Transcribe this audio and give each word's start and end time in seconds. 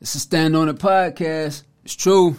It's 0.00 0.14
a 0.14 0.20
stand 0.20 0.56
on 0.56 0.68
a 0.68 0.74
podcast. 0.74 1.62
It's 1.84 1.94
true. 1.94 2.36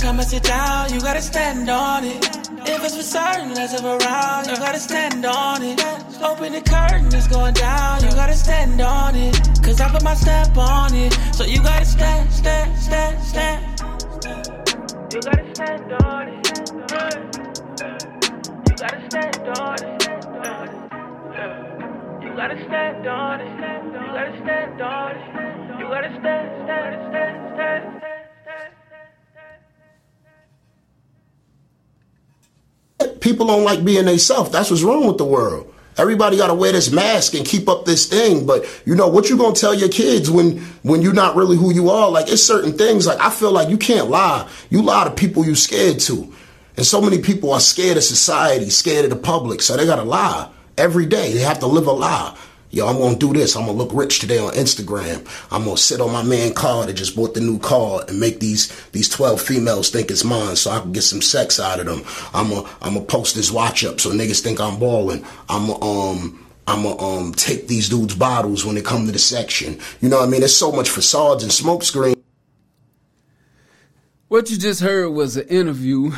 Come 0.00 0.20
and 0.20 0.28
sit 0.28 0.44
down, 0.44 0.92
you 0.94 1.00
gotta 1.00 1.20
stand 1.20 1.68
on 1.68 2.04
it. 2.04 2.47
It's 2.88 2.96
for 2.96 3.02
certain, 3.02 3.52
let's 3.52 3.72
have 3.72 3.84
around, 3.84 4.46
you 4.46 4.56
gotta 4.56 4.80
stand 4.80 5.22
on 5.26 5.62
it. 5.62 5.78
Open 6.22 6.54
the 6.54 6.62
curtain, 6.62 7.08
it's 7.08 7.28
going 7.28 7.52
down, 7.52 8.02
you 8.02 8.08
gotta 8.12 8.32
stand 8.32 8.80
on 8.80 9.14
it. 9.14 9.36
Cause 9.62 9.78
I 9.78 9.90
put 9.90 10.02
my 10.02 10.14
stamp 10.14 10.56
on 10.56 10.94
it, 10.94 11.12
so 11.34 11.44
you 11.44 11.62
gotta 11.62 11.84
stand, 11.84 12.32
stand, 12.32 12.78
stand, 12.78 13.22
stand. 13.22 13.62
You 15.12 15.20
gotta 15.20 15.54
stand 15.54 15.92
on 16.00 16.28
it. 16.28 16.48
You 18.64 18.74
gotta 18.80 19.04
stand 19.10 19.48
on 19.58 19.84
it. 19.84 20.08
You 22.24 22.32
gotta 22.40 22.64
stand 22.68 23.06
on 23.06 23.40
it. 23.42 23.52
You 23.52 24.12
gotta 24.16 24.40
stand 24.40 24.80
on 24.80 25.10
it. 25.10 25.78
You 25.78 25.88
gotta 25.88 26.20
stand, 26.20 26.64
stand, 26.64 27.12
stand, 27.12 27.54
stand. 27.54 27.97
People 33.28 33.46
don't 33.46 33.62
like 33.62 33.84
being 33.84 34.06
themselves. 34.06 34.50
That's 34.50 34.70
what's 34.70 34.82
wrong 34.82 35.06
with 35.06 35.18
the 35.18 35.24
world. 35.26 35.70
Everybody 35.98 36.38
got 36.38 36.46
to 36.46 36.54
wear 36.54 36.72
this 36.72 36.90
mask 36.90 37.34
and 37.34 37.44
keep 37.44 37.68
up 37.68 37.84
this 37.84 38.06
thing. 38.06 38.46
But 38.46 38.64
you 38.86 38.94
know 38.94 39.08
what 39.08 39.28
you 39.28 39.36
gonna 39.36 39.54
tell 39.54 39.74
your 39.74 39.90
kids 39.90 40.30
when 40.30 40.60
when 40.82 41.02
you're 41.02 41.12
not 41.12 41.36
really 41.36 41.54
who 41.58 41.70
you 41.70 41.90
are? 41.90 42.10
Like 42.10 42.32
it's 42.32 42.42
certain 42.42 42.72
things. 42.78 43.06
Like 43.06 43.20
I 43.20 43.28
feel 43.28 43.52
like 43.52 43.68
you 43.68 43.76
can't 43.76 44.08
lie. 44.08 44.48
You 44.70 44.80
lie 44.80 45.04
to 45.04 45.10
people 45.10 45.44
you 45.44 45.54
scared 45.54 46.00
to, 46.00 46.32
and 46.78 46.86
so 46.86 47.02
many 47.02 47.20
people 47.20 47.52
are 47.52 47.60
scared 47.60 47.98
of 47.98 48.02
society, 48.02 48.70
scared 48.70 49.04
of 49.04 49.10
the 49.10 49.16
public. 49.16 49.60
So 49.60 49.76
they 49.76 49.84
gotta 49.84 50.04
lie 50.04 50.48
every 50.78 51.04
day. 51.04 51.34
They 51.34 51.40
have 51.40 51.58
to 51.58 51.66
live 51.66 51.86
a 51.86 51.92
lie. 51.92 52.34
Yo, 52.70 52.86
I'm 52.86 52.98
gonna 52.98 53.16
do 53.16 53.32
this. 53.32 53.56
I'm 53.56 53.64
gonna 53.64 53.78
look 53.78 53.94
rich 53.94 54.18
today 54.18 54.38
on 54.38 54.52
Instagram. 54.52 55.26
I'm 55.50 55.64
gonna 55.64 55.78
sit 55.78 56.02
on 56.02 56.12
my 56.12 56.22
man 56.22 56.52
car 56.52 56.84
that 56.84 56.92
just 56.92 57.16
bought 57.16 57.32
the 57.32 57.40
new 57.40 57.58
car 57.58 58.04
and 58.06 58.20
make 58.20 58.40
these 58.40 58.68
these 58.90 59.08
12 59.08 59.40
females 59.40 59.88
think 59.88 60.10
it's 60.10 60.22
mine 60.22 60.54
so 60.54 60.70
I 60.70 60.80
can 60.80 60.92
get 60.92 61.02
some 61.02 61.22
sex 61.22 61.58
out 61.58 61.80
of 61.80 61.86
them. 61.86 62.02
I'm 62.34 62.50
gonna 62.50 62.68
I'm 62.82 62.94
gonna 62.94 63.06
post 63.06 63.36
this 63.36 63.50
watch 63.50 63.84
up 63.84 64.00
so 64.00 64.10
niggas 64.10 64.42
think 64.42 64.60
I'm 64.60 64.78
balling. 64.78 65.24
I'm 65.48 65.68
gonna 65.68 65.82
um 65.82 66.46
I'm 66.66 66.82
gonna 66.82 67.00
um 67.02 67.32
take 67.32 67.68
these 67.68 67.88
dudes 67.88 68.14
bottles 68.14 68.66
when 68.66 68.74
they 68.74 68.82
come 68.82 69.06
to 69.06 69.12
the 69.12 69.18
section. 69.18 69.78
You 70.02 70.10
know 70.10 70.18
what 70.18 70.28
I 70.28 70.30
mean? 70.30 70.40
There's 70.40 70.54
so 70.56 70.70
much 70.70 70.90
facades 70.90 71.42
and 71.42 71.50
smokescreen. 71.50 72.16
What 74.28 74.50
you 74.50 74.58
just 74.58 74.82
heard 74.82 75.08
was 75.08 75.38
an 75.38 75.48
interview 75.48 76.12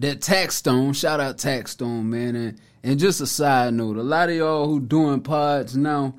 that 0.00 0.20
Tax 0.20 0.56
Stone, 0.56 0.94
shout 0.94 1.20
out 1.20 1.38
Tax 1.38 1.72
Stone, 1.72 2.10
man, 2.10 2.36
and 2.36 2.60
and 2.82 2.98
just 2.98 3.20
a 3.22 3.26
side 3.26 3.72
note, 3.72 3.96
a 3.96 4.02
lot 4.02 4.28
of 4.28 4.34
y'all 4.34 4.66
who 4.66 4.78
doing 4.78 5.22
pods 5.22 5.74
now, 5.74 6.14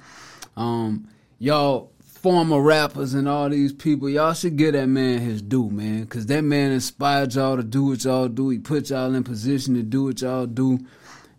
um, 0.57 1.07
y'all 1.37 1.91
former 2.25 2.59
rappers 2.59 3.13
and 3.13 3.29
all 3.29 3.47
these 3.49 3.71
people, 3.71 4.09
y'all 4.09 4.33
should 4.33 4.57
give 4.57 4.73
that 4.73 4.87
man 4.87 5.19
his 5.19 5.43
due, 5.43 5.69
man, 5.69 6.07
cause 6.07 6.25
that 6.25 6.41
man 6.41 6.71
inspired 6.71 7.35
y'all 7.35 7.55
to 7.55 7.61
do 7.63 7.85
what 7.85 8.03
y'all 8.03 8.27
do. 8.27 8.49
He 8.49 8.57
put 8.57 8.89
y'all 8.89 9.13
in 9.13 9.23
position 9.23 9.75
to 9.75 9.83
do 9.83 10.05
what 10.05 10.21
y'all 10.21 10.47
do. 10.47 10.79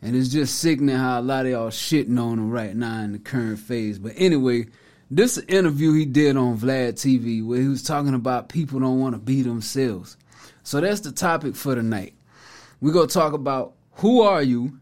And 0.01 0.15
it's 0.15 0.29
just 0.29 0.61
sickening 0.61 0.95
how 0.95 1.19
a 1.19 1.23
lot 1.23 1.47
of 1.47 1.51
y'all 1.51 1.71
shitting 1.71 2.21
on 2.21 2.39
him 2.39 2.51
right 2.51 2.77
now 2.77 3.01
in 3.01 3.11
the 3.11 3.19
current 3.19 3.59
phase. 3.59 3.99
But 3.99 4.13
anyway, 4.17 4.67
this 5.11 5.39
interview 5.39 5.93
he 5.95 6.05
did 6.05 6.37
on 6.37 6.59
Vlad 6.59 6.93
TV 6.93 7.45
where 7.45 7.61
he 7.61 7.67
was 7.67 7.83
talking 7.83 8.15
about 8.15 8.49
people 8.49 8.79
don't 8.79 9.01
want 9.01 9.17
to 9.17 9.21
be 9.21 9.43
themselves. 9.43 10.17
So 10.63 10.81
that's 10.81 11.01
the 11.01 11.11
topic 11.11 11.57
for 11.57 11.75
tonight. 11.75 12.15
We're 12.81 12.93
going 12.93 13.09
to 13.09 13.15
talk 13.15 13.33
about 13.33 13.75
who 13.93 14.23
are 14.23 14.43
you 14.43 14.79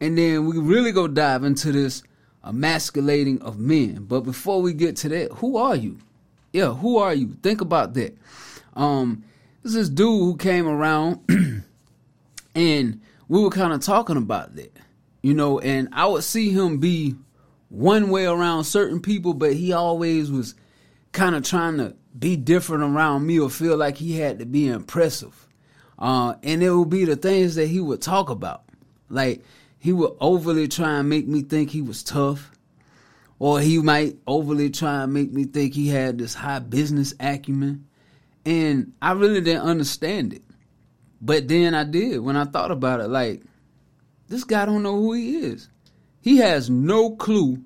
and 0.00 0.16
then 0.16 0.46
we 0.46 0.58
really 0.58 0.92
go 0.92 1.08
dive 1.08 1.44
into 1.44 1.72
this 1.72 2.02
emasculating 2.44 3.42
of 3.42 3.58
men. 3.58 4.04
But 4.04 4.20
before 4.20 4.62
we 4.62 4.72
get 4.72 4.96
to 4.96 5.08
that, 5.08 5.32
who 5.32 5.56
are 5.56 5.76
you? 5.76 5.98
Yeah, 6.52 6.72
who 6.72 6.98
are 6.98 7.14
you? 7.14 7.36
Think 7.42 7.60
about 7.60 7.94
that. 7.94 8.16
Um, 8.74 9.24
this 9.62 9.74
is 9.74 9.90
dude 9.90 10.06
who 10.06 10.36
came 10.36 10.68
around 10.68 11.20
and 12.54 13.00
we 13.28 13.42
were 13.42 13.50
kind 13.50 13.72
of 13.72 13.80
talking 13.80 14.16
about 14.16 14.54
that, 14.56 14.76
you 15.22 15.34
know, 15.34 15.58
and 15.58 15.88
I 15.92 16.06
would 16.06 16.24
see 16.24 16.50
him 16.50 16.78
be 16.78 17.16
one 17.68 18.08
way 18.08 18.24
around 18.24 18.64
certain 18.64 19.00
people, 19.00 19.34
but 19.34 19.54
he 19.54 19.72
always 19.72 20.30
was 20.30 20.54
kind 21.12 21.34
of 21.34 21.42
trying 21.42 21.76
to 21.78 21.96
be 22.18 22.36
different 22.36 22.84
around 22.84 23.26
me 23.26 23.38
or 23.38 23.50
feel 23.50 23.76
like 23.76 23.96
he 23.96 24.18
had 24.18 24.38
to 24.38 24.46
be 24.46 24.68
impressive. 24.68 25.47
Uh, 25.98 26.34
and 26.42 26.62
it 26.62 26.70
would 26.70 26.90
be 26.90 27.04
the 27.04 27.16
things 27.16 27.56
that 27.56 27.66
he 27.66 27.80
would 27.80 28.00
talk 28.00 28.30
about. 28.30 28.64
Like, 29.08 29.42
he 29.78 29.92
would 29.92 30.12
overly 30.20 30.68
try 30.68 30.98
and 30.98 31.08
make 31.08 31.26
me 31.26 31.42
think 31.42 31.70
he 31.70 31.82
was 31.82 32.02
tough. 32.02 32.52
Or 33.40 33.60
he 33.60 33.78
might 33.78 34.16
overly 34.26 34.70
try 34.70 35.02
and 35.02 35.14
make 35.14 35.32
me 35.32 35.44
think 35.44 35.74
he 35.74 35.88
had 35.88 36.18
this 36.18 36.34
high 36.34 36.58
business 36.58 37.14
acumen. 37.20 37.86
And 38.44 38.92
I 39.00 39.12
really 39.12 39.40
didn't 39.40 39.62
understand 39.62 40.32
it. 40.32 40.42
But 41.20 41.48
then 41.48 41.74
I 41.74 41.84
did 41.84 42.20
when 42.20 42.36
I 42.36 42.44
thought 42.44 42.70
about 42.70 43.00
it. 43.00 43.08
Like, 43.08 43.42
this 44.28 44.44
guy 44.44 44.66
don't 44.66 44.82
know 44.82 44.96
who 44.96 45.12
he 45.14 45.38
is. 45.38 45.68
He 46.20 46.38
has 46.38 46.68
no 46.68 47.16
clue 47.16 47.62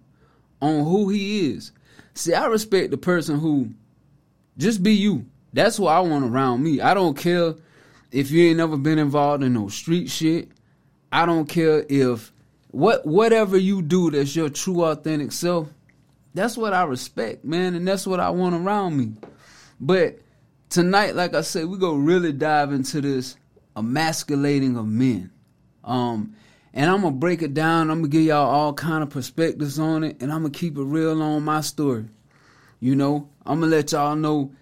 on 0.60 0.84
who 0.84 1.08
he 1.08 1.50
is. 1.50 1.72
See, 2.14 2.34
I 2.34 2.46
respect 2.46 2.90
the 2.90 2.98
person 2.98 3.38
who 3.38 3.70
just 4.58 4.82
be 4.82 4.94
you. 4.94 5.26
That's 5.52 5.78
what 5.78 5.94
I 5.94 6.00
want 6.00 6.24
around 6.24 6.62
me. 6.62 6.80
I 6.80 6.94
don't 6.94 7.16
care 7.16 7.54
if 8.12 8.30
you 8.30 8.44
ain't 8.46 8.58
never 8.58 8.76
been 8.76 8.98
involved 8.98 9.42
in 9.42 9.54
no 9.54 9.68
street 9.68 10.10
shit. 10.10 10.50
I 11.10 11.26
don't 11.26 11.48
care 11.48 11.84
if 11.88 12.32
what 12.70 13.04
whatever 13.06 13.56
you 13.56 13.82
do 13.82 14.10
that's 14.10 14.36
your 14.36 14.48
true 14.48 14.84
authentic 14.84 15.32
self. 15.32 15.68
That's 16.34 16.56
what 16.56 16.72
I 16.72 16.84
respect, 16.84 17.44
man, 17.44 17.74
and 17.74 17.86
that's 17.86 18.06
what 18.06 18.20
I 18.20 18.30
want 18.30 18.54
around 18.54 18.96
me. 18.96 19.12
But 19.78 20.20
tonight, 20.70 21.14
like 21.14 21.34
I 21.34 21.42
said, 21.42 21.66
we 21.66 21.76
go 21.76 21.94
really 21.94 22.32
dive 22.32 22.72
into 22.72 23.02
this 23.02 23.36
emasculating 23.76 24.76
of 24.76 24.86
men. 24.86 25.30
Um, 25.84 26.34
and 26.72 26.88
I'm 26.88 27.02
gonna 27.02 27.16
break 27.16 27.42
it 27.42 27.52
down. 27.52 27.90
I'm 27.90 27.98
gonna 27.98 28.08
give 28.08 28.22
y'all 28.22 28.48
all 28.48 28.72
kind 28.72 29.02
of 29.02 29.10
perspectives 29.10 29.78
on 29.78 30.04
it, 30.04 30.22
and 30.22 30.32
I'm 30.32 30.42
gonna 30.42 30.50
keep 30.54 30.78
it 30.78 30.82
real 30.82 31.20
on 31.22 31.42
my 31.42 31.60
story. 31.60 32.06
You 32.80 32.96
know, 32.96 33.28
I'm 33.44 33.60
gonna 33.60 33.70
let 33.70 33.92
y'all 33.92 34.16
know 34.16 34.52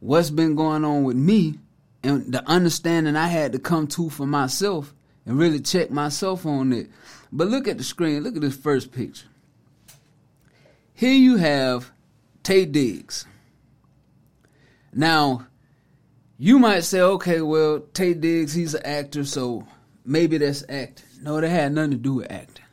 what's 0.00 0.30
been 0.30 0.54
going 0.54 0.84
on 0.84 1.04
with 1.04 1.16
me 1.16 1.58
and 2.02 2.32
the 2.32 2.46
understanding 2.48 3.16
I 3.16 3.26
had 3.26 3.52
to 3.52 3.58
come 3.58 3.86
to 3.88 4.10
for 4.10 4.26
myself 4.26 4.94
and 5.26 5.38
really 5.38 5.60
check 5.60 5.90
myself 5.90 6.46
on 6.46 6.72
it. 6.72 6.88
But 7.30 7.48
look 7.48 7.68
at 7.68 7.78
the 7.78 7.84
screen. 7.84 8.22
Look 8.22 8.36
at 8.36 8.42
this 8.42 8.56
first 8.56 8.92
picture. 8.92 9.26
Here 10.94 11.14
you 11.14 11.36
have 11.36 11.92
Taye 12.42 12.70
Diggs. 12.70 13.26
Now, 14.92 15.46
you 16.38 16.58
might 16.58 16.80
say, 16.80 17.00
okay, 17.00 17.40
well, 17.40 17.80
Taye 17.80 18.20
Diggs, 18.20 18.54
he's 18.54 18.74
an 18.74 18.84
actor, 18.84 19.24
so 19.24 19.66
maybe 20.04 20.38
that's 20.38 20.64
acting. 20.68 21.06
No, 21.20 21.40
that 21.40 21.48
had 21.48 21.72
nothing 21.72 21.90
to 21.92 21.96
do 21.96 22.14
with 22.14 22.32
acting. 22.32 22.64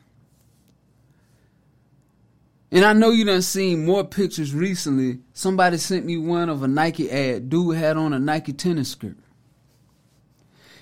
And 2.76 2.84
I 2.84 2.92
know 2.92 3.08
you 3.08 3.24
done 3.24 3.40
seen 3.40 3.86
more 3.86 4.04
pictures 4.04 4.54
recently. 4.54 5.20
Somebody 5.32 5.78
sent 5.78 6.04
me 6.04 6.18
one 6.18 6.50
of 6.50 6.62
a 6.62 6.68
Nike 6.68 7.10
ad. 7.10 7.48
Dude 7.48 7.74
had 7.74 7.96
on 7.96 8.12
a 8.12 8.18
Nike 8.18 8.52
tennis 8.52 8.90
skirt. 8.90 9.16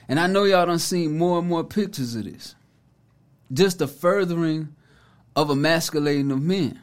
And 0.08 0.18
I 0.18 0.26
know 0.26 0.42
y'all 0.42 0.66
done 0.66 0.80
seen 0.80 1.16
more 1.16 1.38
and 1.38 1.48
more 1.48 1.62
pictures 1.62 2.16
of 2.16 2.24
this. 2.24 2.56
Just 3.52 3.80
a 3.80 3.86
furthering 3.86 4.74
of 5.36 5.50
emasculating 5.50 6.32
of 6.32 6.42
men. 6.42 6.82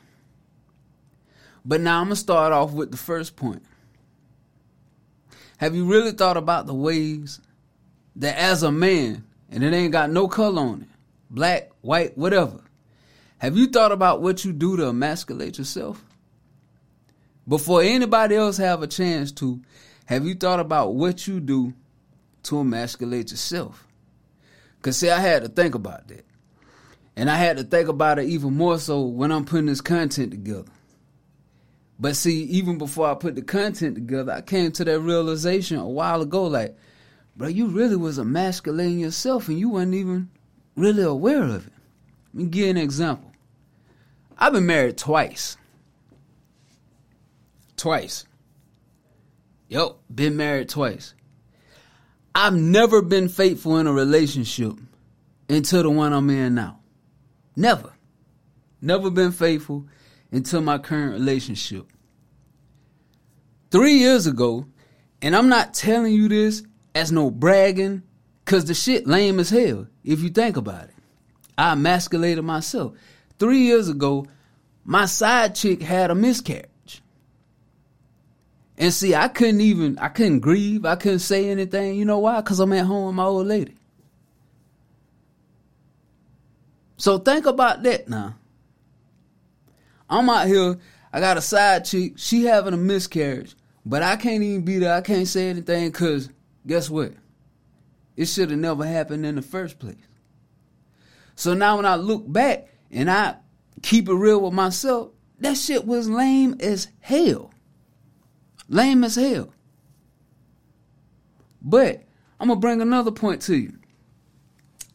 But 1.65 1.81
now 1.81 1.99
I'm 1.99 2.05
going 2.05 2.15
to 2.15 2.21
start 2.21 2.53
off 2.53 2.71
with 2.71 2.91
the 2.91 2.97
first 2.97 3.35
point. 3.35 3.63
Have 5.57 5.75
you 5.75 5.83
really 5.83 6.11
thought 6.13 6.37
about 6.37 6.67
the 6.67 6.73
ways 6.73 7.41
that 8.15 8.37
as 8.37 8.63
a 8.63 8.71
man, 8.71 9.25
and 9.49 9.61
it 9.61 9.73
ain't 9.73 9.91
got 9.91 10.09
no 10.09 10.29
color 10.29 10.61
on 10.61 10.83
it, 10.83 10.89
black, 11.29 11.69
white, 11.81 12.17
whatever, 12.17 12.61
have 13.41 13.57
you 13.57 13.65
thought 13.65 13.91
about 13.91 14.21
what 14.21 14.45
you 14.45 14.53
do 14.53 14.77
to 14.77 14.85
emasculate 14.85 15.57
yourself? 15.57 16.05
Before 17.47 17.81
anybody 17.81 18.35
else 18.35 18.57
have 18.57 18.83
a 18.83 18.87
chance 18.87 19.31
to, 19.31 19.59
have 20.05 20.27
you 20.27 20.35
thought 20.35 20.59
about 20.59 20.93
what 20.93 21.25
you 21.25 21.39
do 21.39 21.73
to 22.43 22.59
emasculate 22.59 23.31
yourself? 23.31 23.87
Cause 24.83 24.97
see, 24.97 25.09
I 25.09 25.19
had 25.19 25.41
to 25.41 25.49
think 25.49 25.73
about 25.73 26.07
that. 26.09 26.23
And 27.15 27.31
I 27.31 27.37
had 27.37 27.57
to 27.57 27.63
think 27.63 27.89
about 27.89 28.19
it 28.19 28.29
even 28.29 28.55
more 28.55 28.77
so 28.77 29.01
when 29.01 29.31
I'm 29.31 29.45
putting 29.45 29.65
this 29.65 29.81
content 29.81 30.29
together. 30.29 30.69
But 31.99 32.15
see, 32.17 32.43
even 32.43 32.77
before 32.77 33.09
I 33.09 33.15
put 33.15 33.33
the 33.33 33.41
content 33.41 33.95
together, 33.95 34.33
I 34.33 34.41
came 34.41 34.71
to 34.73 34.85
that 34.85 34.99
realization 34.99 35.79
a 35.79 35.89
while 35.89 36.21
ago, 36.21 36.43
like, 36.43 36.77
bro, 37.35 37.47
you 37.47 37.69
really 37.69 37.95
was 37.95 38.19
emasculating 38.19 38.99
yourself 38.99 39.47
and 39.47 39.57
you 39.57 39.71
weren't 39.71 39.95
even 39.95 40.29
really 40.75 41.01
aware 41.01 41.41
of 41.41 41.65
it. 41.65 41.73
Let 42.35 42.43
me 42.43 42.49
give 42.51 42.65
you 42.65 42.69
an 42.69 42.77
example. 42.77 43.30
I've 44.41 44.53
been 44.53 44.65
married 44.65 44.97
twice. 44.97 45.55
Twice. 47.77 48.25
Yep, 49.69 49.97
been 50.13 50.35
married 50.35 50.67
twice. 50.67 51.13
I've 52.33 52.55
never 52.55 53.03
been 53.03 53.29
faithful 53.29 53.77
in 53.77 53.85
a 53.85 53.93
relationship 53.93 54.73
until 55.47 55.83
the 55.83 55.91
one 55.91 56.11
I'm 56.11 56.31
in 56.31 56.55
now. 56.55 56.79
Never. 57.55 57.93
Never 58.81 59.11
been 59.11 59.31
faithful 59.31 59.85
until 60.31 60.61
my 60.61 60.79
current 60.79 61.13
relationship. 61.13 61.85
Three 63.69 63.99
years 63.99 64.25
ago, 64.25 64.65
and 65.21 65.35
I'm 65.35 65.49
not 65.49 65.75
telling 65.75 66.13
you 66.13 66.27
this 66.27 66.63
as 66.95 67.11
no 67.11 67.29
bragging, 67.29 68.01
cause 68.45 68.65
the 68.65 68.73
shit 68.73 69.05
lame 69.05 69.39
as 69.39 69.51
hell, 69.51 69.85
if 70.03 70.21
you 70.21 70.29
think 70.29 70.57
about 70.57 70.85
it. 70.85 70.95
I 71.59 71.73
emasculated 71.73 72.43
myself. 72.43 72.93
Three 73.41 73.61
years 73.61 73.89
ago, 73.89 74.27
my 74.83 75.07
side 75.07 75.55
chick 75.55 75.81
had 75.81 76.11
a 76.11 76.15
miscarriage. 76.15 77.01
And 78.77 78.93
see, 78.93 79.15
I 79.15 79.29
couldn't 79.29 79.61
even, 79.61 79.97
I 79.97 80.09
couldn't 80.09 80.41
grieve. 80.41 80.85
I 80.85 80.95
couldn't 80.95 81.19
say 81.19 81.49
anything. 81.49 81.95
You 81.95 82.05
know 82.05 82.19
why? 82.19 82.41
Because 82.41 82.59
I'm 82.59 82.71
at 82.71 82.85
home 82.85 83.07
with 83.07 83.15
my 83.15 83.23
old 83.23 83.47
lady. 83.47 83.75
So 86.97 87.17
think 87.17 87.47
about 87.47 87.81
that 87.81 88.07
now. 88.07 88.35
I'm 90.07 90.29
out 90.29 90.45
here, 90.45 90.77
I 91.11 91.19
got 91.19 91.37
a 91.37 91.41
side 91.41 91.85
chick, 91.85 92.19
she 92.19 92.43
having 92.43 92.75
a 92.75 92.77
miscarriage, 92.77 93.55
but 93.83 94.03
I 94.03 94.17
can't 94.17 94.43
even 94.43 94.61
be 94.61 94.77
there. 94.77 94.93
I 94.93 95.01
can't 95.01 95.27
say 95.27 95.49
anything 95.49 95.89
because 95.89 96.29
guess 96.67 96.91
what? 96.91 97.13
It 98.15 98.25
should 98.25 98.51
have 98.51 98.59
never 98.59 98.85
happened 98.85 99.25
in 99.25 99.33
the 99.33 99.41
first 99.41 99.79
place. 99.79 99.95
So 101.33 101.55
now 101.55 101.77
when 101.77 101.87
I 101.87 101.95
look 101.95 102.31
back 102.31 102.67
and 102.91 103.09
I 103.09 103.35
keep 103.81 104.09
it 104.09 104.13
real 104.13 104.41
with 104.41 104.53
myself, 104.53 105.11
that 105.39 105.57
shit 105.57 105.85
was 105.85 106.09
lame 106.09 106.55
as 106.59 106.87
hell. 106.99 107.51
Lame 108.67 109.03
as 109.03 109.15
hell. 109.15 109.53
But 111.61 112.03
I'm 112.39 112.47
gonna 112.47 112.59
bring 112.59 112.81
another 112.81 113.11
point 113.11 113.41
to 113.43 113.55
you. 113.55 113.77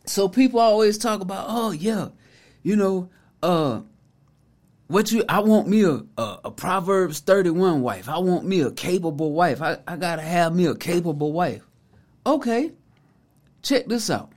So 0.07 0.29
people 0.29 0.61
always 0.61 0.99
talk 0.99 1.21
about, 1.21 1.47
oh 1.49 1.73
yeah, 1.73 2.09
you 2.63 2.77
know, 2.77 3.11
uh, 3.43 3.83
what 4.89 5.11
you? 5.11 5.25
I 5.29 5.41
want 5.41 5.69
me 5.69 5.85
a, 5.85 6.03
a, 6.17 6.39
a 6.45 6.51
Proverbs 6.51 7.21
31 7.21 7.83
wife. 7.83 8.09
I 8.09 8.19
want 8.19 8.47
me 8.47 8.61
a 8.61 8.71
capable 8.71 9.33
wife. 9.33 9.61
I, 9.61 9.79
I 9.87 9.97
gotta 9.97 10.23
have 10.23 10.55
me 10.55 10.67
a 10.67 10.75
capable 10.75 11.33
wife. 11.33 11.67
Okay, 12.25 12.73
check 13.63 13.87
this 13.87 14.11
out. 14.11 14.33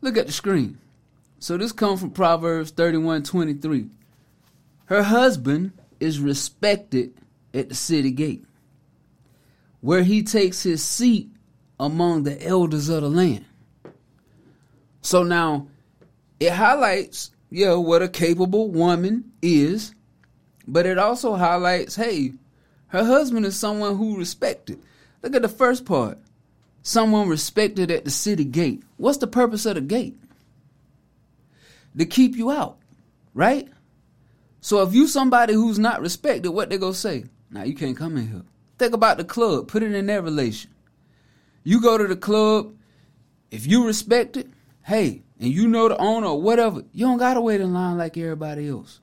Look 0.00 0.16
at 0.16 0.26
the 0.26 0.32
screen. 0.32 0.78
So 1.44 1.58
this 1.58 1.72
comes 1.72 2.00
from 2.00 2.12
Proverbs 2.12 2.70
31 2.70 3.24
23. 3.24 3.90
Her 4.86 5.02
husband 5.02 5.72
is 6.00 6.18
respected 6.18 7.12
at 7.52 7.68
the 7.68 7.74
city 7.74 8.12
gate, 8.12 8.46
where 9.82 10.04
he 10.04 10.22
takes 10.22 10.62
his 10.62 10.82
seat 10.82 11.28
among 11.78 12.22
the 12.22 12.42
elders 12.42 12.88
of 12.88 13.02
the 13.02 13.10
land. 13.10 13.44
So 15.02 15.22
now 15.22 15.68
it 16.40 16.52
highlights, 16.52 17.30
yeah, 17.50 17.74
what 17.74 18.00
a 18.00 18.08
capable 18.08 18.70
woman 18.70 19.30
is, 19.42 19.94
but 20.66 20.86
it 20.86 20.96
also 20.96 21.34
highlights, 21.34 21.94
hey, 21.94 22.32
her 22.86 23.04
husband 23.04 23.44
is 23.44 23.54
someone 23.54 23.98
who 23.98 24.16
respected. 24.16 24.80
Look 25.22 25.36
at 25.36 25.42
the 25.42 25.48
first 25.50 25.84
part. 25.84 26.16
Someone 26.82 27.28
respected 27.28 27.90
at 27.90 28.06
the 28.06 28.10
city 28.10 28.46
gate. 28.46 28.82
What's 28.96 29.18
the 29.18 29.26
purpose 29.26 29.66
of 29.66 29.74
the 29.74 29.82
gate? 29.82 30.16
To 31.96 32.06
keep 32.06 32.36
you 32.36 32.50
out, 32.50 32.78
right? 33.34 33.68
So 34.60 34.82
if 34.82 34.94
you 34.94 35.06
somebody 35.06 35.54
who's 35.54 35.78
not 35.78 36.00
respected, 36.00 36.50
what 36.50 36.70
they 36.70 36.78
gonna 36.78 36.94
say? 36.94 37.24
Now 37.50 37.62
you 37.62 37.74
can't 37.74 37.96
come 37.96 38.16
in 38.16 38.28
here. 38.28 38.42
Think 38.78 38.94
about 38.94 39.18
the 39.18 39.24
club. 39.24 39.68
Put 39.68 39.82
it 39.82 39.92
in 39.92 40.06
that 40.06 40.24
relation. 40.24 40.70
You 41.62 41.80
go 41.80 41.96
to 41.96 42.06
the 42.06 42.16
club. 42.16 42.74
If 43.50 43.66
you 43.66 43.86
respect 43.86 44.36
it, 44.36 44.48
hey, 44.82 45.22
and 45.38 45.52
you 45.52 45.68
know 45.68 45.88
the 45.88 45.96
owner 45.98 46.26
or 46.26 46.42
whatever, 46.42 46.82
you 46.92 47.06
don't 47.06 47.18
gotta 47.18 47.40
wait 47.40 47.60
in 47.60 47.72
line 47.72 47.96
like 47.96 48.16
everybody 48.16 48.68
else. 48.68 49.00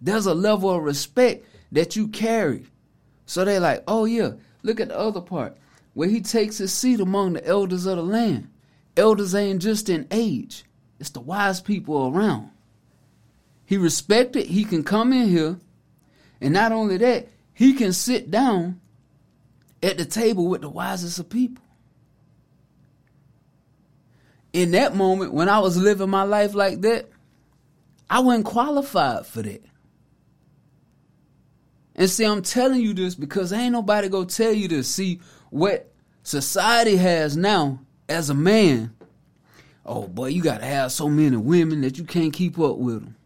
There's 0.00 0.26
a 0.26 0.34
level 0.34 0.70
of 0.70 0.82
respect 0.82 1.46
that 1.72 1.96
you 1.96 2.08
carry. 2.08 2.66
So 3.26 3.44
they 3.44 3.58
like, 3.58 3.84
oh 3.86 4.04
yeah, 4.04 4.32
look 4.62 4.80
at 4.80 4.88
the 4.88 4.98
other 4.98 5.20
part 5.20 5.56
where 5.94 6.08
he 6.08 6.20
takes 6.20 6.58
his 6.58 6.72
seat 6.72 7.00
among 7.00 7.34
the 7.34 7.46
elders 7.46 7.86
of 7.86 7.96
the 7.96 8.02
land. 8.02 8.48
Elders 8.96 9.34
ain't 9.34 9.60
just 9.60 9.88
in 9.88 10.06
age, 10.10 10.64
it's 10.98 11.10
the 11.10 11.20
wise 11.20 11.60
people 11.60 12.08
around. 12.08 12.50
He 13.64 13.76
respected, 13.76 14.46
he 14.46 14.64
can 14.64 14.82
come 14.82 15.12
in 15.12 15.28
here, 15.28 15.60
and 16.40 16.54
not 16.54 16.72
only 16.72 16.96
that, 16.98 17.28
he 17.52 17.74
can 17.74 17.92
sit 17.92 18.30
down 18.30 18.80
at 19.82 19.98
the 19.98 20.04
table 20.04 20.48
with 20.48 20.62
the 20.62 20.68
wisest 20.68 21.18
of 21.18 21.28
people. 21.28 21.64
In 24.52 24.70
that 24.72 24.94
moment, 24.94 25.32
when 25.32 25.48
I 25.48 25.58
was 25.58 25.76
living 25.76 26.08
my 26.08 26.22
life 26.22 26.54
like 26.54 26.80
that, 26.80 27.10
I 28.08 28.20
wasn't 28.20 28.46
qualified 28.46 29.26
for 29.26 29.42
that. 29.42 29.62
And 31.94 32.08
see, 32.08 32.24
I'm 32.24 32.42
telling 32.42 32.80
you 32.80 32.94
this 32.94 33.14
because 33.14 33.52
ain't 33.52 33.72
nobody 33.72 34.08
gonna 34.08 34.26
tell 34.26 34.52
you 34.52 34.68
this. 34.68 34.88
see 34.88 35.20
what 35.50 35.92
society 36.22 36.96
has 36.96 37.36
now 37.36 37.80
as 38.08 38.30
a 38.30 38.34
man. 38.34 38.94
Oh 39.88 40.06
boy, 40.06 40.26
you 40.26 40.42
gotta 40.42 40.66
have 40.66 40.92
so 40.92 41.08
many 41.08 41.38
women 41.38 41.80
that 41.80 41.96
you 41.96 42.04
can't 42.04 42.32
keep 42.32 42.58
up 42.58 42.76
with 42.76 43.00
them. 43.00 43.16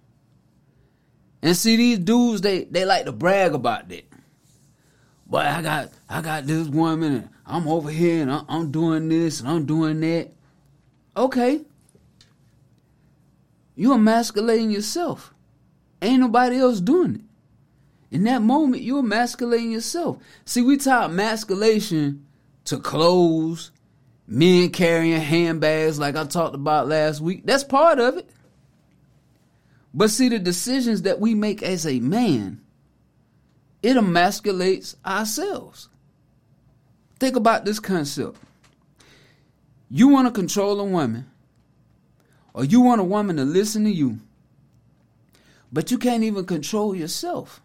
And 1.43 1.57
see, 1.57 1.75
these 1.75 1.99
dudes, 1.99 2.41
they 2.41 2.65
they 2.65 2.85
like 2.85 3.05
to 3.07 3.13
brag 3.13 3.53
about 3.53 3.89
that. 3.89 4.05
But 5.27 5.47
I 5.47 5.61
got 5.61 5.91
I 6.09 6.23
got 6.23 6.47
this 6.47 6.69
woman, 6.69 7.15
and 7.15 7.29
I'm 7.45 7.67
over 7.67 7.91
here, 7.91 8.23
and 8.23 8.31
I'm, 8.31 8.45
I'm 8.49 8.71
doing 8.71 9.09
this, 9.09 9.41
and 9.41 9.49
I'm 9.49 9.67
doing 9.67 9.99
that. 10.01 10.31
Okay, 11.17 11.63
you 13.75 13.93
emasculating 13.93 14.71
yourself. 14.71 15.35
Ain't 16.01 16.21
nobody 16.21 16.59
else 16.59 16.81
doing 16.81 17.17
it. 17.17 18.15
In 18.15 18.23
that 18.25 18.41
moment, 18.41 18.83
you're 18.83 19.01
emasculating 19.01 19.73
yourself. 19.73 20.19
See, 20.45 20.63
we 20.63 20.77
tie 20.77 21.07
emasculation 21.07 22.25
to 22.67 22.79
clothes, 22.79 23.73
men 24.33 24.71
carrying 24.71 25.21
handbags, 25.21 25.99
like 25.99 26.17
I 26.17 26.25
talked 26.25 26.55
about 26.55 26.89
last 26.89 27.21
week. 27.21 27.45
That's 27.45 27.65
part 27.65 27.99
of 27.99 28.17
it. 28.17 28.31
But 29.93 30.09
see, 30.09 30.31
the 30.31 30.39
decisions 30.39 31.03
that 31.03 31.21
we 31.21 31.35
make 31.35 31.63
as 31.63 31.87
a 31.87 32.01
man, 32.01 32.63
it 33.83 33.97
emasculates 33.97 34.97
ourselves. 35.05 35.91
Think 37.21 37.37
about 37.37 37.67
this 37.67 37.79
concept. 37.79 38.39
You 39.91 40.09
want 40.09 40.27
to 40.27 40.33
control 40.33 40.81
a 40.81 40.85
woman, 40.85 41.27
or 42.55 42.65
you 42.65 42.81
want 42.81 43.03
a 43.03 43.05
woman 43.05 43.37
to 43.37 43.45
listen 43.45 43.85
to 43.85 43.91
you, 43.91 44.19
but 45.71 45.91
you 45.91 45.99
can't 45.99 46.25
even 46.25 46.47
control 46.47 46.95
yourself. 46.95 47.61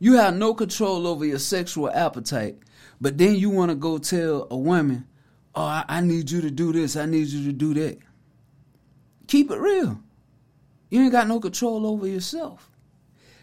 You 0.00 0.14
have 0.14 0.34
no 0.34 0.54
control 0.54 1.06
over 1.06 1.24
your 1.24 1.38
sexual 1.38 1.88
appetite, 1.88 2.58
but 3.00 3.16
then 3.16 3.36
you 3.36 3.50
want 3.50 3.70
to 3.70 3.76
go 3.76 3.98
tell 3.98 4.48
a 4.50 4.56
woman, 4.56 5.06
oh, 5.56 5.62
I, 5.62 5.84
I 5.88 6.00
need 6.02 6.30
you 6.30 6.42
to 6.42 6.50
do 6.50 6.72
this, 6.72 6.96
I 6.96 7.06
need 7.06 7.28
you 7.28 7.46
to 7.46 7.52
do 7.52 7.74
that. 7.74 7.98
Keep 9.26 9.50
it 9.50 9.58
real. 9.58 9.98
You 10.90 11.02
ain't 11.02 11.12
got 11.12 11.26
no 11.26 11.40
control 11.40 11.86
over 11.86 12.06
yourself. 12.06 12.70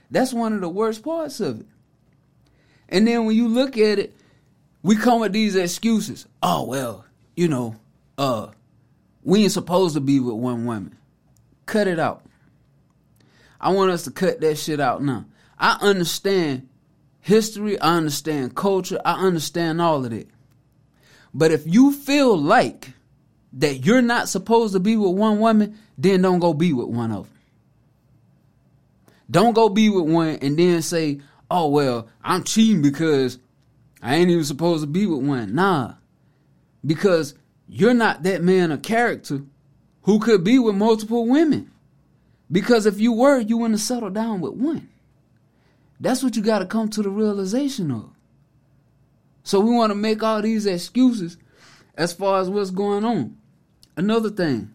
That's 0.09 0.31
one 0.31 0.53
of 0.53 0.61
the 0.61 0.69
worst 0.69 1.03
parts 1.03 1.39
of 1.39 1.61
it. 1.61 1.65
And 2.87 3.07
then 3.07 3.25
when 3.25 3.35
you 3.35 3.47
look 3.47 3.77
at 3.77 3.99
it, 3.99 4.15
we 4.83 4.95
come 4.95 5.21
with 5.21 5.33
these 5.33 5.55
excuses. 5.55 6.27
Oh 6.41 6.65
well, 6.65 7.05
you 7.35 7.47
know, 7.47 7.75
uh, 8.17 8.47
we 9.23 9.43
ain't 9.43 9.51
supposed 9.51 9.95
to 9.95 10.01
be 10.01 10.19
with 10.19 10.35
one 10.35 10.65
woman. 10.65 10.95
Cut 11.65 11.87
it 11.87 11.99
out. 11.99 12.23
I 13.59 13.71
want 13.71 13.91
us 13.91 14.03
to 14.03 14.11
cut 14.11 14.41
that 14.41 14.57
shit 14.57 14.79
out 14.79 15.01
now. 15.01 15.25
I 15.57 15.77
understand 15.81 16.67
history, 17.21 17.79
I 17.79 17.95
understand 17.95 18.55
culture, 18.55 18.99
I 19.05 19.13
understand 19.13 19.81
all 19.81 20.05
of 20.05 20.11
it. 20.11 20.27
But 21.33 21.51
if 21.51 21.63
you 21.65 21.91
feel 21.91 22.37
like 22.37 22.89
that 23.53 23.85
you're 23.85 24.01
not 24.01 24.29
supposed 24.29 24.73
to 24.73 24.79
be 24.79 24.97
with 24.97 25.15
one 25.15 25.39
woman, 25.39 25.77
then 25.97 26.21
don't 26.21 26.39
go 26.39 26.53
be 26.53 26.73
with 26.73 26.87
one 26.87 27.11
of 27.11 27.25
them. 27.25 27.33
Don't 29.29 29.53
go 29.53 29.69
be 29.69 29.89
with 29.89 30.11
one 30.11 30.37
and 30.41 30.57
then 30.57 30.81
say, 30.81 31.21
oh, 31.49 31.69
well, 31.69 32.07
I'm 32.23 32.43
cheating 32.43 32.81
because 32.81 33.39
I 34.01 34.15
ain't 34.15 34.29
even 34.29 34.43
supposed 34.43 34.83
to 34.83 34.87
be 34.87 35.05
with 35.05 35.25
one. 35.25 35.55
Nah. 35.55 35.93
Because 36.85 37.35
you're 37.67 37.93
not 37.93 38.23
that 38.23 38.43
man 38.43 38.71
of 38.71 38.81
character 38.81 39.41
who 40.03 40.19
could 40.19 40.43
be 40.43 40.59
with 40.59 40.75
multiple 40.75 41.27
women. 41.27 41.71
Because 42.51 42.85
if 42.85 42.99
you 42.99 43.13
were, 43.13 43.39
you 43.39 43.57
wouldn't 43.57 43.79
settle 43.79 44.09
down 44.09 44.41
with 44.41 44.53
one. 44.53 44.89
That's 45.99 46.21
what 46.21 46.35
you 46.35 46.43
got 46.43 46.59
to 46.59 46.65
come 46.65 46.89
to 46.89 47.01
the 47.01 47.09
realization 47.09 47.89
of. 47.89 48.12
So 49.43 49.59
we 49.59 49.75
want 49.75 49.91
to 49.91 49.95
make 49.95 50.23
all 50.23 50.41
these 50.41 50.65
excuses 50.65 51.37
as 51.95 52.13
far 52.13 52.41
as 52.41 52.49
what's 52.49 52.71
going 52.71 53.03
on. 53.03 53.37
Another 53.95 54.29
thing, 54.29 54.73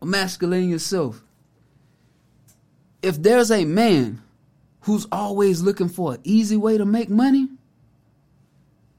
emasculating 0.00 0.70
yourself 0.70 1.22
if 3.02 3.20
there's 3.22 3.50
a 3.50 3.66
man 3.66 4.22
who's 4.80 5.06
always 5.12 5.60
looking 5.60 5.90
for 5.90 6.14
an 6.14 6.20
easy 6.24 6.56
way 6.56 6.78
to 6.78 6.86
make 6.86 7.10
money, 7.10 7.48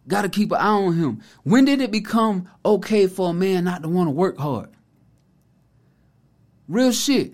Got 0.08 0.22
to 0.22 0.30
keep 0.30 0.52
an 0.52 0.60
eye 0.60 0.68
on 0.68 0.94
him. 0.94 1.22
When 1.44 1.66
did 1.66 1.82
it 1.82 1.92
become 1.92 2.48
okay 2.64 3.08
for 3.08 3.32
a 3.32 3.34
man 3.34 3.64
not 3.64 3.82
to 3.82 3.90
want 3.90 4.08
to 4.08 4.12
work 4.12 4.38
hard? 4.38 4.70
Real 6.68 6.92
shit. 6.92 7.34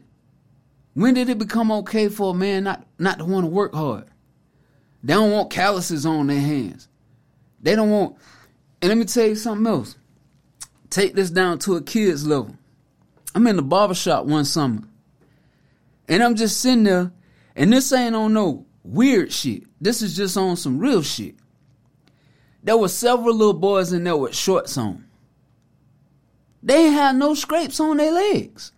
When 0.94 1.14
did 1.14 1.28
it 1.30 1.38
become 1.38 1.72
okay 1.72 2.08
for 2.08 2.32
a 2.32 2.34
man 2.34 2.64
not, 2.64 2.86
not 2.98 3.18
to 3.20 3.26
want 3.26 3.44
to 3.44 3.50
work 3.50 3.74
hard? 3.74 4.06
They 5.04 5.14
don't 5.14 5.32
want 5.32 5.52
calluses 5.52 6.06
on 6.06 6.28
their 6.28 6.40
hands. 6.40 6.88
They 7.62 7.76
don't 7.76 7.92
want. 7.92 8.18
And 8.82 8.90
let 8.90 8.98
me 8.98 9.06
tell 9.06 9.28
you 9.28 9.36
something 9.36 9.68
else. 9.68 9.96
Take 10.90 11.14
this 11.14 11.30
down 11.30 11.60
to 11.60 11.76
a 11.76 11.82
kid's 11.82 12.26
level. 12.26 12.56
I'm 13.34 13.48
in 13.48 13.56
the 13.56 13.62
barbershop 13.62 14.26
one 14.26 14.46
summer. 14.46 14.82
And 16.08 16.22
I'm 16.22 16.36
just 16.36 16.60
sitting 16.60 16.84
there, 16.84 17.12
and 17.56 17.72
this 17.72 17.94
ain't 17.94 18.16
on 18.16 18.34
no 18.34 18.66
weird 18.84 19.32
shit. 19.32 19.64
This 19.80 20.02
is 20.02 20.16
just 20.16 20.36
on 20.36 20.58
some 20.58 20.80
real 20.80 21.02
shit. 21.02 21.36
There 22.64 22.78
were 22.78 22.90
several 22.90 23.36
little 23.36 23.54
boys 23.54 23.94
in 23.94 24.04
there 24.04 24.18
with 24.18 24.36
shorts 24.36 24.78
on. 24.78 25.06
They 26.62 26.86
ain't 26.86 26.94
had 26.94 27.16
no 27.16 27.34
scrapes 27.34 27.80
on 27.80 27.98
their 27.98 28.12
legs. 28.12 28.72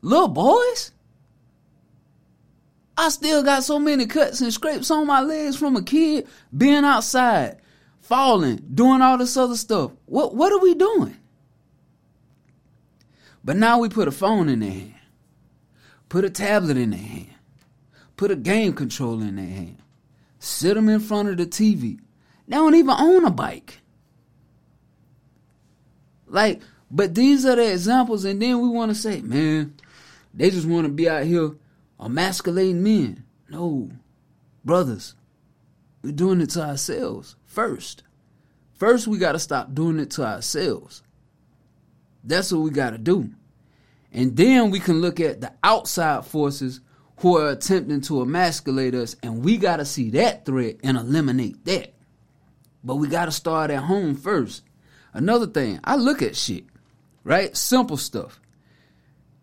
Little 0.00 0.28
boys? 0.28 0.92
I 2.96 3.08
still 3.08 3.42
got 3.42 3.64
so 3.64 3.78
many 3.78 4.06
cuts 4.06 4.40
and 4.40 4.52
scrapes 4.52 4.90
on 4.90 5.06
my 5.06 5.20
legs 5.20 5.56
from 5.56 5.76
a 5.76 5.82
kid 5.82 6.26
being 6.56 6.84
outside, 6.84 7.58
falling, 8.00 8.62
doing 8.74 9.00
all 9.00 9.18
this 9.18 9.36
other 9.36 9.56
stuff. 9.56 9.92
What 10.06 10.34
what 10.34 10.52
are 10.52 10.60
we 10.60 10.74
doing? 10.74 11.16
But 13.44 13.56
now 13.56 13.78
we 13.78 13.88
put 13.88 14.08
a 14.08 14.12
phone 14.12 14.48
in 14.48 14.60
their 14.60 14.70
hand, 14.70 14.94
put 16.08 16.24
a 16.24 16.30
tablet 16.30 16.76
in 16.76 16.90
their 16.90 17.00
hand, 17.00 17.34
put 18.16 18.30
a 18.30 18.36
game 18.36 18.72
controller 18.74 19.26
in 19.26 19.36
their 19.36 19.46
hand, 19.46 19.78
sit 20.38 20.74
them 20.74 20.88
in 20.88 21.00
front 21.00 21.28
of 21.28 21.38
the 21.38 21.46
TV. 21.46 21.98
They 22.46 22.56
don't 22.56 22.74
even 22.74 22.90
own 22.90 23.24
a 23.24 23.30
bike. 23.30 23.80
Like, 26.26 26.62
but 26.90 27.14
these 27.14 27.44
are 27.46 27.56
the 27.56 27.72
examples, 27.72 28.24
and 28.24 28.40
then 28.40 28.60
we 28.60 28.68
want 28.68 28.90
to 28.90 28.94
say, 28.94 29.22
man, 29.22 29.74
they 30.34 30.50
just 30.50 30.66
want 30.66 30.86
to 30.86 30.92
be 30.92 31.08
out 31.08 31.24
here 31.24 31.52
emasculating 32.04 32.82
men. 32.82 33.24
No, 33.48 33.90
brothers, 34.64 35.14
we're 36.02 36.12
doing 36.12 36.40
it 36.40 36.50
to 36.50 36.62
ourselves 36.62 37.36
first. 37.46 38.02
First, 38.74 39.06
we 39.06 39.18
got 39.18 39.32
to 39.32 39.38
stop 39.38 39.74
doing 39.74 40.00
it 40.00 40.10
to 40.12 40.24
ourselves. 40.24 41.02
That's 42.24 42.52
what 42.52 42.62
we 42.62 42.70
got 42.70 42.90
to 42.90 42.98
do. 42.98 43.30
And 44.12 44.36
then 44.36 44.70
we 44.70 44.80
can 44.80 45.00
look 45.00 45.20
at 45.20 45.40
the 45.40 45.52
outside 45.62 46.26
forces 46.26 46.80
who 47.18 47.38
are 47.38 47.50
attempting 47.50 48.00
to 48.02 48.20
emasculate 48.20 48.94
us, 48.94 49.16
and 49.22 49.44
we 49.44 49.56
got 49.56 49.76
to 49.76 49.84
see 49.84 50.10
that 50.10 50.44
threat 50.44 50.76
and 50.82 50.96
eliminate 50.96 51.64
that. 51.64 51.94
But 52.82 52.96
we 52.96 53.06
got 53.06 53.26
to 53.26 53.32
start 53.32 53.70
at 53.70 53.84
home 53.84 54.16
first. 54.16 54.64
Another 55.14 55.46
thing, 55.46 55.78
I 55.84 55.96
look 55.96 56.20
at 56.20 56.36
shit, 56.36 56.64
right? 57.22 57.56
Simple 57.56 57.96
stuff. 57.96 58.40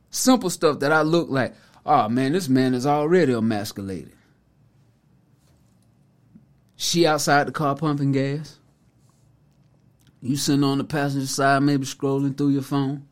Simple 0.09 0.49
stuff 0.49 0.79
that 0.79 0.91
I 0.91 1.03
look 1.03 1.29
like, 1.29 1.55
oh 1.85 2.09
man, 2.09 2.33
this 2.33 2.49
man 2.49 2.73
is 2.73 2.85
already 2.85 3.33
emasculated. 3.33 4.13
She 6.75 7.05
outside 7.05 7.47
the 7.47 7.51
car 7.51 7.75
pumping 7.75 8.13
gas. 8.13 8.57
You 10.21 10.35
sitting 10.35 10.63
on 10.63 10.77
the 10.77 10.83
passenger 10.83 11.27
side, 11.27 11.63
maybe 11.63 11.85
scrolling 11.85 12.37
through 12.37 12.49
your 12.49 12.61
phone. 12.61 13.05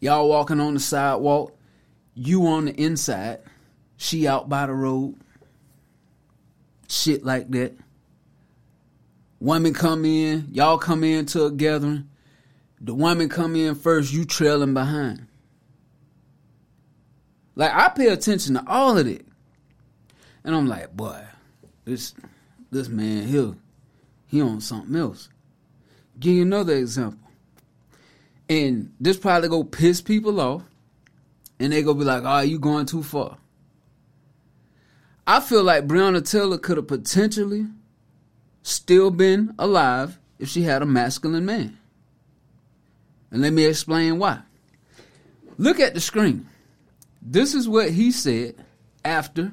Y'all 0.00 0.28
walking 0.28 0.60
on 0.60 0.74
the 0.74 0.80
sidewalk. 0.80 1.56
You 2.14 2.46
on 2.46 2.66
the 2.66 2.72
inside. 2.72 3.40
She 3.96 4.28
out 4.28 4.48
by 4.48 4.66
the 4.66 4.72
road. 4.72 5.16
Shit 6.88 7.24
like 7.24 7.50
that. 7.50 7.76
Women 9.40 9.74
come 9.74 10.04
in. 10.04 10.48
Y'all 10.50 10.78
come 10.78 11.04
in 11.04 11.26
to 11.26 11.44
a 11.44 11.50
gathering. 11.50 12.08
The 12.80 12.94
women 12.94 13.28
come 13.28 13.56
in 13.56 13.74
first. 13.74 14.12
You 14.12 14.24
trailing 14.24 14.74
behind. 14.74 15.26
Like 17.58 17.74
I 17.74 17.88
pay 17.88 18.06
attention 18.06 18.54
to 18.54 18.62
all 18.68 18.96
of 18.96 19.06
it. 19.08 19.26
And 20.44 20.54
I'm 20.54 20.68
like, 20.68 20.96
boy, 20.96 21.20
this 21.84 22.14
this 22.70 22.88
man 22.88 23.26
here 23.26 23.54
he 24.28 24.40
on 24.40 24.60
something 24.60 24.94
else. 24.94 25.28
Give 26.20 26.34
you 26.34 26.42
another 26.42 26.76
example. 26.76 27.28
And 28.48 28.92
this 29.00 29.16
probably 29.16 29.48
go 29.48 29.64
piss 29.64 30.00
people 30.00 30.40
off. 30.40 30.62
And 31.58 31.72
they 31.72 31.82
gonna 31.82 31.98
be 31.98 32.04
like, 32.04 32.22
oh, 32.24 32.40
you 32.40 32.60
going 32.60 32.86
too 32.86 33.02
far. 33.02 33.38
I 35.26 35.40
feel 35.40 35.64
like 35.64 35.88
Breonna 35.88 36.28
Taylor 36.28 36.58
could 36.58 36.76
have 36.76 36.86
potentially 36.86 37.66
still 38.62 39.10
been 39.10 39.52
alive 39.58 40.16
if 40.38 40.48
she 40.48 40.62
had 40.62 40.82
a 40.82 40.86
masculine 40.86 41.44
man. 41.44 41.76
And 43.32 43.42
let 43.42 43.52
me 43.52 43.64
explain 43.64 44.18
why. 44.18 44.42
Look 45.56 45.80
at 45.80 45.94
the 45.94 46.00
screen. 46.00 46.46
This 47.30 47.52
is 47.52 47.68
what 47.68 47.90
he 47.90 48.10
said 48.10 48.54
after 49.04 49.52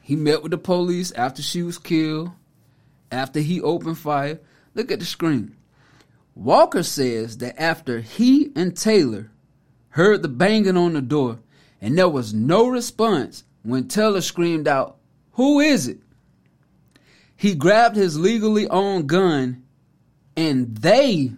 he 0.00 0.14
met 0.14 0.44
with 0.44 0.52
the 0.52 0.58
police 0.58 1.10
after 1.10 1.42
she 1.42 1.64
was 1.64 1.76
killed 1.76 2.30
after 3.10 3.40
he 3.40 3.60
opened 3.60 3.98
fire. 3.98 4.38
Look 4.74 4.92
at 4.92 5.00
the 5.00 5.06
screen. 5.06 5.56
Walker 6.36 6.84
says 6.84 7.38
that 7.38 7.60
after 7.60 7.98
he 7.98 8.52
and 8.54 8.76
Taylor 8.76 9.32
heard 9.88 10.22
the 10.22 10.28
banging 10.28 10.76
on 10.76 10.92
the 10.92 11.02
door 11.02 11.40
and 11.80 11.98
there 11.98 12.08
was 12.08 12.32
no 12.32 12.68
response 12.68 13.42
when 13.64 13.88
Taylor 13.88 14.20
screamed 14.20 14.68
out, 14.68 14.98
Who 15.32 15.58
is 15.58 15.88
it? 15.88 15.98
He 17.34 17.56
grabbed 17.56 17.96
his 17.96 18.20
legally 18.20 18.68
owned 18.68 19.08
gun 19.08 19.64
and 20.36 20.76
they 20.76 21.32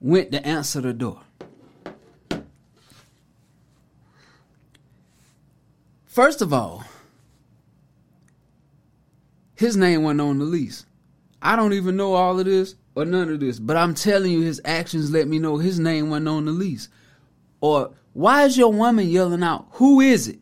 went 0.00 0.32
to 0.32 0.44
answer 0.44 0.80
the 0.80 0.92
door. 0.92 1.20
First 6.16 6.40
of 6.40 6.50
all, 6.50 6.82
his 9.54 9.76
name 9.76 10.02
wasn't 10.02 10.22
on 10.22 10.38
the 10.38 10.46
lease. 10.46 10.86
I 11.42 11.56
don't 11.56 11.74
even 11.74 11.94
know 11.94 12.14
all 12.14 12.40
of 12.40 12.46
this 12.46 12.74
or 12.94 13.04
none 13.04 13.30
of 13.30 13.40
this, 13.40 13.58
but 13.58 13.76
I'm 13.76 13.94
telling 13.94 14.32
you, 14.32 14.40
his 14.40 14.58
actions 14.64 15.10
let 15.10 15.28
me 15.28 15.38
know 15.38 15.58
his 15.58 15.78
name 15.78 16.08
wasn't 16.08 16.28
on 16.28 16.46
the 16.46 16.52
lease. 16.52 16.88
Or 17.60 17.90
why 18.14 18.44
is 18.44 18.56
your 18.56 18.72
woman 18.72 19.06
yelling 19.06 19.42
out, 19.42 19.66
Who 19.72 20.00
is 20.00 20.26
it? 20.26 20.38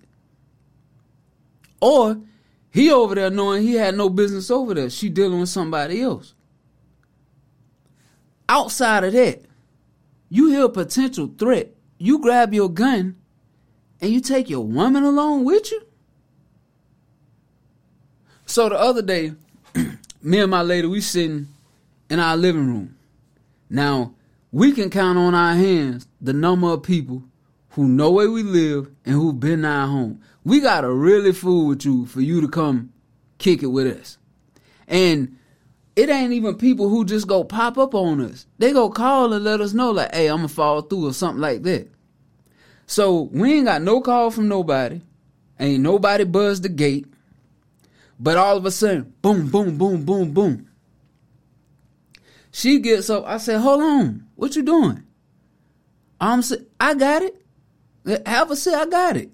Or 1.80 2.20
he 2.70 2.92
over 2.92 3.16
there 3.16 3.30
knowing 3.30 3.64
he 3.64 3.74
had 3.74 3.96
no 3.96 4.08
business 4.08 4.52
over 4.52 4.74
there. 4.74 4.90
She 4.90 5.08
dealing 5.08 5.40
with 5.40 5.48
somebody 5.48 6.00
else. 6.00 6.34
Outside 8.48 9.02
of 9.02 9.12
that, 9.14 9.42
you 10.28 10.50
hear 10.50 10.66
a 10.66 10.68
potential 10.68 11.34
threat. 11.36 11.74
You 11.98 12.20
grab 12.20 12.54
your 12.54 12.70
gun 12.70 13.16
and 14.04 14.12
you 14.12 14.20
take 14.20 14.50
your 14.50 14.60
woman 14.60 15.02
along 15.02 15.46
with 15.46 15.72
you? 15.72 15.80
So 18.44 18.68
the 18.68 18.78
other 18.78 19.00
day, 19.00 19.32
me 20.22 20.40
and 20.40 20.50
my 20.50 20.60
lady, 20.60 20.86
we 20.86 21.00
sitting 21.00 21.48
in 22.10 22.20
our 22.20 22.36
living 22.36 22.66
room. 22.66 22.98
Now, 23.70 24.12
we 24.52 24.72
can 24.72 24.90
count 24.90 25.16
on 25.16 25.34
our 25.34 25.54
hands 25.54 26.06
the 26.20 26.34
number 26.34 26.66
of 26.68 26.82
people 26.82 27.22
who 27.70 27.88
know 27.88 28.10
where 28.10 28.30
we 28.30 28.42
live 28.42 28.90
and 29.06 29.14
who've 29.14 29.40
been 29.40 29.60
in 29.60 29.64
our 29.64 29.86
home. 29.86 30.20
We 30.44 30.60
gotta 30.60 30.92
really 30.92 31.32
fool 31.32 31.66
with 31.68 31.86
you 31.86 32.04
for 32.04 32.20
you 32.20 32.42
to 32.42 32.48
come 32.48 32.92
kick 33.38 33.62
it 33.62 33.68
with 33.68 33.86
us. 33.86 34.18
And 34.86 35.38
it 35.96 36.10
ain't 36.10 36.34
even 36.34 36.58
people 36.58 36.90
who 36.90 37.06
just 37.06 37.26
go 37.26 37.42
pop 37.42 37.78
up 37.78 37.94
on 37.94 38.20
us. 38.20 38.44
They 38.58 38.74
go 38.74 38.90
call 38.90 39.32
and 39.32 39.42
let 39.42 39.62
us 39.62 39.72
know, 39.72 39.92
like, 39.92 40.14
hey, 40.14 40.28
I'm 40.28 40.36
gonna 40.36 40.48
fall 40.48 40.82
through 40.82 41.08
or 41.08 41.14
something 41.14 41.40
like 41.40 41.62
that. 41.62 41.93
So 42.86 43.22
we 43.32 43.54
ain't 43.54 43.66
got 43.66 43.82
no 43.82 44.00
call 44.00 44.30
from 44.30 44.48
nobody. 44.48 45.00
Ain't 45.58 45.82
nobody 45.82 46.24
buzzed 46.24 46.62
the 46.62 46.68
gate. 46.68 47.06
But 48.18 48.36
all 48.36 48.56
of 48.56 48.66
a 48.66 48.70
sudden, 48.70 49.14
boom, 49.22 49.48
boom, 49.48 49.76
boom, 49.76 50.04
boom, 50.04 50.32
boom. 50.32 50.68
She 52.52 52.78
gets 52.78 53.10
up. 53.10 53.24
I 53.26 53.38
said, 53.38 53.60
hold 53.60 53.82
on. 53.82 54.26
What 54.36 54.54
you 54.54 54.62
doing? 54.62 55.02
I'm 56.20 56.42
I 56.78 56.94
got 56.94 57.22
it. 57.22 57.44
Have 58.26 58.50
a 58.50 58.56
say 58.56 58.74
I 58.74 58.86
got 58.86 59.16
it. 59.16 59.32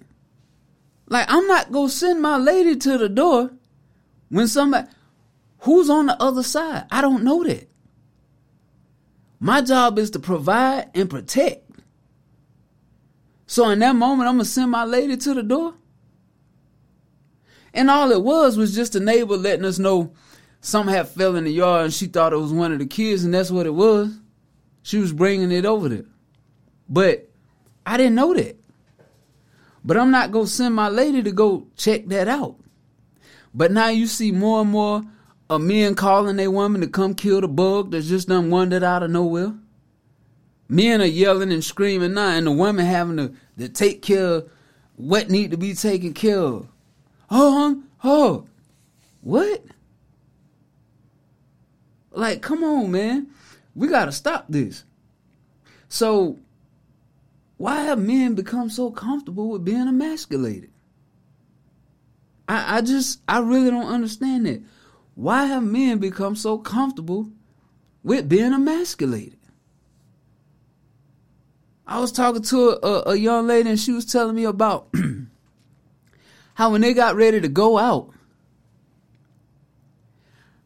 Like, 1.06 1.26
I'm 1.28 1.46
not 1.46 1.72
to 1.72 1.88
send 1.88 2.22
my 2.22 2.36
lady 2.36 2.76
to 2.76 2.96
the 2.96 3.08
door 3.08 3.50
when 4.28 4.46
somebody, 4.46 4.88
who's 5.60 5.90
on 5.90 6.06
the 6.06 6.22
other 6.22 6.42
side? 6.42 6.86
I 6.90 7.00
don't 7.00 7.24
know 7.24 7.44
that. 7.44 7.68
My 9.40 9.60
job 9.60 9.98
is 9.98 10.10
to 10.12 10.18
provide 10.20 10.90
and 10.94 11.10
protect. 11.10 11.69
So 13.50 13.68
in 13.70 13.80
that 13.80 13.96
moment, 13.96 14.28
I'm 14.28 14.38
to 14.38 14.44
send 14.44 14.70
my 14.70 14.84
lady 14.84 15.16
to 15.16 15.34
the 15.34 15.42
door. 15.42 15.74
And 17.74 17.90
all 17.90 18.12
it 18.12 18.22
was 18.22 18.56
was 18.56 18.76
just 18.76 18.94
a 18.94 19.00
neighbor 19.00 19.36
letting 19.36 19.64
us 19.64 19.80
know 19.80 20.12
something 20.60 20.94
had 20.94 21.08
fell 21.08 21.34
in 21.34 21.42
the 21.42 21.50
yard 21.50 21.86
and 21.86 21.92
she 21.92 22.06
thought 22.06 22.32
it 22.32 22.36
was 22.36 22.52
one 22.52 22.70
of 22.70 22.78
the 22.78 22.86
kids 22.86 23.24
and 23.24 23.34
that's 23.34 23.50
what 23.50 23.66
it 23.66 23.74
was. 23.74 24.16
She 24.84 24.98
was 24.98 25.12
bringing 25.12 25.50
it 25.50 25.66
over 25.66 25.88
there. 25.88 26.04
But 26.88 27.28
I 27.84 27.96
didn't 27.96 28.14
know 28.14 28.34
that. 28.34 28.56
But 29.84 29.96
I'm 29.96 30.12
not 30.12 30.32
to 30.32 30.46
send 30.46 30.76
my 30.76 30.88
lady 30.88 31.20
to 31.24 31.32
go 31.32 31.66
check 31.76 32.06
that 32.06 32.28
out. 32.28 32.54
But 33.52 33.72
now 33.72 33.88
you 33.88 34.06
see 34.06 34.30
more 34.30 34.60
and 34.60 34.70
more 34.70 35.02
of 35.48 35.60
men 35.60 35.96
calling 35.96 36.38
a 36.38 36.46
woman 36.46 36.82
to 36.82 36.86
come 36.86 37.16
kill 37.16 37.40
the 37.40 37.48
bug 37.48 37.90
that's 37.90 38.06
just 38.06 38.28
done 38.28 38.50
wandered 38.50 38.84
out 38.84 39.02
of 39.02 39.10
nowhere. 39.10 39.54
Men 40.70 41.02
are 41.02 41.04
yelling 41.04 41.50
and 41.50 41.64
screaming 41.64 42.14
now, 42.14 42.28
and 42.28 42.46
the 42.46 42.52
women 42.52 42.86
having 42.86 43.16
to, 43.16 43.32
to 43.58 43.68
take 43.68 44.02
care 44.02 44.24
of 44.24 44.50
what 44.94 45.28
need 45.28 45.50
to 45.50 45.56
be 45.56 45.74
taken 45.74 46.14
care 46.14 46.38
of. 46.38 46.68
Oh, 47.28 47.82
oh, 48.04 48.46
what? 49.20 49.64
Like, 52.12 52.40
come 52.40 52.62
on, 52.62 52.92
man. 52.92 53.26
We 53.74 53.88
gotta 53.88 54.12
stop 54.12 54.44
this. 54.48 54.84
So, 55.88 56.38
why 57.56 57.82
have 57.82 57.98
men 57.98 58.36
become 58.36 58.70
so 58.70 58.92
comfortable 58.92 59.48
with 59.48 59.64
being 59.64 59.88
emasculated? 59.88 60.70
I, 62.48 62.76
I 62.76 62.80
just, 62.82 63.20
I 63.26 63.40
really 63.40 63.70
don't 63.70 63.92
understand 63.92 64.46
that. 64.46 64.62
Why 65.16 65.46
have 65.46 65.64
men 65.64 65.98
become 65.98 66.36
so 66.36 66.58
comfortable 66.58 67.28
with 68.04 68.28
being 68.28 68.52
emasculated? 68.52 69.39
I 71.90 71.98
was 71.98 72.12
talking 72.12 72.42
to 72.42 72.86
a, 72.86 73.10
a, 73.10 73.16
young 73.16 73.48
lady 73.48 73.68
and 73.68 73.78
she 73.78 73.90
was 73.90 74.04
telling 74.04 74.36
me 74.36 74.44
about 74.44 74.94
how 76.54 76.70
when 76.70 76.82
they 76.82 76.94
got 76.94 77.16
ready 77.16 77.40
to 77.40 77.48
go 77.48 77.78
out, 77.78 78.14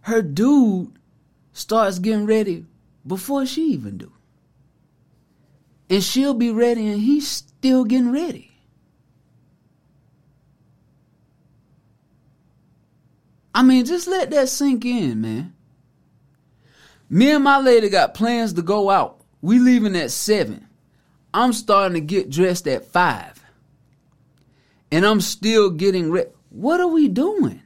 her 0.02 0.20
dude 0.20 0.92
starts 1.54 1.98
getting 1.98 2.26
ready 2.26 2.66
before 3.06 3.46
she 3.46 3.68
even 3.68 3.96
do. 3.96 4.12
And 5.88 6.04
she'll 6.04 6.34
be 6.34 6.50
ready 6.50 6.88
and 6.88 7.00
he's 7.00 7.26
still 7.26 7.84
getting 7.84 8.12
ready. 8.12 8.50
I 13.54 13.62
mean, 13.62 13.86
just 13.86 14.06
let 14.08 14.30
that 14.32 14.50
sink 14.50 14.84
in, 14.84 15.22
man. 15.22 15.54
Me 17.08 17.30
and 17.30 17.44
my 17.44 17.60
lady 17.60 17.88
got 17.88 18.12
plans 18.12 18.52
to 18.54 18.62
go 18.62 18.90
out. 18.90 19.22
We 19.40 19.58
leaving 19.58 19.96
at 19.96 20.10
seven. 20.10 20.68
I'm 21.34 21.52
starting 21.52 21.94
to 21.94 22.00
get 22.00 22.30
dressed 22.30 22.68
at 22.68 22.86
five. 22.86 23.44
And 24.92 25.04
I'm 25.04 25.20
still 25.20 25.68
getting 25.68 26.12
ready. 26.12 26.30
What 26.50 26.80
are 26.80 26.86
we 26.86 27.08
doing? 27.08 27.60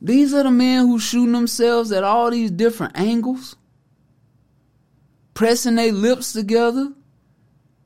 These 0.00 0.32
are 0.32 0.42
the 0.42 0.50
men 0.50 0.86
who 0.86 0.98
shooting 0.98 1.32
themselves 1.32 1.92
at 1.92 2.02
all 2.02 2.30
these 2.30 2.50
different 2.50 2.98
angles, 2.98 3.56
pressing 5.34 5.74
their 5.74 5.92
lips 5.92 6.32
together, 6.32 6.92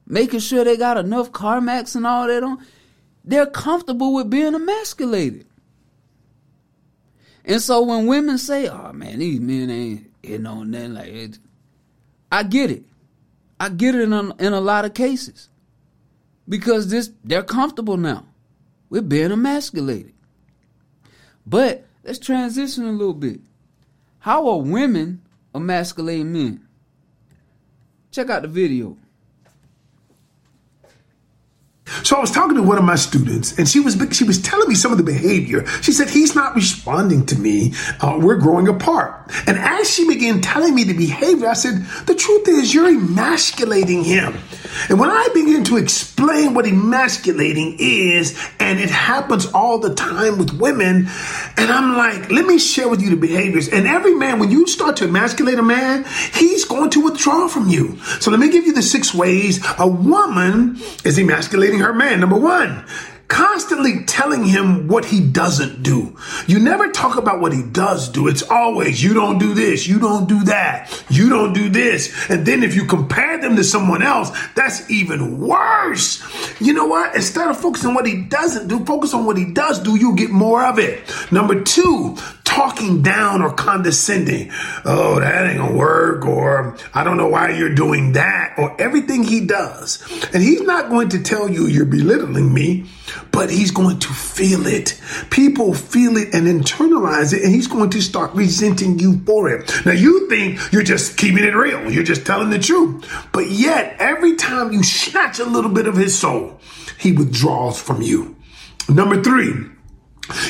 making 0.06 0.40
sure 0.40 0.62
they 0.62 0.76
got 0.76 0.98
enough 0.98 1.32
Carmex 1.32 1.96
and 1.96 2.06
all 2.06 2.28
that 2.28 2.44
on. 2.44 2.64
They're 3.24 3.46
comfortable 3.46 4.14
with 4.14 4.30
being 4.30 4.54
emasculated. 4.54 5.46
And 7.44 7.60
so 7.60 7.82
when 7.82 8.06
women 8.06 8.38
say, 8.38 8.68
"Oh 8.68 8.92
man, 8.92 9.18
these 9.18 9.40
men 9.40 9.70
ain't 9.70 10.10
hitting 10.22 10.46
on 10.46 10.70
nothing 10.70 10.94
like 10.94 11.08
it," 11.08 11.38
I 12.30 12.42
get 12.44 12.70
it. 12.70 12.84
I 13.58 13.68
get 13.68 13.94
it 13.94 14.02
in 14.02 14.12
a, 14.12 14.34
in 14.36 14.52
a 14.52 14.60
lot 14.60 14.84
of 14.84 14.94
cases 14.94 15.48
because 16.48 16.88
this 16.88 17.10
they're 17.24 17.42
comfortable 17.42 17.96
now 17.96 18.26
We're 18.88 19.02
being 19.02 19.30
emasculated. 19.30 20.14
But 21.46 21.86
let's 22.04 22.18
transition 22.18 22.84
a 22.84 22.92
little 22.92 23.14
bit. 23.14 23.40
How 24.20 24.48
are 24.48 24.60
women 24.60 25.22
emasculating 25.54 26.32
men? 26.32 26.66
Check 28.10 28.30
out 28.30 28.42
the 28.42 28.48
video. 28.48 28.96
So 32.02 32.16
I 32.16 32.20
was 32.20 32.30
talking 32.30 32.56
to 32.56 32.62
one 32.62 32.78
of 32.78 32.84
my 32.84 32.96
students, 32.96 33.58
and 33.58 33.68
she 33.68 33.80
was 33.80 33.96
she 34.12 34.24
was 34.24 34.40
telling 34.40 34.68
me 34.68 34.74
some 34.74 34.92
of 34.92 34.98
the 34.98 35.04
behavior. 35.04 35.66
She 35.82 35.92
said 35.92 36.08
he's 36.08 36.34
not 36.34 36.54
responding 36.54 37.26
to 37.26 37.38
me. 37.38 37.74
Uh, 38.00 38.18
we're 38.20 38.36
growing 38.36 38.68
apart. 38.68 39.30
And 39.46 39.58
as 39.58 39.90
she 39.90 40.06
began 40.06 40.40
telling 40.40 40.74
me 40.74 40.84
the 40.84 40.96
behavior, 40.96 41.48
I 41.48 41.54
said, 41.54 41.84
"The 42.06 42.14
truth 42.14 42.48
is, 42.48 42.72
you're 42.72 42.88
emasculating 42.88 44.04
him." 44.04 44.38
And 44.88 45.00
when 45.00 45.10
I 45.10 45.28
began 45.34 45.64
to 45.64 45.76
explain 45.76 46.54
what 46.54 46.64
emasculating 46.64 47.76
is, 47.78 48.38
and 48.60 48.78
it 48.78 48.90
happens 48.90 49.46
all 49.46 49.78
the 49.78 49.94
time 49.94 50.38
with 50.38 50.52
women, 50.58 51.08
and 51.56 51.70
I'm 51.70 51.96
like, 51.96 52.30
"Let 52.30 52.46
me 52.46 52.58
share 52.58 52.88
with 52.88 53.02
you 53.02 53.10
the 53.10 53.16
behaviors." 53.16 53.68
And 53.68 53.86
every 53.86 54.14
man, 54.14 54.38
when 54.38 54.50
you 54.50 54.66
start 54.66 54.96
to 54.98 55.04
emasculate 55.04 55.58
a 55.58 55.62
man, 55.62 56.04
he's 56.34 56.64
going 56.64 56.90
to 56.90 57.00
withdraw 57.00 57.48
from 57.48 57.68
you. 57.68 57.98
So 58.20 58.30
let 58.30 58.40
me 58.40 58.48
give 58.48 58.66
you 58.66 58.72
the 58.72 58.82
six 58.82 59.12
ways 59.14 59.60
a 59.78 59.86
woman 59.86 60.80
is 61.04 61.18
emasculating 61.18 61.79
her 61.80 61.92
man. 61.92 62.20
Number 62.20 62.38
one, 62.38 62.84
constantly 63.30 64.04
telling 64.04 64.44
him 64.44 64.88
what 64.88 65.04
he 65.04 65.20
doesn't 65.20 65.82
do. 65.84 66.16
You 66.48 66.58
never 66.58 66.90
talk 66.90 67.16
about 67.16 67.40
what 67.40 67.52
he 67.52 67.62
does 67.62 68.08
do. 68.08 68.26
It's 68.26 68.42
always, 68.42 69.02
you 69.02 69.14
don't 69.14 69.38
do 69.38 69.54
this, 69.54 69.86
you 69.86 70.00
don't 70.00 70.28
do 70.28 70.42
that, 70.44 71.04
you 71.08 71.30
don't 71.30 71.52
do 71.52 71.68
this. 71.68 72.28
And 72.28 72.44
then 72.44 72.64
if 72.64 72.74
you 72.74 72.84
compare 72.84 73.40
them 73.40 73.54
to 73.54 73.62
someone 73.62 74.02
else, 74.02 74.36
that's 74.56 74.90
even 74.90 75.38
worse. 75.38 76.20
You 76.60 76.72
know 76.72 76.86
what? 76.86 77.14
Instead 77.14 77.48
of 77.48 77.58
focusing 77.58 77.90
on 77.90 77.94
what 77.94 78.06
he 78.06 78.22
doesn't 78.24 78.66
do, 78.66 78.84
focus 78.84 79.14
on 79.14 79.24
what 79.24 79.38
he 79.38 79.52
does 79.52 79.78
do, 79.78 79.96
you'll 79.96 80.14
get 80.14 80.30
more 80.30 80.64
of 80.64 80.80
it. 80.80 81.00
Number 81.30 81.62
two, 81.62 82.16
talking 82.50 83.00
down 83.00 83.42
or 83.42 83.52
condescending. 83.52 84.50
Oh, 84.84 85.20
that 85.20 85.46
ain't 85.46 85.58
gonna 85.58 85.76
work, 85.76 86.26
or 86.26 86.76
I 86.92 87.04
don't 87.04 87.16
know 87.16 87.28
why 87.28 87.50
you're 87.50 87.74
doing 87.74 88.12
that, 88.12 88.54
or 88.58 88.74
everything 88.80 89.22
he 89.22 89.46
does. 89.46 90.02
And 90.34 90.42
he's 90.42 90.60
not 90.62 90.90
going 90.90 91.10
to 91.10 91.22
tell 91.22 91.48
you 91.48 91.66
you're 91.68 91.84
belittling 91.84 92.52
me, 92.52 92.86
but 93.30 93.50
he's 93.50 93.70
going 93.70 94.00
to 94.00 94.08
feel 94.08 94.66
it. 94.66 95.00
People 95.30 95.74
feel 95.74 96.16
it 96.16 96.34
and 96.34 96.48
internalize 96.48 97.32
it, 97.32 97.44
and 97.44 97.54
he's 97.54 97.68
going 97.68 97.90
to 97.90 98.02
start 98.02 98.34
resenting 98.34 98.98
you 98.98 99.20
for 99.24 99.48
it. 99.48 99.70
Now, 99.86 99.92
you 99.92 100.28
think 100.28 100.58
you're 100.72 100.82
just 100.82 101.16
keeping 101.16 101.44
it 101.44 101.54
real, 101.54 101.88
you're 101.88 102.02
just 102.02 102.26
telling 102.26 102.50
the 102.50 102.58
truth, 102.58 103.08
but 103.32 103.48
yet 103.48 103.94
every 104.00 104.34
time 104.34 104.72
you 104.72 104.82
snatch 104.82 105.38
a 105.38 105.44
little 105.44 105.70
bit 105.70 105.86
of 105.86 105.94
his 105.96 106.18
soul, 106.18 106.60
he 106.98 107.12
withdraws 107.12 107.80
from 107.80 108.02
you. 108.02 108.34
Number 108.88 109.22
three, 109.22 109.69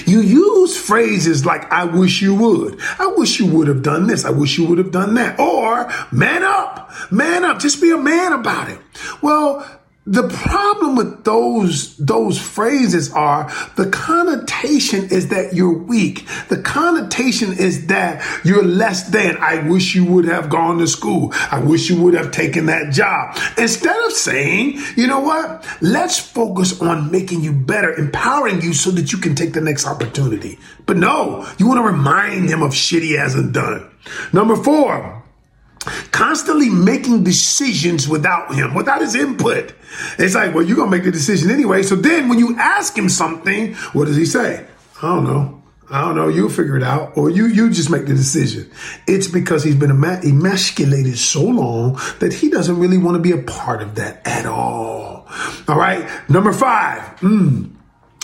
you 0.06 0.20
use 0.20 0.76
phrases 0.76 1.46
like, 1.46 1.70
I 1.72 1.84
wish 1.84 2.22
you 2.22 2.34
would. 2.34 2.80
I 2.98 3.12
wish 3.16 3.40
you 3.40 3.46
would 3.46 3.68
have 3.68 3.82
done 3.82 4.06
this. 4.06 4.24
I 4.24 4.30
wish 4.30 4.58
you 4.58 4.66
would 4.66 4.78
have 4.78 4.90
done 4.90 5.14
that. 5.14 5.38
Or, 5.38 5.90
man 6.12 6.42
up, 6.42 6.90
man 7.10 7.44
up. 7.44 7.58
Just 7.58 7.80
be 7.80 7.90
a 7.90 7.98
man 7.98 8.32
about 8.32 8.68
it. 8.68 8.78
Well, 9.22 9.79
the 10.06 10.28
problem 10.28 10.96
with 10.96 11.24
those 11.24 11.96
those 11.98 12.40
phrases 12.40 13.12
are 13.12 13.52
the 13.76 13.90
connotation 13.90 15.04
is 15.10 15.28
that 15.28 15.52
you're 15.52 15.76
weak. 15.76 16.26
The 16.48 16.62
connotation 16.62 17.52
is 17.52 17.86
that 17.88 18.24
you're 18.44 18.64
less 18.64 19.10
than. 19.10 19.36
I 19.36 19.68
wish 19.68 19.94
you 19.94 20.06
would 20.06 20.24
have 20.24 20.48
gone 20.48 20.78
to 20.78 20.86
school. 20.86 21.32
I 21.34 21.60
wish 21.60 21.90
you 21.90 22.00
would 22.02 22.14
have 22.14 22.32
taken 22.32 22.66
that 22.66 22.92
job. 22.92 23.36
Instead 23.58 23.96
of 24.06 24.12
saying, 24.12 24.80
you 24.96 25.06
know 25.06 25.20
what? 25.20 25.66
Let's 25.82 26.18
focus 26.18 26.80
on 26.80 27.10
making 27.10 27.42
you 27.42 27.52
better, 27.52 27.94
empowering 27.94 28.62
you 28.62 28.72
so 28.72 28.90
that 28.92 29.12
you 29.12 29.18
can 29.18 29.34
take 29.34 29.52
the 29.52 29.60
next 29.60 29.86
opportunity. 29.86 30.58
But 30.86 30.96
no, 30.96 31.46
you 31.58 31.68
want 31.68 31.78
to 31.78 31.84
remind 31.84 32.48
him 32.48 32.62
of 32.62 32.74
shit 32.74 33.02
he 33.02 33.12
hasn't 33.12 33.52
done. 33.52 33.90
Number 34.32 34.56
four, 34.56 35.19
constantly 36.12 36.68
making 36.68 37.24
decisions 37.24 38.08
without 38.08 38.54
him, 38.54 38.74
without 38.74 39.00
his 39.00 39.14
input. 39.14 39.74
It's 40.18 40.34
like, 40.34 40.54
well, 40.54 40.64
you're 40.64 40.76
going 40.76 40.90
to 40.90 40.96
make 40.96 41.04
the 41.04 41.12
decision 41.12 41.50
anyway. 41.50 41.82
So 41.82 41.96
then 41.96 42.28
when 42.28 42.38
you 42.38 42.56
ask 42.58 42.96
him 42.96 43.08
something, 43.08 43.74
what 43.92 44.06
does 44.06 44.16
he 44.16 44.24
say? 44.24 44.66
I 45.02 45.14
don't 45.14 45.24
know. 45.24 45.62
I 45.90 46.02
don't 46.02 46.14
know. 46.14 46.28
You 46.28 46.48
figure 46.48 46.76
it 46.76 46.84
out, 46.84 47.16
or 47.16 47.30
you 47.30 47.46
you 47.46 47.68
just 47.68 47.90
make 47.90 48.06
the 48.06 48.14
decision. 48.14 48.70
It's 49.08 49.26
because 49.26 49.64
he's 49.64 49.74
been 49.74 49.90
emasculated 49.90 51.18
so 51.18 51.42
long 51.42 51.98
that 52.20 52.32
he 52.32 52.48
doesn't 52.48 52.78
really 52.78 52.96
want 52.96 53.16
to 53.16 53.20
be 53.20 53.32
a 53.32 53.42
part 53.42 53.82
of 53.82 53.96
that 53.96 54.24
at 54.24 54.46
all. 54.46 55.26
All 55.66 55.76
right. 55.76 56.08
Number 56.30 56.52
five. 56.52 57.02
Mm, 57.20 57.72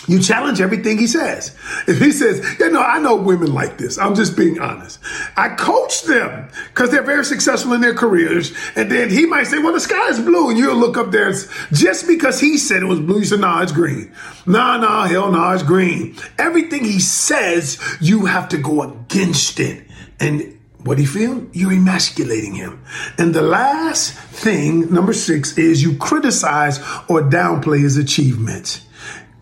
you 0.06 0.20
challenge 0.20 0.60
everything 0.60 0.98
he 0.98 1.06
says. 1.06 1.56
If 1.86 1.98
he 1.98 2.12
says, 2.12 2.44
you 2.58 2.70
know, 2.70 2.82
I 2.82 2.98
know 2.98 3.16
women 3.16 3.52
like 3.52 3.78
this. 3.78 3.98
I'm 3.98 4.14
just 4.14 4.36
being 4.36 4.60
honest. 4.60 5.00
I 5.36 5.50
coach 5.50 6.02
them 6.02 6.48
because 6.68 6.90
they're 6.90 7.02
very 7.02 7.24
successful 7.24 7.72
in 7.72 7.80
their 7.80 7.94
careers. 7.94 8.54
And 8.76 8.90
then 8.90 9.10
he 9.10 9.26
might 9.26 9.44
say, 9.44 9.58
well, 9.58 9.72
the 9.72 9.80
sky 9.80 10.08
is 10.08 10.20
blue. 10.20 10.50
And 10.50 10.58
you'll 10.58 10.76
look 10.76 10.96
up 10.96 11.10
there. 11.10 11.32
Just 11.72 12.06
because 12.06 12.40
he 12.40 12.56
said 12.56 12.82
it 12.82 12.86
was 12.86 13.00
blue, 13.00 13.18
you 13.18 13.24
say, 13.24 13.36
nah, 13.36 13.62
it's 13.62 13.72
green. 13.72 14.12
Nah, 14.46 14.76
nah, 14.76 15.06
hell 15.06 15.32
nah, 15.32 15.54
it's 15.54 15.62
green. 15.62 16.16
Everything 16.38 16.84
he 16.84 17.00
says, 17.00 17.80
you 18.00 18.26
have 18.26 18.48
to 18.50 18.58
go 18.58 18.82
against 18.82 19.58
it. 19.58 19.84
And 20.20 20.56
what 20.84 20.98
do 20.98 21.02
you 21.02 21.08
feel? 21.08 21.44
You're 21.52 21.72
emasculating 21.72 22.54
him. 22.54 22.84
And 23.18 23.34
the 23.34 23.42
last 23.42 24.14
thing, 24.14 24.92
number 24.94 25.12
six, 25.12 25.58
is 25.58 25.82
you 25.82 25.96
criticize 25.96 26.78
or 27.08 27.22
downplay 27.22 27.80
his 27.80 27.96
achievements. 27.96 28.85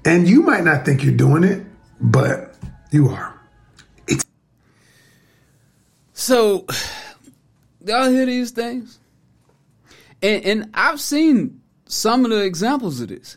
And 0.05 0.29
you 0.29 0.43
might 0.43 0.65
not 0.65 0.85
think 0.85 1.03
you're 1.03 1.15
doing 1.17 1.45
it, 1.45 1.65
but 2.01 2.55
you 2.91 3.09
are. 3.09 3.41
It's- 4.07 4.27
so, 6.13 6.67
y'all 7.85 8.11
hear 8.11 8.27
these 8.27 8.51
things? 8.51 8.99
And, 10.23 10.45
and 10.45 10.71
I've 10.75 11.01
seen 11.01 11.61
some 11.87 12.25
of 12.25 12.31
the 12.31 12.43
examples 12.45 13.01
of 13.01 13.09
this. 13.09 13.37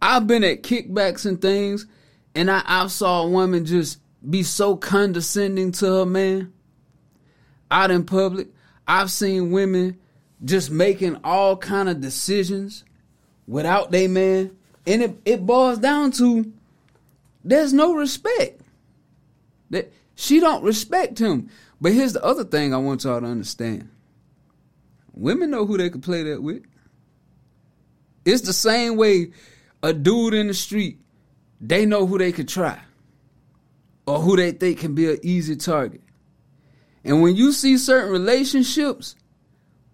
I've 0.00 0.26
been 0.26 0.44
at 0.44 0.62
kickbacks 0.62 1.26
and 1.26 1.40
things, 1.40 1.86
and 2.34 2.50
I, 2.50 2.62
I 2.64 2.86
saw 2.86 3.22
a 3.22 3.28
woman 3.28 3.64
just 3.64 3.98
be 4.28 4.42
so 4.42 4.76
condescending 4.76 5.72
to 5.72 5.86
her 5.86 6.06
man 6.06 6.52
out 7.70 7.90
in 7.90 8.04
public. 8.04 8.48
I've 8.86 9.10
seen 9.10 9.50
women 9.50 9.98
just 10.44 10.70
making 10.70 11.18
all 11.24 11.56
kind 11.56 11.88
of 11.88 12.00
decisions 12.00 12.84
without 13.46 13.90
they 13.90 14.06
man, 14.08 14.56
and 14.88 15.02
it, 15.02 15.20
it 15.24 15.46
boils 15.46 15.78
down 15.78 16.10
to 16.12 16.50
there's 17.44 17.72
no 17.72 17.94
respect. 17.94 18.62
That 19.70 19.92
she 20.14 20.40
don't 20.40 20.64
respect 20.64 21.18
him. 21.18 21.50
But 21.80 21.92
here's 21.92 22.14
the 22.14 22.24
other 22.24 22.44
thing 22.44 22.72
I 22.72 22.78
want 22.78 23.04
y'all 23.04 23.20
to 23.20 23.26
understand. 23.26 23.90
Women 25.12 25.50
know 25.50 25.66
who 25.66 25.76
they 25.76 25.90
can 25.90 26.00
play 26.00 26.22
that 26.24 26.42
with. 26.42 26.64
It's 28.24 28.42
the 28.42 28.52
same 28.52 28.96
way 28.96 29.30
a 29.82 29.92
dude 29.92 30.34
in 30.34 30.48
the 30.48 30.54
street, 30.54 30.98
they 31.60 31.86
know 31.86 32.06
who 32.06 32.18
they 32.18 32.32
could 32.32 32.48
try 32.48 32.80
or 34.06 34.20
who 34.20 34.36
they 34.36 34.52
think 34.52 34.78
can 34.78 34.94
be 34.94 35.10
an 35.10 35.18
easy 35.22 35.54
target. 35.54 36.00
And 37.04 37.22
when 37.22 37.36
you 37.36 37.52
see 37.52 37.76
certain 37.76 38.10
relationships 38.10 39.14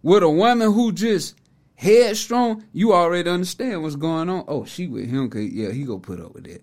with 0.02 0.22
a 0.22 0.30
woman 0.30 0.72
who 0.72 0.92
just 0.92 1.35
headstrong, 1.74 2.64
you 2.72 2.92
already 2.92 3.28
understand 3.28 3.82
what's 3.82 3.96
going 3.96 4.28
on. 4.28 4.44
Oh, 4.48 4.64
she 4.64 4.87
with 4.87 5.08
him, 5.08 5.28
cause 5.30 5.42
yeah, 5.42 5.70
he 5.70 5.84
go 5.84 5.98
put 5.98 6.20
up 6.20 6.34
with 6.34 6.44
that. 6.44 6.62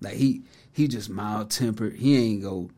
Like 0.00 0.14
he 0.14 0.42
he 0.72 0.88
just 0.88 1.10
mild 1.10 1.50
tempered. 1.50 1.96
He 1.96 2.16
ain't 2.16 2.42
go 2.42 2.70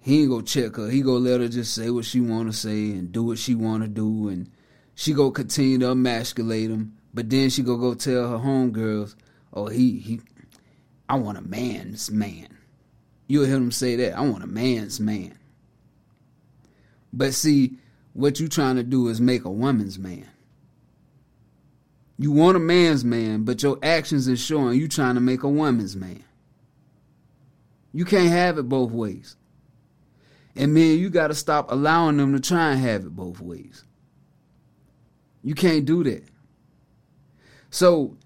he 0.00 0.22
ain't 0.22 0.30
go 0.30 0.40
check 0.40 0.76
her. 0.76 0.88
He 0.88 1.00
go 1.00 1.12
let 1.12 1.40
her 1.40 1.48
just 1.48 1.74
say 1.74 1.90
what 1.90 2.04
she 2.04 2.20
want 2.20 2.50
to 2.50 2.56
say 2.56 2.90
and 2.90 3.12
do 3.12 3.22
what 3.22 3.38
she 3.38 3.54
want 3.54 3.82
to 3.82 3.88
do, 3.88 4.28
and 4.28 4.50
she 4.94 5.12
go 5.12 5.30
continue 5.30 5.78
to 5.78 5.90
emasculate 5.90 6.70
him. 6.70 6.96
But 7.14 7.30
then 7.30 7.50
she 7.50 7.62
go 7.62 7.76
go 7.76 7.94
tell 7.94 8.28
her 8.30 8.38
homegirls, 8.38 9.14
"Oh, 9.52 9.68
he 9.68 9.98
he, 9.98 10.20
I 11.08 11.16
want 11.16 11.38
a 11.38 11.42
man's 11.42 12.10
man." 12.10 12.48
You'll 13.28 13.44
hear 13.44 13.54
them 13.54 13.70
say 13.70 13.96
that. 13.96 14.18
I 14.18 14.22
want 14.22 14.42
a 14.42 14.48
man's 14.48 14.98
man. 14.98 15.38
But 17.12 17.32
see, 17.32 17.78
what 18.12 18.40
you 18.40 18.48
trying 18.48 18.76
to 18.76 18.82
do 18.82 19.08
is 19.08 19.20
make 19.20 19.44
a 19.44 19.50
woman's 19.50 19.98
man. 19.98 20.26
You 22.22 22.30
want 22.30 22.56
a 22.56 22.60
man's 22.60 23.04
man, 23.04 23.42
but 23.42 23.64
your 23.64 23.80
actions 23.82 24.28
is 24.28 24.38
showing 24.40 24.78
you 24.78 24.86
trying 24.86 25.16
to 25.16 25.20
make 25.20 25.42
a 25.42 25.48
woman's 25.48 25.96
man. 25.96 26.22
You 27.92 28.04
can't 28.04 28.28
have 28.28 28.58
it 28.58 28.68
both 28.68 28.92
ways. 28.92 29.34
And 30.54 30.72
man, 30.72 31.00
you 31.00 31.10
got 31.10 31.28
to 31.28 31.34
stop 31.34 31.72
allowing 31.72 32.18
them 32.18 32.32
to 32.32 32.38
try 32.38 32.70
and 32.70 32.80
have 32.80 33.04
it 33.04 33.16
both 33.16 33.40
ways. 33.40 33.82
You 35.42 35.56
can't 35.56 35.84
do 35.84 36.04
that. 36.04 36.22
So, 37.70 38.16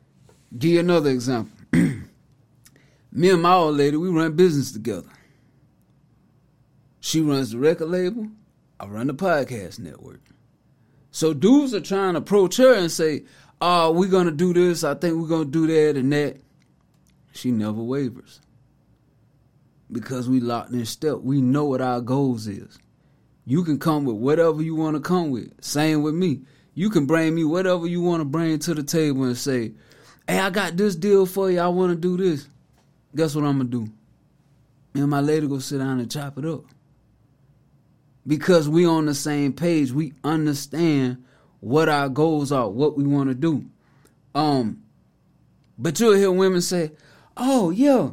give 0.58 0.72
you 0.72 0.80
another 0.80 1.08
example. 1.08 1.56
Me 1.72 3.30
and 3.30 3.40
my 3.40 3.54
old 3.54 3.78
lady, 3.78 3.96
we 3.96 4.10
run 4.10 4.36
business 4.36 4.72
together. 4.72 5.08
She 7.00 7.22
runs 7.22 7.52
the 7.52 7.58
record 7.58 7.88
label. 7.88 8.28
I 8.78 8.88
run 8.88 9.06
the 9.06 9.14
podcast 9.14 9.78
network. 9.78 10.20
So 11.16 11.32
dudes 11.32 11.72
are 11.72 11.80
trying 11.80 12.12
to 12.12 12.18
approach 12.18 12.58
her 12.58 12.74
and 12.74 12.92
say, 12.92 13.22
Uh, 13.60 13.88
"Oh, 13.88 13.92
we're 13.92 14.10
gonna 14.10 14.30
do 14.30 14.52
this. 14.52 14.84
I 14.84 14.94
think 14.94 15.16
we're 15.16 15.28
gonna 15.28 15.44
do 15.46 15.66
that 15.66 15.96
and 15.96 16.12
that." 16.12 16.38
She 17.32 17.50
never 17.50 17.82
wavers 17.82 18.40
because 19.90 20.28
we 20.28 20.40
locked 20.40 20.72
in 20.72 20.84
step. 20.84 21.20
We 21.20 21.40
know 21.40 21.64
what 21.64 21.80
our 21.80 22.00
goals 22.00 22.46
is. 22.46 22.78
You 23.44 23.62
can 23.62 23.78
come 23.78 24.04
with 24.04 24.16
whatever 24.16 24.62
you 24.62 24.74
want 24.74 24.96
to 24.96 25.00
come 25.00 25.30
with. 25.30 25.52
Same 25.62 26.02
with 26.02 26.14
me. 26.14 26.42
You 26.74 26.90
can 26.90 27.06
bring 27.06 27.34
me 27.34 27.44
whatever 27.44 27.86
you 27.86 28.02
want 28.02 28.20
to 28.20 28.24
bring 28.24 28.58
to 28.60 28.74
the 28.74 28.82
table 28.82 29.24
and 29.24 29.36
say, 29.36 29.72
"Hey, 30.26 30.40
I 30.40 30.50
got 30.50 30.76
this 30.76 30.96
deal 30.96 31.24
for 31.26 31.50
you. 31.50 31.60
I 31.60 31.68
want 31.68 31.92
to 31.92 31.96
do 31.96 32.16
this." 32.16 32.48
Guess 33.14 33.34
what 33.34 33.44
I'm 33.44 33.58
gonna 33.58 33.70
do? 33.70 33.88
Me 34.92 35.02
and 35.02 35.10
my 35.10 35.20
lady 35.20 35.46
go 35.46 35.58
sit 35.58 35.78
down 35.78 36.00
and 36.00 36.10
chop 36.10 36.38
it 36.38 36.44
up. 36.44 36.64
Because 38.26 38.68
we 38.68 38.84
on 38.84 39.06
the 39.06 39.14
same 39.14 39.52
page, 39.52 39.92
we 39.92 40.12
understand 40.24 41.22
what 41.66 41.88
our 41.88 42.08
goals 42.08 42.52
are, 42.52 42.70
what 42.70 42.96
we 42.96 43.02
want 43.02 43.28
to 43.28 43.34
do. 43.34 43.64
Um, 44.36 44.84
but 45.76 45.98
you'll 45.98 46.14
hear 46.14 46.30
women 46.30 46.60
say, 46.60 46.92
"Oh 47.36 47.70
yeah, 47.70 48.10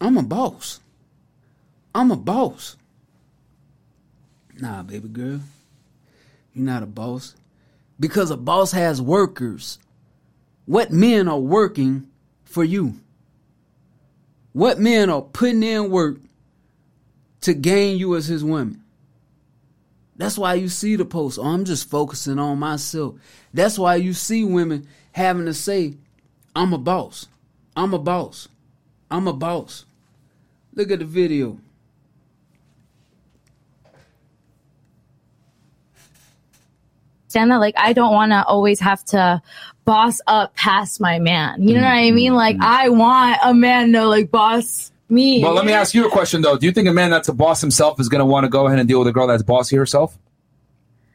I'm 0.00 0.16
a 0.16 0.22
boss. 0.22 0.80
I'm 1.94 2.10
a 2.10 2.16
boss." 2.16 2.78
Nah, 4.58 4.82
baby 4.82 5.08
girl, 5.08 5.40
you're 6.54 6.64
not 6.64 6.82
a 6.82 6.86
boss. 6.86 7.34
Because 7.98 8.30
a 8.30 8.36
boss 8.38 8.72
has 8.72 9.02
workers. 9.02 9.78
What 10.64 10.90
men 10.90 11.28
are 11.28 11.38
working 11.38 12.08
for 12.44 12.64
you? 12.64 12.98
What 14.54 14.80
men 14.80 15.10
are 15.10 15.20
putting 15.20 15.62
in 15.62 15.90
work 15.90 16.18
to 17.42 17.52
gain 17.52 17.98
you 17.98 18.16
as 18.16 18.26
his 18.26 18.42
woman? 18.42 18.82
That's 20.20 20.36
why 20.36 20.54
you 20.54 20.68
see 20.68 20.96
the 20.96 21.06
post. 21.06 21.38
Oh, 21.38 21.44
I'm 21.44 21.64
just 21.64 21.88
focusing 21.88 22.38
on 22.38 22.58
myself. 22.58 23.14
That's 23.54 23.78
why 23.78 23.96
you 23.96 24.12
see 24.12 24.44
women 24.44 24.86
having 25.12 25.46
to 25.46 25.54
say, 25.54 25.94
I'm 26.54 26.74
a 26.74 26.78
boss. 26.78 27.26
I'm 27.74 27.94
a 27.94 27.98
boss. 27.98 28.46
I'm 29.10 29.26
a 29.26 29.32
boss. 29.32 29.86
Look 30.74 30.90
at 30.90 30.98
the 30.98 31.06
video. 31.06 31.58
understand 37.36 37.50
that 37.50 37.58
like 37.58 37.74
I 37.76 37.92
don't 37.92 38.12
want 38.12 38.32
to 38.32 38.44
always 38.44 38.80
have 38.80 39.04
to 39.06 39.40
boss 39.84 40.20
up 40.26 40.54
past 40.56 41.00
my 41.00 41.18
man. 41.18 41.66
You 41.66 41.74
know 41.74 41.82
what 41.82 41.88
I 41.88 42.10
mean? 42.10 42.32
Mm-hmm. 42.32 42.36
Like 42.36 42.56
I 42.60 42.88
want 42.88 43.38
a 43.44 43.54
man 43.54 43.92
to 43.92 44.06
like 44.06 44.30
boss 44.30 44.89
me. 45.10 45.42
Well, 45.42 45.54
let 45.54 45.64
me 45.64 45.72
ask 45.72 45.94
you 45.94 46.06
a 46.06 46.10
question 46.10 46.42
though. 46.42 46.56
Do 46.56 46.66
you 46.66 46.72
think 46.72 46.88
a 46.88 46.92
man 46.92 47.10
that's 47.10 47.28
a 47.28 47.34
boss 47.34 47.60
himself 47.60 48.00
is 48.00 48.08
going 48.08 48.20
to 48.20 48.24
want 48.24 48.44
to 48.44 48.48
go 48.48 48.66
ahead 48.66 48.78
and 48.78 48.88
deal 48.88 48.98
with 48.98 49.08
a 49.08 49.12
girl 49.12 49.26
that's 49.26 49.42
bossy 49.42 49.76
herself? 49.76 50.18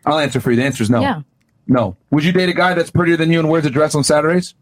I'll 0.05 0.19
answer 0.19 0.39
for 0.39 0.51
you. 0.51 0.57
The 0.57 0.63
answer 0.63 0.83
is 0.83 0.89
no. 0.89 1.01
Yeah. 1.01 1.21
No. 1.67 1.97
Would 2.11 2.23
you 2.23 2.31
date 2.31 2.49
a 2.49 2.53
guy 2.53 2.73
that's 2.73 2.91
prettier 2.91 3.17
than 3.17 3.31
you 3.31 3.39
and 3.39 3.49
wears 3.49 3.65
a 3.65 3.69
dress 3.69 3.95
on 3.95 4.03
Saturdays? 4.03 4.53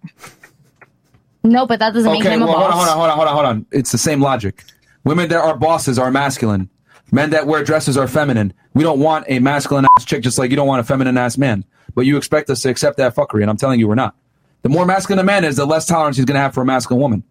No, 1.44 1.68
but 1.68 1.80
that 1.80 1.94
doesn't 1.94 2.12
make 2.12 2.24
him 2.24 2.42
a 2.42 2.46
well, 2.46 2.56
hold 2.56 2.66
on, 2.66 2.72
boss. 2.72 2.90
hold 2.90 2.90
on, 2.90 2.98
hold 2.98 3.10
on, 3.10 3.18
hold 3.18 3.28
on, 3.28 3.36
hold 3.36 3.46
on. 3.46 3.66
It's 3.72 3.92
the 3.92 3.98
same 3.98 4.22
logic. 4.22 4.64
Women 5.04 5.28
that 5.30 5.42
are 5.42 5.58
bosses 5.58 6.00
are 6.00 6.10
masculine. 6.10 6.70
Men 7.12 7.32
that 7.32 7.46
wear 7.46 7.64
dresses 7.64 7.98
are 7.98 8.08
feminine. 8.08 8.54
We 8.74 8.84
don't 8.84 9.00
want 9.00 9.26
a 9.28 9.40
masculine 9.40 9.86
ass 9.98 10.06
chick 10.06 10.24
just 10.24 10.38
like 10.38 10.50
you 10.50 10.56
don't 10.56 10.68
want 10.68 10.80
a 10.80 10.84
feminine 10.84 11.18
ass 11.18 11.38
man. 11.38 11.66
But 11.94 12.06
you 12.06 12.18
expect 12.18 12.50
us 12.50 12.62
to 12.62 12.70
accept 12.70 12.98
that 12.98 13.14
fuckery, 13.14 13.42
and 13.42 13.50
I'm 13.50 13.58
telling 13.58 13.80
you 13.80 13.88
we're 13.88 13.96
not. 13.96 14.16
The 14.64 14.70
more 14.70 14.86
masculine 14.86 15.20
a 15.20 15.24
man 15.24 15.44
is, 15.44 15.58
the 15.58 15.66
less 15.66 15.86
tolerance 15.86 16.16
he's 16.16 16.26
going 16.26 16.36
to 16.36 16.42
have 16.42 16.54
for 16.54 16.62
a 16.62 16.66
masculine 16.66 17.02
woman. 17.02 17.24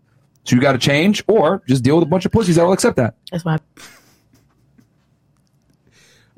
So 0.45 0.57
you 0.57 0.63
got 0.63 0.73
to 0.73 0.79
change, 0.79 1.23
or 1.29 1.63
just 1.69 1.85
deal 1.85 1.97
with 1.97 2.03
a 2.03 2.11
bunch 2.11 2.25
of 2.27 2.33
pussies 2.33 2.57
that 2.57 2.65
will 2.65 2.73
accept 2.73 2.97
that. 2.97 3.15
That's 3.31 3.45
why. 3.45 3.59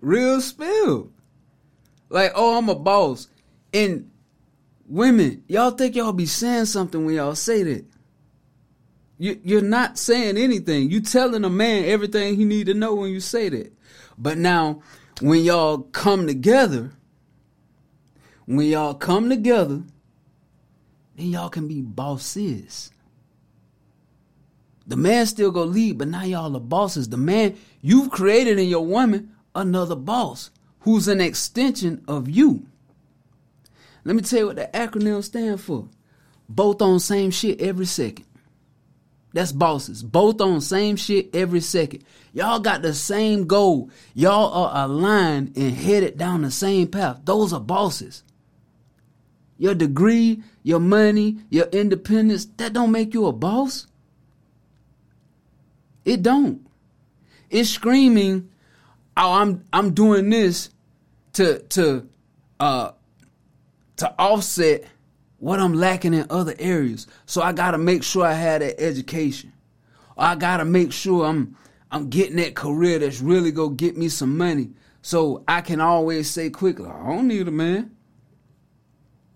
real 0.01 0.41
spill. 0.41 1.11
Like, 2.11 2.33
oh, 2.35 2.59
I'm 2.59 2.69
a 2.69 2.75
boss. 2.75 3.29
And 3.73 4.11
women, 4.87 5.43
y'all 5.49 5.71
think 5.71 5.97
y'all 5.97 6.13
be 6.13 6.27
saying 6.27 6.67
something 6.67 7.05
when 7.05 7.15
y'all 7.15 7.35
say 7.35 7.63
that. 7.63 7.85
You, 9.19 9.41
you're 9.43 9.63
not 9.63 9.99
saying 9.99 10.37
anything. 10.37 10.91
You 10.91 11.01
telling 11.01 11.45
a 11.45 11.51
man 11.51 11.85
everything 11.85 12.37
he 12.37 12.45
need 12.45 12.67
to 12.67 12.75
know 12.75 12.95
when 12.95 13.11
you 13.11 13.21
say 13.21 13.49
that. 13.49 13.73
But 14.19 14.39
now, 14.39 14.83
when 15.21 15.43
y'all 15.43 15.79
come 15.79 16.27
together, 16.27 16.93
when 18.47 18.67
y'all 18.67 18.95
come 18.95 19.29
together, 19.29 19.83
then 21.17 21.27
y'all 21.27 21.49
can 21.49 21.69
be 21.69 21.81
bosses. 21.81 22.91
The 24.87 24.97
man 24.97 25.27
still 25.27 25.51
go 25.51 25.65
lead, 25.65 25.99
but 25.99 26.09
now 26.09 26.25
y'all 26.25 26.57
are 26.57 26.61
bosses. 26.61 27.09
The 27.09 27.17
man 27.17 27.57
you've 27.81 28.11
created 28.11 28.59
in 28.59 28.69
your 28.69 28.85
woman 28.85 29.35
another 29.55 29.97
boss 29.97 30.51
who's 30.81 31.09
an 31.09 31.21
extension 31.21 32.05
of 32.07 32.29
you. 32.29 32.67
Let 34.05 34.17
me 34.17 34.23
tell 34.23 34.41
you 34.41 34.47
what 34.47 34.57
the 34.57 34.69
acronym 34.75 35.25
stand 35.25 35.61
for. 35.61 35.89
Both 36.49 36.83
on 36.83 37.01
same 37.01 37.31
shit 37.31 37.61
every 37.61 37.87
second. 37.87 38.27
That's 39.33 39.51
bosses. 39.51 40.03
Both 40.03 40.41
on 40.41 40.61
same 40.61 40.97
shit 40.97 41.35
every 41.35 41.61
second. 41.61 42.05
Y'all 42.33 42.61
got 42.61 42.83
the 42.83 42.95
same 42.95 43.47
goal. 43.47 43.91
Y'all 44.15 44.53
are 44.53 44.85
aligned 44.85 45.57
and 45.57 45.75
headed 45.75 46.19
down 46.19 46.43
the 46.43 46.51
same 46.51 46.89
path. 46.89 47.21
Those 47.25 47.53
are 47.53 47.61
bosses. 47.61 48.23
Your 49.57 49.75
degree, 49.75 50.43
your 50.63 50.81
money, 50.81 51.39
your 51.49 51.67
independence, 51.67 52.45
that 52.59 52.75
don't 52.75 52.93
make 52.93 53.15
you 53.15 53.27
a 53.27 53.33
boss. 53.33 53.87
It 56.05 56.23
don't. 56.23 56.67
It's 57.51 57.71
screaming, 57.71 58.51
"Oh, 59.17 59.33
I'm 59.33 59.65
I'm 59.73 59.95
doing 59.95 60.31
this 60.31 60.71
to 61.35 61.61
to 61.61 62.09
uh 62.61 62.93
to 63.97 64.15
offset 64.19 64.85
what 65.39 65.61
I'm 65.61 65.75
lacking 65.75 66.15
in 66.15 66.27
other 66.31 66.55
areas. 66.59 67.07
So 67.27 67.43
I 67.43 67.53
got 67.53 67.73
to 67.73 67.79
make 67.79 68.03
sure 68.03 68.25
I 68.25 68.33
had 68.33 68.63
that 68.63 68.81
education. 68.81 69.53
Or 70.17 70.25
I 70.25 70.37
got 70.37 70.57
to 70.57 70.65
make 70.65 70.93
sure 70.93 71.27
I'm 71.27 71.57
I'm 71.91 72.09
getting 72.09 72.37
that 72.37 72.55
career 72.55 72.99
that's 72.99 73.21
really 73.21 73.53
going 73.53 73.77
to 73.77 73.85
get 73.85 73.97
me 73.97 74.09
some 74.09 74.37
money. 74.37 74.71
So 75.03 75.45
I 75.47 75.61
can 75.61 75.81
always 75.81 76.31
say 76.31 76.51
quickly, 76.51 76.87
I 76.87 77.09
don't 77.09 77.29
need 77.29 77.47
a 77.47 77.53
man. 77.53 77.95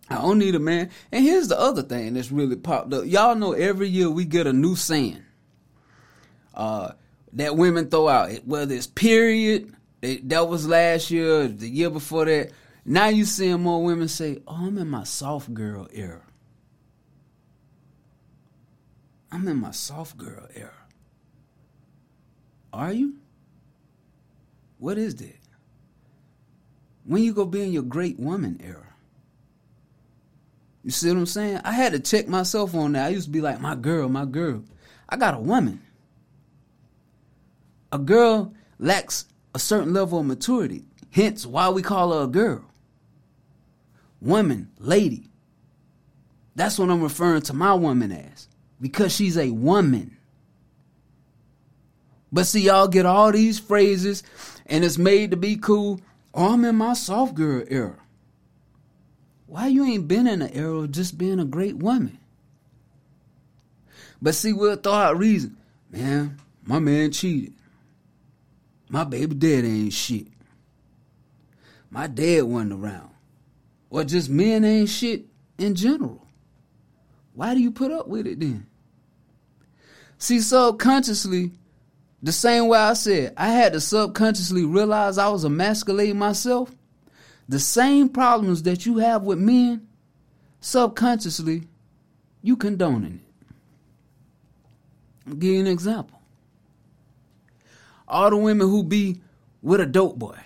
I 0.09 0.15
don't 0.15 0.39
need 0.39 0.55
a 0.55 0.59
man. 0.59 0.91
And 1.13 1.23
here's 1.23 1.49
the 1.49 1.61
other 1.61 1.83
thing 1.83 2.15
that's 2.15 2.33
really 2.33 2.57
popped 2.57 2.93
up. 2.95 3.05
Y'all 3.05 3.35
know 3.35 3.53
every 3.53 3.89
year 3.89 4.11
we 4.11 4.25
get 4.25 4.47
a 4.47 4.53
new 4.53 4.75
saying 4.75 5.23
uh, 6.59 6.93
that 7.33 7.57
women 7.57 7.89
throw 7.89 8.09
out, 8.09 8.31
whether 8.45 8.75
it's 8.75 8.87
period, 8.87 9.75
it, 10.03 10.29
that 10.29 10.49
was 10.49 10.67
last 10.69 11.11
year, 11.11 11.49
the 11.49 11.69
year 11.69 11.89
before 11.89 12.27
that. 12.27 12.51
Now 12.85 13.09
you 13.09 13.25
seeing 13.25 13.63
more 13.63 13.83
women 13.83 14.09
say, 14.09 14.43
"Oh, 14.47 14.67
I'm 14.67 14.77
in 14.79 14.89
my 14.89 15.05
soft 15.05 15.55
girl 15.55 15.89
era." 15.93 16.23
I'm 19.31 19.47
in 19.47 19.59
my 19.59 19.73
soft 19.73 20.17
girl 20.17 20.49
era. 20.55 20.73
Are 22.73 22.93
you? 22.93 23.17
What 24.79 24.97
is 24.97 25.17
that? 25.17 25.37
When 27.05 27.23
you 27.23 27.35
go 27.35 27.45
be 27.45 27.63
in 27.63 27.73
your 27.73 27.83
great 27.83 28.19
woman 28.19 28.61
era? 28.65 28.95
You 30.83 30.91
see 30.91 31.09
what 31.09 31.19
I'm 31.19 31.27
saying? 31.27 31.61
I 31.65 31.73
had 31.73 31.93
to 31.93 32.01
check 32.01 32.29
myself 32.29 32.75
on 32.75 32.93
that. 32.93 33.07
I 33.07 33.09
used 33.11 33.27
to 33.27 33.31
be 33.31 33.41
like, 33.41 33.61
my 33.61 33.75
girl, 33.75 34.09
my 34.09 34.25
girl. 34.25 34.65
I 35.09 35.17
got 35.17 35.35
a 35.35 35.39
woman. 35.39 35.83
A 37.93 37.99
girl 37.99 38.55
lacks 38.79 39.27
a 39.55 39.59
certain 39.59 39.93
level 39.93 40.21
of 40.21 40.27
maturity. 40.27 40.85
Hence 41.11 41.47
why 41.47 41.69
we 41.71 41.83
call 41.83 42.13
her 42.13 42.25
a 42.25 42.29
girl. 42.29 42.65
Woman, 44.21 44.71
lady. 44.79 45.31
That's 46.55 46.79
what 46.79 46.91
I'm 46.91 47.03
referring 47.03 47.43
to 47.43 47.55
my 47.55 47.75
woman 47.75 48.13
as. 48.13 48.49
Because 48.81 49.15
she's 49.15 49.39
a 49.39 49.51
woman. 49.51 50.17
But 52.31 52.47
see, 52.47 52.63
y'all 52.63 52.89
get 52.89 53.07
all 53.07 53.33
these 53.33 53.59
phrases 53.59 54.23
and 54.67 54.85
it's 54.85 54.99
made 54.99 55.31
to 55.31 55.37
be 55.37 55.57
cool. 55.57 56.01
Oh, 56.35 56.53
I'm 56.53 56.65
in 56.65 56.77
my 56.77 56.93
soft 56.93 57.35
girl 57.35 57.65
era. 57.69 57.99
Why 59.47 59.69
you 59.69 59.85
ain't 59.85 60.09
been 60.09 60.27
in 60.27 60.41
the 60.41 60.55
era 60.55 60.81
of 60.81 60.93
just 60.93 61.17
being 61.17 61.41
a 61.41 61.45
great 61.45 61.77
woman? 61.77 62.19
But 64.21 64.35
see, 64.35 64.53
we'll 64.53 64.77
throw 64.77 64.93
out 64.93 65.19
reason. 65.19 65.57
Man, 65.91 66.39
my 66.65 66.81
man 66.81 67.13
cheated. 67.13 67.55
My 68.89 69.05
baby 69.05 69.35
dad 69.35 69.65
ain't 69.65 69.93
shit. 69.93 70.29
My 71.91 72.07
dad 72.07 72.43
wasn't 72.43 72.73
around. 72.73 73.11
Or 73.91 74.05
just 74.05 74.29
men 74.29 74.65
ain't 74.65 74.89
shit 74.89 75.27
in 75.59 75.75
general. 75.75 76.27
Why 77.35 77.55
do 77.55 77.61
you 77.61 77.71
put 77.71 77.91
up 77.91 78.09
with 78.09 78.27
it 78.27 78.41
then? 78.41 78.67
See, 80.19 80.41
subconsciously, 80.41 81.53
the 82.23 82.33
same 82.33 82.67
way 82.67 82.79
I 82.79 82.95
said, 82.95 83.35
I 83.37 83.49
had 83.51 83.73
to 83.75 83.81
subconsciously 83.81 84.65
realize 84.65 85.19
I 85.19 85.29
was 85.29 85.45
emasculating 85.45 86.19
myself. 86.19 86.75
The 87.49 87.61
same 87.61 88.09
problems 88.09 88.65
that 88.65 88.85
you 88.85 88.99
have 88.99 89.23
with 89.23 89.39
men, 89.39 89.87
subconsciously, 90.61 91.63
you 92.43 92.57
condoning 92.57 93.21
it. 93.23 93.55
I'll 95.29 95.35
give 95.35 95.53
you 95.53 95.61
an 95.61 95.67
example. 95.67 96.18
All 98.09 98.31
the 98.31 98.37
women 98.37 98.69
who 98.69 98.83
be 98.83 99.21
with 99.63 99.81
a 99.81 99.87
dope 99.87 100.19
boy. 100.19 100.39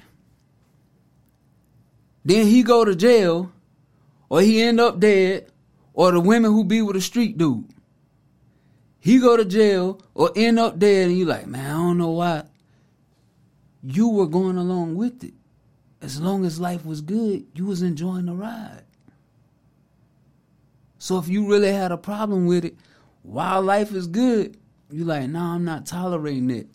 Then 2.25 2.46
he 2.46 2.62
go 2.62 2.85
to 2.85 2.94
jail, 2.94 3.51
or 4.29 4.40
he 4.40 4.62
end 4.62 4.81
up 4.81 5.01
dead, 5.01 5.51
or 5.94 6.12
the 6.12 6.20
women 6.20 6.53
who 6.53 6.64
be 6.64 6.83
with 6.83 6.96
a 6.96 7.01
street 7.01 7.38
dude. 7.38 7.64
He 9.01 9.18
go 9.18 9.37
to 9.37 9.44
jail 9.44 10.01
or 10.14 10.31
end 10.37 10.59
up 10.59 10.79
dead, 10.79 11.09
and 11.09 11.18
you 11.18 11.25
like, 11.25 11.46
man, 11.46 11.70
I 11.70 11.72
don't 11.72 11.98
know 11.98 12.11
why. 12.11 12.44
You 13.83 14.09
were 14.09 14.29
going 14.29 14.57
along 14.57 14.94
with 14.94 15.25
it 15.25 15.35
as 16.03 16.20
long 16.20 16.44
as 16.44 16.61
life 16.61 16.85
was 16.85 17.01
good, 17.01 17.46
you 17.55 17.64
was 17.64 17.81
enjoying 17.81 18.27
the 18.27 18.35
ride. 18.35 18.83
So 20.98 21.16
if 21.18 21.29
you 21.29 21.48
really 21.48 21.72
had 21.72 21.92
a 21.92 21.96
problem 21.96 22.46
with 22.46 22.64
it, 22.64 22.77
while 23.22 23.62
life 23.62 23.92
is 23.92 24.09
good, 24.09 24.57
you 24.90 25.05
like, 25.05 25.29
nah, 25.31 25.55
I'm 25.55 25.64
not 25.64 25.87
tolerating 25.87 26.51
it. 26.51 26.68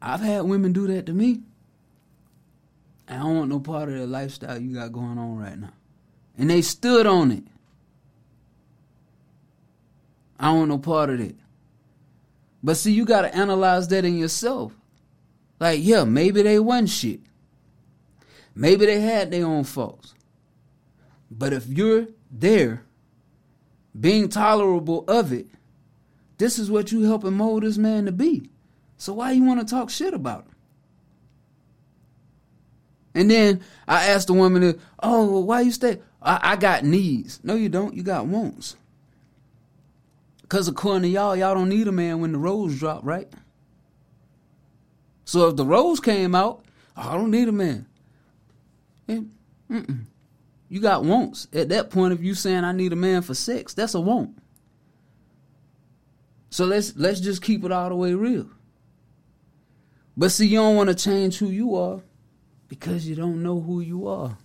I've 0.00 0.20
had 0.20 0.42
women 0.42 0.72
do 0.72 0.86
that 0.88 1.06
to 1.06 1.12
me. 1.12 1.40
I 3.08 3.16
don't 3.16 3.36
want 3.36 3.50
no 3.50 3.60
part 3.60 3.88
of 3.88 3.96
the 3.96 4.06
lifestyle 4.06 4.58
you 4.58 4.74
got 4.74 4.92
going 4.92 5.18
on 5.18 5.38
right 5.38 5.58
now. 5.58 5.72
And 6.36 6.50
they 6.50 6.62
stood 6.62 7.06
on 7.06 7.32
it. 7.32 7.44
I 10.38 10.46
don't 10.46 10.58
want 10.58 10.68
no 10.68 10.78
part 10.78 11.10
of 11.10 11.20
it. 11.20 11.34
But 12.62 12.76
see, 12.76 12.92
you 12.92 13.04
gotta 13.04 13.34
analyze 13.34 13.88
that 13.88 14.04
in 14.04 14.18
yourself. 14.18 14.72
Like, 15.58 15.80
yeah, 15.82 16.04
maybe 16.04 16.42
they 16.42 16.58
wasn't 16.58 16.90
shit. 16.90 17.20
Maybe 18.54 18.86
they 18.86 19.00
had 19.00 19.30
their 19.30 19.46
own 19.46 19.64
faults. 19.64 20.14
But 21.30 21.52
if 21.52 21.66
you're 21.66 22.08
there, 22.30 22.84
being 23.98 24.28
tolerable 24.28 25.04
of 25.08 25.32
it, 25.32 25.46
this 26.38 26.58
is 26.58 26.70
what 26.70 26.92
you 26.92 27.02
helping 27.02 27.34
mold 27.34 27.64
this 27.64 27.78
man 27.78 28.04
to 28.06 28.12
be. 28.12 28.48
So 28.98 29.14
why 29.14 29.32
you 29.32 29.44
want 29.44 29.60
to 29.60 29.66
talk 29.66 29.90
shit 29.90 30.12
about 30.12 30.44
him? 30.44 30.54
And 33.14 33.30
then 33.30 33.62
I 33.86 34.08
asked 34.08 34.26
the 34.26 34.34
woman, 34.34 34.78
"Oh, 35.02 35.32
well, 35.32 35.44
why 35.44 35.62
you 35.62 35.72
stay?" 35.72 36.00
I, 36.20 36.52
I 36.52 36.56
got 36.56 36.84
needs. 36.84 37.40
No, 37.42 37.54
you 37.54 37.68
don't. 37.68 37.94
You 37.94 38.02
got 38.02 38.26
wants. 38.26 38.76
Because 40.42 40.68
according 40.68 41.02
to 41.02 41.08
y'all, 41.08 41.36
y'all 41.36 41.54
don't 41.54 41.68
need 41.68 41.88
a 41.88 41.92
man 41.92 42.20
when 42.20 42.32
the 42.32 42.38
rose 42.38 42.78
drop, 42.78 43.00
right? 43.04 43.28
So 45.24 45.48
if 45.48 45.56
the 45.56 45.64
rose 45.64 46.00
came 46.00 46.34
out, 46.34 46.64
I 46.96 47.14
don't 47.14 47.30
need 47.30 47.48
a 47.48 47.52
man. 47.52 47.86
You 49.06 50.80
got 50.80 51.04
wants. 51.04 51.48
At 51.52 51.68
that 51.68 51.90
point, 51.90 52.14
if 52.14 52.22
you 52.22 52.34
saying 52.34 52.64
I 52.64 52.72
need 52.72 52.92
a 52.92 52.96
man 52.96 53.22
for 53.22 53.34
sex, 53.34 53.74
that's 53.74 53.94
a 53.94 54.00
want. 54.00 54.36
So 56.50 56.64
let's 56.64 56.96
let's 56.96 57.20
just 57.20 57.42
keep 57.42 57.64
it 57.64 57.72
all 57.72 57.88
the 57.88 57.94
way 57.94 58.14
real. 58.14 58.48
But 60.18 60.32
see, 60.32 60.48
you 60.48 60.58
don't 60.58 60.74
want 60.74 60.88
to 60.88 60.96
change 60.96 61.38
who 61.38 61.48
you 61.48 61.76
are 61.76 62.00
because 62.66 63.08
you 63.08 63.14
don't 63.14 63.40
know 63.40 63.60
who 63.60 63.80
you 63.80 64.08
are. 64.08 64.36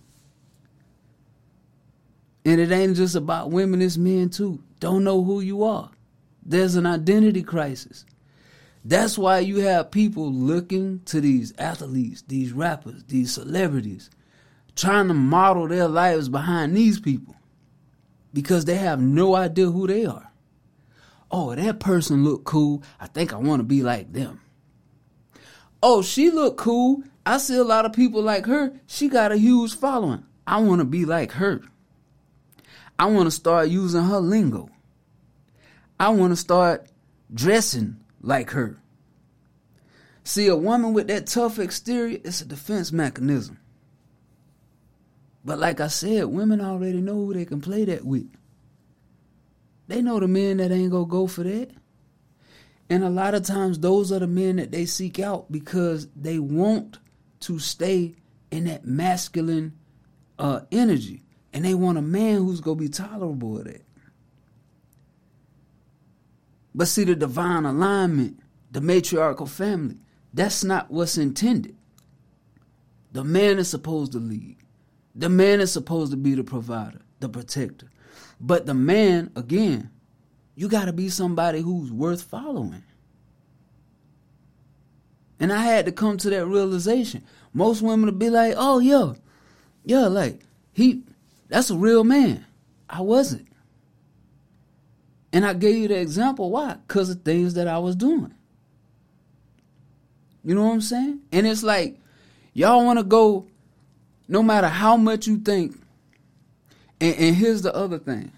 And 2.44 2.60
it 2.60 2.70
ain't 2.70 2.96
just 2.96 3.16
about 3.16 3.50
women, 3.50 3.82
it's 3.82 3.96
men 3.96 4.30
too. 4.30 4.62
Don't 4.78 5.02
know 5.02 5.24
who 5.24 5.40
you 5.40 5.64
are. 5.64 5.90
There's 6.44 6.76
an 6.76 6.86
identity 6.86 7.42
crisis. 7.42 8.06
That's 8.84 9.18
why 9.18 9.40
you 9.40 9.60
have 9.60 9.90
people 9.90 10.30
looking 10.30 11.00
to 11.06 11.20
these 11.20 11.52
athletes, 11.58 12.22
these 12.22 12.52
rappers, 12.52 13.02
these 13.08 13.32
celebrities 13.32 14.10
trying 14.76 15.08
to 15.08 15.14
model 15.14 15.66
their 15.66 15.88
lives 15.88 16.28
behind 16.28 16.76
these 16.76 17.00
people 17.00 17.34
because 18.32 18.64
they 18.64 18.76
have 18.76 19.00
no 19.00 19.34
idea 19.34 19.70
who 19.70 19.88
they 19.88 20.06
are. 20.06 20.30
Oh, 21.32 21.52
that 21.52 21.80
person 21.80 22.22
look 22.22 22.44
cool. 22.44 22.84
I 23.00 23.08
think 23.08 23.32
I 23.32 23.38
want 23.38 23.58
to 23.58 23.64
be 23.64 23.82
like 23.82 24.12
them. 24.12 24.40
Oh, 25.86 26.00
she 26.00 26.30
look 26.30 26.56
cool. 26.56 27.02
I 27.26 27.36
see 27.36 27.56
a 27.58 27.62
lot 27.62 27.84
of 27.84 27.92
people 27.92 28.22
like 28.22 28.46
her. 28.46 28.72
She 28.86 29.06
got 29.06 29.32
a 29.32 29.36
huge 29.36 29.76
following. 29.76 30.24
I 30.46 30.62
want 30.62 30.78
to 30.78 30.86
be 30.86 31.04
like 31.04 31.32
her. 31.32 31.60
I 32.98 33.04
want 33.04 33.26
to 33.26 33.30
start 33.30 33.68
using 33.68 34.02
her 34.02 34.18
lingo. 34.18 34.70
I 36.00 36.08
want 36.08 36.32
to 36.32 36.36
start 36.36 36.88
dressing 37.34 38.00
like 38.22 38.52
her. 38.52 38.80
See, 40.24 40.46
a 40.46 40.56
woman 40.56 40.94
with 40.94 41.08
that 41.08 41.26
tough 41.26 41.58
exterior, 41.58 42.18
it's 42.24 42.40
a 42.40 42.46
defense 42.46 42.90
mechanism. 42.90 43.58
But 45.44 45.58
like 45.58 45.80
I 45.80 45.88
said, 45.88 46.24
women 46.24 46.62
already 46.62 47.02
know 47.02 47.12
who 47.16 47.34
they 47.34 47.44
can 47.44 47.60
play 47.60 47.84
that 47.84 48.06
with. 48.06 48.34
They 49.88 50.00
know 50.00 50.18
the 50.18 50.28
men 50.28 50.56
that 50.56 50.72
ain't 50.72 50.92
gonna 50.92 51.04
go 51.04 51.26
for 51.26 51.42
that. 51.42 51.72
And 52.90 53.02
a 53.02 53.10
lot 53.10 53.34
of 53.34 53.44
times 53.44 53.78
those 53.78 54.12
are 54.12 54.18
the 54.18 54.26
men 54.26 54.56
that 54.56 54.70
they 54.70 54.84
seek 54.84 55.18
out 55.18 55.50
because 55.50 56.08
they 56.14 56.38
want 56.38 56.98
to 57.40 57.58
stay 57.58 58.14
in 58.50 58.64
that 58.64 58.84
masculine 58.84 59.78
uh, 60.38 60.60
energy. 60.70 61.22
And 61.52 61.64
they 61.64 61.74
want 61.74 61.98
a 61.98 62.02
man 62.02 62.36
who's 62.38 62.60
gonna 62.60 62.76
be 62.76 62.88
tolerable 62.88 63.58
of 63.58 63.64
that. 63.64 63.84
But 66.74 66.88
see 66.88 67.04
the 67.04 67.14
divine 67.14 67.64
alignment, 67.64 68.40
the 68.70 68.80
matriarchal 68.80 69.46
family, 69.46 69.96
that's 70.32 70.64
not 70.64 70.90
what's 70.90 71.16
intended. 71.16 71.76
The 73.12 73.22
man 73.22 73.58
is 73.58 73.68
supposed 73.68 74.12
to 74.12 74.18
lead. 74.18 74.56
The 75.14 75.28
man 75.28 75.60
is 75.60 75.72
supposed 75.72 76.10
to 76.10 76.16
be 76.16 76.34
the 76.34 76.42
provider, 76.42 77.02
the 77.20 77.28
protector. 77.28 77.88
But 78.40 78.66
the 78.66 78.74
man, 78.74 79.30
again, 79.36 79.90
you 80.54 80.68
got 80.68 80.84
to 80.84 80.92
be 80.92 81.08
somebody 81.08 81.60
who's 81.60 81.90
worth 81.90 82.22
following. 82.22 82.84
And 85.40 85.52
I 85.52 85.62
had 85.62 85.86
to 85.86 85.92
come 85.92 86.16
to 86.18 86.30
that 86.30 86.46
realization. 86.46 87.24
Most 87.52 87.82
women 87.82 88.06
would 88.06 88.18
be 88.18 88.30
like, 88.30 88.54
oh, 88.56 88.78
yeah, 88.78 89.14
yeah, 89.84 90.06
like, 90.06 90.40
he, 90.72 91.02
that's 91.48 91.70
a 91.70 91.76
real 91.76 92.04
man. 92.04 92.46
I 92.88 93.00
wasn't. 93.00 93.48
And 95.32 95.44
I 95.44 95.54
gave 95.54 95.76
you 95.76 95.88
the 95.88 96.00
example. 96.00 96.50
Why? 96.50 96.76
Because 96.86 97.10
of 97.10 97.22
things 97.22 97.54
that 97.54 97.66
I 97.66 97.78
was 97.78 97.96
doing. 97.96 98.32
You 100.44 100.54
know 100.54 100.64
what 100.64 100.74
I'm 100.74 100.80
saying? 100.80 101.20
And 101.32 101.46
it's 101.46 101.62
like, 101.62 101.98
y'all 102.52 102.84
want 102.84 102.98
to 103.00 103.04
go 103.04 103.46
no 104.28 104.42
matter 104.42 104.68
how 104.68 104.96
much 104.96 105.26
you 105.26 105.38
think 105.38 105.76
And, 107.00 107.16
and 107.16 107.36
here's 107.36 107.62
the 107.62 107.74
other 107.74 107.98
thing. 107.98 108.32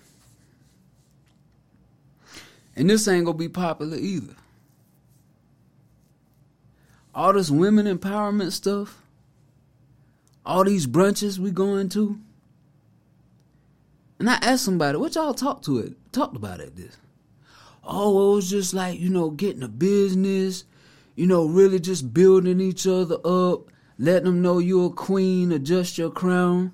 And 2.76 2.90
this 2.90 3.08
ain't 3.08 3.24
gonna 3.24 3.38
be 3.38 3.48
popular 3.48 3.96
either. 3.96 4.34
All 7.14 7.32
this 7.32 7.50
women 7.50 7.86
empowerment 7.86 8.52
stuff, 8.52 9.02
all 10.44 10.64
these 10.64 10.86
brunches 10.86 11.38
we 11.38 11.50
going 11.50 11.88
to. 11.90 12.20
And 14.18 14.28
I 14.28 14.34
asked 14.34 14.64
somebody, 14.64 14.98
what 14.98 15.14
y'all 15.14 15.34
talked 15.34 15.64
to 15.64 15.78
it, 15.78 15.94
talked 16.12 16.36
about 16.36 16.60
at 16.60 16.76
this? 16.76 16.96
Oh, 17.82 18.32
it 18.32 18.36
was 18.36 18.50
just 18.50 18.74
like, 18.74 18.98
you 18.98 19.08
know, 19.08 19.30
getting 19.30 19.62
a 19.62 19.68
business, 19.68 20.64
you 21.14 21.26
know, 21.26 21.46
really 21.46 21.80
just 21.80 22.12
building 22.12 22.60
each 22.60 22.86
other 22.86 23.16
up, 23.24 23.70
letting 23.98 24.24
them 24.24 24.42
know 24.42 24.58
you're 24.58 24.86
a 24.86 24.90
queen, 24.90 25.52
adjust 25.52 25.96
your 25.96 26.10
crown. 26.10 26.72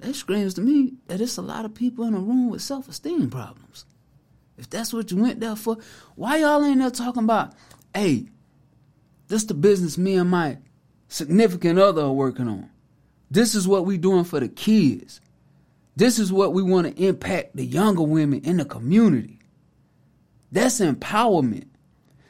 That 0.00 0.14
screams 0.14 0.54
to 0.54 0.62
me 0.62 0.94
that 1.08 1.20
it's 1.20 1.36
a 1.36 1.42
lot 1.42 1.64
of 1.64 1.74
people 1.74 2.04
in 2.04 2.14
a 2.14 2.18
room 2.18 2.48
with 2.48 2.62
self 2.62 2.88
esteem 2.88 3.28
problems. 3.30 3.84
If 4.56 4.68
that's 4.68 4.92
what 4.92 5.10
you 5.10 5.18
went 5.18 5.40
there 5.40 5.56
for, 5.56 5.78
why 6.16 6.38
y'all 6.38 6.64
ain't 6.64 6.80
there 6.80 6.90
talking 6.90 7.24
about, 7.24 7.52
hey, 7.94 8.26
this 9.28 9.44
the 9.44 9.54
business 9.54 9.98
me 9.98 10.16
and 10.16 10.30
my 10.30 10.58
significant 11.08 11.78
other 11.78 12.02
are 12.02 12.12
working 12.12 12.48
on. 12.48 12.70
This 13.30 13.54
is 13.54 13.68
what 13.68 13.84
we 13.84 13.96
doing 13.98 14.24
for 14.24 14.40
the 14.40 14.48
kids. 14.48 15.20
This 15.96 16.18
is 16.18 16.32
what 16.32 16.52
we 16.52 16.62
want 16.62 16.86
to 16.86 17.02
impact 17.02 17.56
the 17.56 17.64
younger 17.64 18.02
women 18.02 18.40
in 18.40 18.56
the 18.56 18.64
community. 18.64 19.38
That's 20.50 20.80
empowerment. 20.80 21.68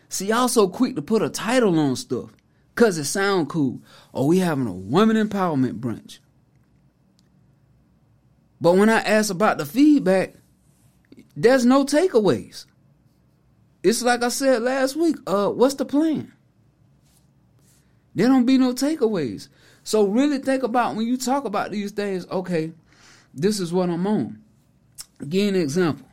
See, 0.09 0.27
y'all 0.27 0.49
so 0.49 0.69
quick 0.69 0.97
to 0.97 1.03
put 1.03 1.23
a 1.23 1.31
title 1.31 1.79
on 1.79 1.97
stuff 1.97 2.31
because 2.75 2.99
it 2.99 3.05
sound 3.05 3.49
cool. 3.49 3.81
Oh, 4.13 4.27
we 4.27 4.39
having 4.39 4.67
a 4.67 4.73
women 4.73 5.17
empowerment 5.17 5.81
brunch. 5.81 6.19
But 8.61 8.77
when 8.77 8.89
I 8.89 9.01
ask 9.01 9.31
about 9.31 9.59
the 9.59 9.67
feedback, 9.67 10.35
there's 11.35 11.65
no 11.65 11.85
takeaways. 11.85 12.67
It's 13.83 14.03
like 14.03 14.23
I 14.23 14.29
said 14.29 14.63
last 14.63 14.97
week. 14.97 15.17
Uh, 15.27 15.49
what's 15.49 15.75
the 15.75 15.85
plan? 15.87 16.33
There 18.15 18.29
don't 18.29 18.45
be 18.45 18.59
no 18.59 18.75
takeaways. 18.75 19.49
So 19.83 20.07
really 20.07 20.39
think 20.39 20.63
about 20.63 20.97
when 20.97 21.07
you 21.07 21.17
talk 21.17 21.45
about 21.45 21.71
these 21.71 21.93
things. 21.93 22.27
Okay, 22.31 22.73
this 23.33 23.61
is 23.61 23.73
what 23.73 23.89
I'm 23.89 24.07
on. 24.07 24.43
Give 25.27 25.55
an 25.55 25.61
example. 25.61 26.07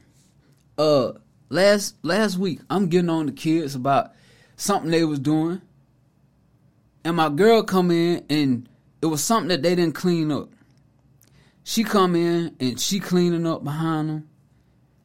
Uh, 0.78 1.14
last 1.50 1.96
last 2.04 2.38
week 2.38 2.60
I'm 2.70 2.88
getting 2.88 3.10
on 3.10 3.26
the 3.26 3.32
kids 3.32 3.76
about 3.76 4.14
something 4.56 4.92
they 4.92 5.04
was 5.04 5.20
doing, 5.20 5.62
and 7.04 7.18
my 7.18 7.30
girl 7.30 7.64
come 7.64 7.92
in 7.92 8.26
and 8.30 8.70
it 9.02 9.08
was 9.08 9.24
something 9.24 9.50
that 9.50 9.64
they 9.64 9.76
didn't 9.76 9.96
clean 9.96 10.32
up. 10.32 10.50
She 11.70 11.84
come 11.84 12.16
in 12.16 12.56
and 12.62 12.80
she 12.80 13.02
cleaning 13.02 13.46
up 13.46 13.62
behind 13.62 14.08
them. 14.08 14.30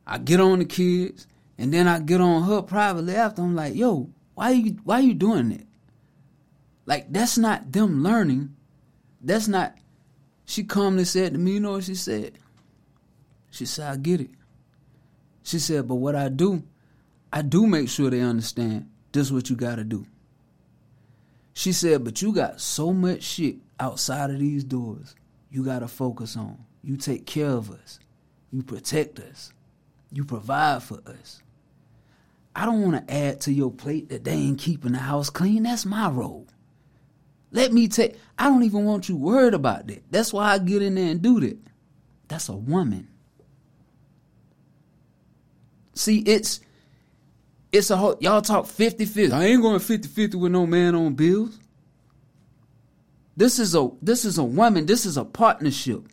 I 0.07 0.19
get 0.19 0.39
on 0.39 0.61
the 0.61 0.65
kids 0.65 1.27
and 1.59 1.75
then 1.75 1.89
I 1.89 1.99
get 1.99 2.21
on 2.21 2.45
her 2.45 2.63
privately 2.63 3.17
after. 3.17 3.43
I'm 3.43 3.57
like, 3.57 3.75
yo, 3.75 4.11
why 4.37 4.51
you 4.51 4.79
why 4.85 5.01
you 5.01 5.13
doing 5.13 5.49
that? 5.49 5.67
Like 6.87 7.13
that's 7.13 7.37
not 7.37 7.73
them 7.73 8.05
learning. 8.05 8.55
That's 9.21 9.49
not. 9.49 9.75
She 10.45 10.63
calmly 10.63 11.05
said 11.05 11.33
to 11.33 11.39
me, 11.41 11.55
you 11.55 11.61
know 11.61 11.73
what 11.73 11.83
she 11.83 11.97
said? 11.97 12.39
She 13.51 13.67
said, 13.67 13.91
I 13.91 13.97
get 13.97 14.21
it. 14.21 14.31
She 15.43 15.59
said, 15.59 15.89
but 15.89 15.97
what 15.97 16.15
I 16.15 16.29
do, 16.29 16.63
I 17.33 17.43
do 17.43 17.67
make 17.67 17.89
sure 17.89 18.09
they 18.09 18.21
understand 18.21 18.89
this 19.11 19.27
is 19.27 19.33
what 19.33 19.51
you 19.51 19.57
gotta 19.57 19.83
do. 19.83 20.07
She 21.55 21.73
said, 21.73 22.05
but 22.05 22.23
you 22.23 22.33
got 22.33 22.61
so 22.61 22.93
much 22.93 23.25
shit 23.25 23.57
outside 23.81 24.31
of 24.31 24.39
these 24.39 24.63
doors 24.63 25.17
you 25.53 25.63
gotta 25.63 25.87
focus 25.87 26.37
on. 26.37 26.65
You 26.83 26.97
take 26.97 27.27
care 27.27 27.51
of 27.51 27.71
us. 27.71 28.01
You 28.51 28.63
protect 28.63 29.21
us. 29.21 29.53
You 30.11 30.25
provide 30.25 30.83
for 30.83 30.99
us. 31.07 31.43
I 32.57 32.65
don't 32.65 32.81
want 32.81 33.07
to 33.07 33.15
add 33.15 33.43
to 33.43 33.53
your 33.53 33.71
plate 33.71 34.09
that 34.09 34.25
they 34.25 34.33
ain't 34.33 34.59
keeping 34.59 34.93
the 34.93 34.99
house 34.99 35.29
clean. 35.31 35.63
That's 35.63 35.85
my 35.85 36.09
role. 36.09 36.47
Let 37.51 37.73
me 37.73 37.87
take, 37.89 38.17
I 38.39 38.45
don't 38.45 38.63
even 38.63 38.87
want 38.87 39.11
you 39.11 39.17
worried 39.17 39.53
about 39.53 39.87
that. 39.89 40.03
That's 40.11 40.33
why 40.33 40.53
I 40.53 40.59
get 40.59 40.81
in 40.81 40.95
there 40.95 41.11
and 41.11 41.21
do 41.21 41.39
that. 41.41 41.59
That's 42.29 42.49
a 42.49 42.57
woman. 42.57 43.09
See, 45.95 46.21
it's, 46.21 46.61
it's 47.71 47.91
a 47.91 47.97
whole, 47.97 48.17
y'all 48.21 48.41
talk 48.41 48.67
50 48.67 49.05
50. 49.05 49.33
I 49.35 49.45
ain't 49.45 49.63
going 49.63 49.81
50 49.81 50.09
50 50.09 50.37
with 50.39 50.53
no 50.53 50.67
man 50.67 50.95
on 50.95 51.13
bills. 51.13 51.59
This 53.37 53.59
is 53.59 53.75
a, 53.75 53.91
this 54.03 54.25
is 54.25 54.39
a 54.39 54.45
woman. 54.45 54.87
This 54.87 55.07
is 55.07 55.17
a 55.17 55.25
partnership, 55.25 56.09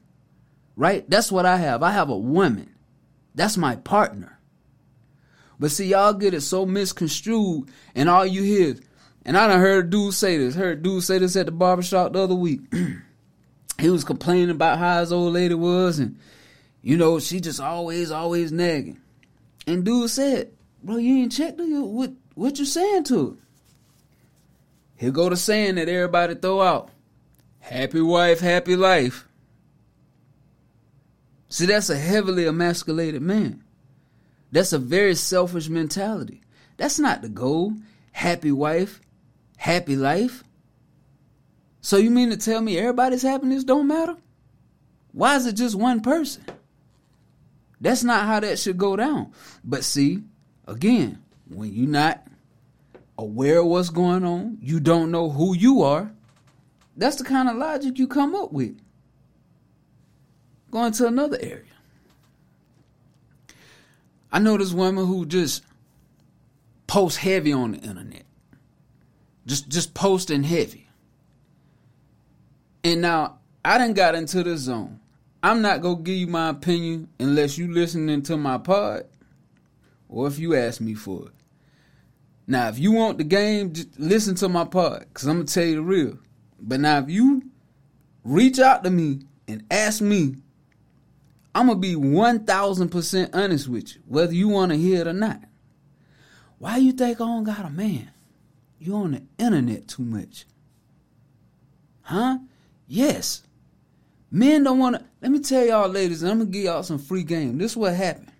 right? 0.76 1.10
That's 1.10 1.32
what 1.32 1.46
I 1.46 1.58
have. 1.58 1.84
I 1.84 1.92
have 1.92 2.10
a 2.10 2.18
woman. 2.18 2.76
That's 3.36 3.58
my 3.58 3.76
partner. 3.76 4.40
But 5.60 5.72
see, 5.72 5.88
y'all 5.88 6.14
get 6.14 6.34
it 6.34 6.42
so 6.42 6.66
misconstrued, 6.66 7.70
and 7.94 8.10
all 8.10 8.26
you 8.26 8.44
hear 8.44 8.76
and 9.26 9.38
I 9.38 9.48
done 9.48 9.60
heard 9.60 9.86
a 9.86 9.90
dude 9.90 10.14
say 10.14 10.38
this. 10.38 10.56
Heard 10.56 10.82
dude 10.82 11.04
say 11.04 11.20
this 11.20 11.36
at 11.36 11.46
the 11.46 11.52
barbershop 11.52 12.14
the 12.14 12.24
other 12.24 12.36
week. 12.36 12.62
he 13.80 13.90
was 13.90 14.04
complaining 14.04 14.50
about 14.50 14.80
how 14.80 15.00
his 15.00 15.12
old 15.12 15.34
lady 15.34 15.54
was, 15.54 16.00
and 16.00 16.18
you 16.82 16.98
know, 16.98 17.20
she 17.20 17.40
just 17.40 17.60
always, 17.60 18.12
always 18.12 18.52
nagging. 18.52 19.00
And 19.68 19.84
dude 19.84 20.10
said, 20.10 20.52
Bro, 20.84 20.98
you 20.98 21.18
ain't 21.24 21.32
checked 21.32 21.60
her? 21.60 21.66
What 21.66 22.14
what 22.36 22.58
you 22.58 22.66
saying 22.66 23.04
to 23.06 23.28
her? 23.28 23.36
Here 24.96 25.12
go 25.12 25.30
the 25.30 25.38
saying 25.38 25.76
that 25.76 25.90
everybody 25.90 26.36
throw 26.36 26.62
out. 26.62 26.90
Happy 27.70 28.02
wife, 28.02 28.40
happy 28.40 28.76
life. 28.76 29.28
See, 31.50 31.68
that's 31.68 31.92
a 31.92 31.98
heavily 32.00 32.48
emasculated 32.48 33.22
man. 33.22 33.64
That's 34.52 34.74
a 34.74 34.80
very 34.80 35.14
selfish 35.14 35.70
mentality. 35.70 36.42
That's 36.78 36.98
not 36.98 37.22
the 37.22 37.30
goal. 37.30 37.74
Happy 38.12 38.52
wife, 38.52 39.00
happy 39.58 39.96
life. 39.96 40.44
So 41.82 41.98
you 41.98 42.10
mean 42.10 42.32
to 42.32 42.38
tell 42.38 42.60
me 42.60 42.80
everybody's 42.80 43.22
happiness 43.22 43.64
don't 43.64 43.88
matter? 43.88 44.18
Why 45.12 45.36
is 45.36 45.46
it 45.46 45.54
just 45.54 45.76
one 45.76 46.02
person? 46.02 46.44
That's 47.80 48.04
not 48.04 48.26
how 48.26 48.40
that 48.40 48.58
should 48.58 48.80
go 48.80 48.96
down. 48.96 49.32
But 49.64 49.84
see, 49.84 50.24
again, 50.68 51.22
when 51.48 51.72
you're 51.72 51.88
not 51.88 52.26
aware 53.16 53.60
of 53.60 53.68
what's 53.68 53.92
going 53.92 54.26
on, 54.26 54.58
you 54.60 54.80
don't 54.80 55.12
know 55.12 55.30
who 55.30 55.56
you 55.56 55.84
are, 55.84 56.12
that's 57.00 57.16
the 57.16 57.24
kind 57.24 57.50
of 57.50 57.56
logic 57.56 57.98
you 57.98 58.08
come 58.08 58.36
up 58.36 58.52
with. 58.52 58.78
Going 60.72 60.92
to 60.94 61.08
another 61.08 61.38
area. 61.42 61.64
I 64.32 64.40
know 64.40 64.58
this 64.58 64.74
woman 64.74 65.08
who 65.08 65.26
just 65.26 65.64
posts 66.86 67.18
heavy 67.18 67.54
on 67.54 67.72
the 67.72 67.78
internet. 67.80 68.24
Just 69.46 69.70
just 69.70 69.94
posting 69.94 70.44
heavy. 70.44 70.88
And 72.84 73.02
now 73.02 73.40
I 73.66 73.78
done 73.78 73.94
got 73.94 74.16
into 74.16 74.44
the 74.44 74.58
zone. 74.58 75.00
I'm 75.42 75.62
not 75.62 75.82
gonna 75.82 76.02
give 76.02 76.16
you 76.16 76.28
my 76.28 76.50
opinion 76.50 77.08
unless 77.20 77.58
you 77.58 77.74
listening 77.74 78.22
to 78.24 78.38
my 78.38 78.58
pod 78.58 79.06
or 80.10 80.28
if 80.28 80.38
you 80.38 80.56
ask 80.56 80.82
me 80.82 80.94
for 80.94 81.28
it. 81.28 81.34
Now, 82.46 82.68
if 82.68 82.80
you 82.80 82.92
want 82.92 83.20
the 83.20 83.24
game, 83.24 83.74
just 83.74 84.00
listen 84.00 84.36
to 84.36 84.50
my 84.50 84.66
pod, 84.66 85.06
cause 85.14 85.28
I'm 85.28 85.38
gonna 85.38 85.46
tell 85.46 85.64
you 85.64 85.76
the 85.76 85.82
real. 85.82 86.18
But 86.62 86.80
now, 86.80 87.00
if 87.00 87.10
you 87.10 87.43
reach 88.24 88.60
out 88.60 88.84
to 88.84 88.89
me 88.89 89.22
and 89.48 89.63
ask 89.72 90.02
me, 90.02 90.36
I'm 91.56 91.67
gonna 91.67 91.80
be 91.80 91.95
one 91.95 92.45
thousand 92.45 92.89
percent 92.89 93.34
honest 93.34 93.67
with 93.67 93.95
you, 93.95 94.02
whether 94.06 94.34
you 94.34 94.48
want 94.48 94.72
to 94.72 94.78
hear 94.78 95.02
it 95.02 95.08
or 95.08 95.13
not. 95.13 95.41
Why 96.60 96.78
you 96.78 96.91
think 96.91 97.19
I 97.19 97.26
don't 97.26 97.43
got 97.43 97.65
a 97.65 97.69
man? 97.69 98.12
You 98.80 98.95
on 98.95 99.12
the 99.12 99.24
internet 99.38 99.88
too 99.88 100.04
much. 100.04 100.45
Huh? 102.02 102.40
Yes. 102.88 103.44
Men 104.31 104.63
don't 104.63 104.79
want 104.79 104.98
to. 104.98 105.06
Let 105.21 105.31
me 105.31 105.40
tell 105.40 105.65
y'all, 105.65 105.90
ladies, 105.90 106.23
I'm 106.23 106.40
gonna 106.40 106.50
give 106.50 106.63
y'all 106.63 106.84
some 106.84 107.00
free 107.00 107.23
game. 107.23 107.58
This 107.58 107.71
is 107.71 107.77
what 107.77 107.94
happened. 107.96 108.31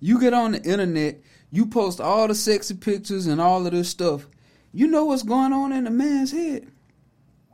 You 0.00 0.20
get 0.20 0.32
on 0.32 0.52
the 0.52 0.62
internet, 0.62 1.20
you 1.50 1.66
post 1.66 2.00
all 2.00 2.28
the 2.28 2.34
sexy 2.34 2.74
pictures 2.74 3.26
and 3.26 3.40
all 3.40 3.66
of 3.66 3.72
this 3.72 3.88
stuff. 3.88 4.26
You 4.72 4.86
know 4.86 5.06
what's 5.06 5.22
going 5.22 5.52
on 5.52 5.72
in 5.72 5.84
the 5.84 5.90
man's 5.90 6.30
head. 6.30 6.68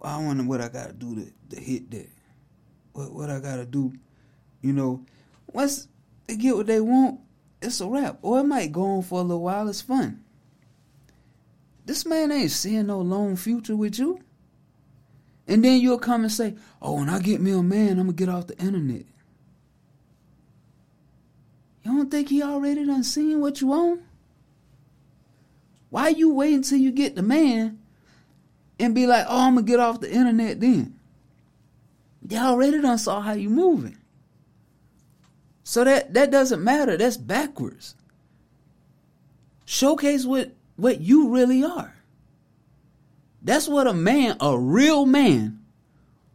I 0.04 0.18
wonder 0.18 0.44
what 0.44 0.60
I 0.60 0.68
gotta 0.68 0.92
do 0.92 1.14
to, 1.16 1.56
to 1.56 1.60
hit 1.60 1.90
that. 1.90 2.08
What 2.92 3.12
what 3.12 3.30
I 3.30 3.40
gotta 3.40 3.64
do, 3.64 3.92
you 4.60 4.72
know. 4.72 5.04
Once 5.52 5.88
they 6.26 6.36
get 6.36 6.56
what 6.56 6.66
they 6.66 6.80
want, 6.80 7.20
it's 7.62 7.80
a 7.80 7.86
wrap. 7.86 8.18
Or 8.22 8.40
it 8.40 8.44
might 8.44 8.72
go 8.72 8.82
on 8.82 9.02
for 9.02 9.20
a 9.20 9.22
little 9.22 9.42
while. 9.42 9.68
It's 9.68 9.80
fun. 9.80 10.22
This 11.86 12.06
man 12.06 12.32
ain't 12.32 12.50
seeing 12.50 12.86
no 12.86 13.00
long 13.00 13.36
future 13.36 13.76
with 13.76 13.98
you. 13.98 14.20
And 15.46 15.64
then 15.64 15.80
you'll 15.80 15.98
come 15.98 16.22
and 16.22 16.32
say, 16.32 16.54
Oh, 16.80 16.94
when 16.94 17.08
I 17.08 17.18
get 17.18 17.40
me 17.40 17.52
a 17.52 17.62
man, 17.62 17.98
I'm 17.98 18.06
gonna 18.06 18.12
get 18.12 18.28
off 18.28 18.46
the 18.46 18.58
internet. 18.58 19.04
You 21.82 21.92
don't 21.92 22.10
think 22.10 22.30
he 22.30 22.42
already 22.42 22.86
done 22.86 23.04
seen 23.04 23.40
what 23.40 23.60
you 23.60 23.66
want? 23.68 24.00
Why 25.90 26.08
you 26.08 26.32
wait 26.32 26.54
until 26.54 26.78
you 26.78 26.90
get 26.90 27.14
the 27.14 27.22
man 27.22 27.78
and 28.84 28.94
be 28.94 29.06
like, 29.06 29.26
oh, 29.28 29.46
I'm 29.46 29.54
gonna 29.54 29.66
get 29.66 29.80
off 29.80 30.00
the 30.00 30.12
internet 30.12 30.60
then? 30.60 30.98
They 32.22 32.36
already 32.36 32.80
done 32.80 32.98
saw 32.98 33.20
how 33.20 33.32
you 33.32 33.50
moving. 33.50 33.98
So 35.64 35.84
that 35.84 36.14
that 36.14 36.30
doesn't 36.30 36.62
matter. 36.62 36.96
That's 36.96 37.16
backwards. 37.16 37.94
Showcase 39.64 40.24
what 40.24 40.52
what 40.76 41.00
you 41.00 41.30
really 41.30 41.64
are. 41.64 41.94
That's 43.42 43.68
what 43.68 43.86
a 43.86 43.92
man, 43.94 44.36
a 44.40 44.58
real 44.58 45.04
man, 45.04 45.60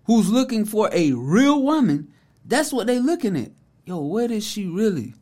who's 0.06 0.30
looking 0.30 0.66
for 0.66 0.90
a 0.92 1.12
real 1.14 1.62
woman, 1.62 2.12
that's 2.46 2.72
what 2.72 2.88
they 2.88 3.00
looking 3.00 3.36
at. 3.36 3.52
Yo, 3.86 3.98
what 3.98 4.30
is 4.30 4.46
she 4.46 4.68
really? 4.68 5.14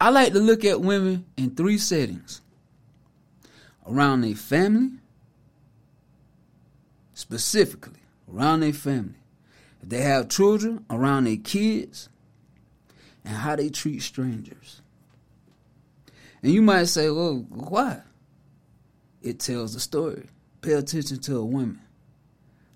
I 0.00 0.10
like 0.10 0.32
to 0.32 0.40
look 0.40 0.64
at 0.64 0.80
women 0.80 1.24
in 1.36 1.54
three 1.54 1.78
settings. 1.78 2.40
Around 3.86 4.20
their 4.20 4.34
family, 4.34 4.97
specifically 7.18 7.98
around 8.32 8.60
their 8.60 8.72
family. 8.72 9.18
If 9.82 9.88
they 9.88 10.02
have 10.02 10.28
children, 10.28 10.84
around 10.88 11.24
their 11.24 11.36
kids, 11.36 12.08
and 13.24 13.34
how 13.34 13.56
they 13.56 13.70
treat 13.70 14.02
strangers. 14.02 14.80
And 16.44 16.52
you 16.52 16.62
might 16.62 16.84
say, 16.84 17.10
well, 17.10 17.44
why? 17.48 18.02
It 19.20 19.40
tells 19.40 19.74
the 19.74 19.80
story. 19.80 20.28
Pay 20.60 20.74
attention 20.74 21.18
to 21.22 21.38
a 21.38 21.44
woman. 21.44 21.80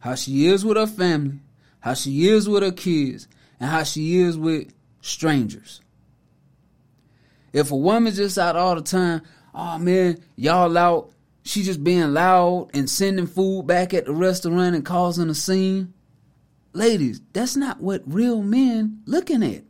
How 0.01 0.17
she 0.17 0.47
is 0.47 0.65
with 0.65 0.77
her 0.77 0.89
family, 0.89 1.39
how 1.79 1.95
she 1.95 2.29
is 2.29 2.49
with 2.49 2.65
her 2.65 2.73
kids, 2.73 3.29
and 3.61 3.71
how 3.71 3.85
she 3.85 4.19
is 4.19 4.37
with 4.37 4.75
strangers. 5.03 5.81
If 7.53 7.71
a 7.71 7.77
woman 7.77 8.13
just 8.13 8.39
out 8.39 8.57
all 8.57 8.75
the 8.75 8.83
time, 8.83 9.23
oh 9.55 9.79
man, 9.79 10.21
y'all 10.35 10.77
out, 10.77 11.12
she 11.43 11.63
just 11.63 11.83
being 11.83 12.15
loud 12.15 12.71
and 12.75 12.89
sending 12.89 13.27
food 13.27 13.67
back 13.67 13.93
at 13.95 14.07
the 14.07 14.13
restaurant 14.13 14.75
and 14.75 14.85
causing 14.85 15.29
a 15.29 15.35
scene. 15.35 15.93
Ladies, 16.73 17.21
that's 17.33 17.57
not 17.57 17.81
what 17.81 18.03
real 18.07 18.43
men 18.43 19.03
looking 19.07 19.43
at. 19.43 19.65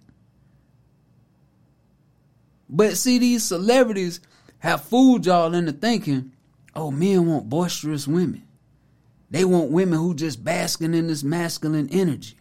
But 2.68 2.96
see, 2.96 3.18
these 3.18 3.44
celebrities 3.44 4.20
have 4.60 4.84
fooled 4.84 5.26
y'all 5.26 5.54
into 5.54 5.72
thinking, 5.72 6.32
oh, 6.74 6.90
men 6.90 7.26
want 7.26 7.48
boisterous 7.48 8.06
women. 8.06 8.46
They 9.30 9.44
want 9.44 9.70
women 9.70 9.98
who 9.98 10.14
just 10.14 10.44
basking 10.44 10.94
in 10.94 11.06
this 11.06 11.24
masculine 11.24 11.88
energy. 11.90 12.36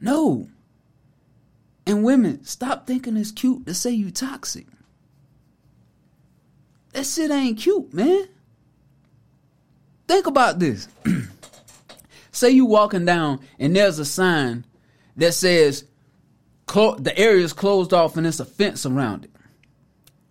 No. 0.00 0.48
And 1.86 2.04
women, 2.04 2.44
stop 2.44 2.86
thinking 2.86 3.16
it's 3.16 3.30
cute 3.30 3.64
to 3.66 3.74
say 3.74 3.90
you 3.92 4.10
toxic. 4.10 4.66
That 6.96 7.04
shit 7.04 7.30
ain't 7.30 7.58
cute, 7.58 7.92
man. 7.92 8.26
Think 10.08 10.26
about 10.26 10.58
this. 10.58 10.88
say 12.32 12.48
you 12.48 12.64
walking 12.64 13.04
down 13.04 13.40
and 13.58 13.76
there's 13.76 13.98
a 13.98 14.04
sign 14.06 14.64
that 15.18 15.34
says 15.34 15.84
clo- 16.64 16.94
the 16.94 17.16
area 17.18 17.44
is 17.44 17.52
closed 17.52 17.92
off 17.92 18.16
and 18.16 18.24
there's 18.24 18.40
a 18.40 18.46
fence 18.46 18.86
around 18.86 19.26
it. 19.26 19.30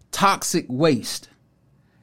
Toxic 0.10 0.66
waste. 0.68 1.30